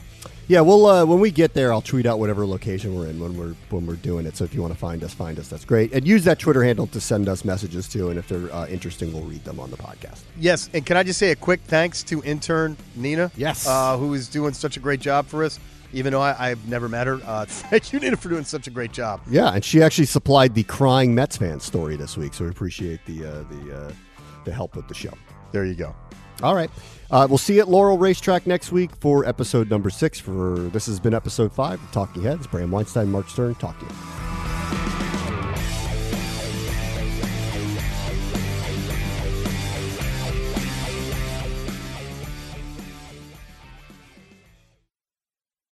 Yeah, 0.49 0.59
well, 0.59 0.85
uh, 0.85 1.05
when 1.05 1.19
we 1.21 1.31
get 1.31 1.53
there, 1.53 1.71
I'll 1.71 1.81
tweet 1.81 2.05
out 2.05 2.19
whatever 2.19 2.45
location 2.45 2.93
we're 2.95 3.07
in 3.07 3.17
when 3.19 3.37
we're 3.37 3.55
when 3.69 3.85
we're 3.87 3.95
doing 3.95 4.25
it. 4.25 4.35
So 4.35 4.43
if 4.43 4.53
you 4.53 4.61
want 4.61 4.73
to 4.73 4.79
find 4.79 5.01
us, 5.03 5.13
find 5.13 5.39
us. 5.39 5.47
That's 5.47 5.63
great. 5.65 5.93
And 5.93 6.05
use 6.05 6.25
that 6.25 6.37
Twitter 6.37 6.61
handle 6.63 6.85
to 6.87 6.99
send 6.99 7.29
us 7.29 7.45
messages 7.45 7.87
too. 7.87 8.09
And 8.09 8.19
if 8.19 8.27
they're 8.27 8.53
uh, 8.53 8.67
interesting, 8.67 9.13
we'll 9.13 9.23
read 9.23 9.43
them 9.45 9.59
on 9.59 9.71
the 9.71 9.77
podcast. 9.77 10.19
Yes, 10.37 10.69
and 10.73 10.85
can 10.85 10.97
I 10.97 11.03
just 11.03 11.17
say 11.17 11.31
a 11.31 11.35
quick 11.35 11.61
thanks 11.61 12.03
to 12.03 12.21
intern 12.23 12.75
Nina? 12.95 13.31
Yes. 13.37 13.65
Uh, 13.65 13.97
who 13.97 14.13
is 14.13 14.27
doing 14.27 14.53
such 14.53 14.75
a 14.75 14.81
great 14.81 14.99
job 14.99 15.27
for 15.27 15.43
us, 15.45 15.59
even 15.93 16.11
though 16.11 16.21
I, 16.21 16.49
I've 16.49 16.67
never 16.67 16.89
met 16.89 17.07
her. 17.07 17.19
Uh, 17.25 17.45
thank 17.47 17.93
you, 17.93 17.99
Nina, 17.99 18.17
for 18.17 18.29
doing 18.29 18.43
such 18.43 18.67
a 18.67 18.71
great 18.71 18.91
job. 18.91 19.21
Yeah, 19.29 19.53
and 19.53 19.63
she 19.63 19.81
actually 19.81 20.05
supplied 20.05 20.55
the 20.55 20.63
crying 20.63 21.15
Mets 21.15 21.37
fan 21.37 21.59
story 21.59 21.95
this 21.95 22.17
week, 22.17 22.33
so 22.33 22.43
we 22.43 22.49
appreciate 22.49 23.05
the 23.05 23.25
uh, 23.25 23.43
the 23.43 23.75
uh, 23.75 23.91
the 24.45 24.51
help 24.53 24.75
with 24.75 24.87
the 24.87 24.93
show. 24.93 25.13
There 25.51 25.65
you 25.65 25.75
go. 25.75 25.95
All 26.41 26.55
right, 26.55 26.69
uh, 27.11 27.27
we'll 27.29 27.37
see 27.37 27.55
you 27.55 27.61
at 27.61 27.69
Laurel 27.69 27.97
Racetrack 27.97 28.47
next 28.47 28.71
week 28.71 28.91
for 28.97 29.25
episode 29.25 29.69
number 29.69 29.89
six. 29.89 30.19
For 30.19 30.57
this 30.73 30.87
has 30.87 30.99
been 30.99 31.13
episode 31.13 31.53
five 31.53 31.81
of 31.81 31.91
Talking 31.91 32.23
Heads. 32.23 32.47
Bram 32.47 32.71
Weinstein, 32.71 33.11
Marc 33.11 33.29
Sterne. 33.29 33.55
Talk 33.55 33.79
to 33.79 33.85
you. 33.85 34.32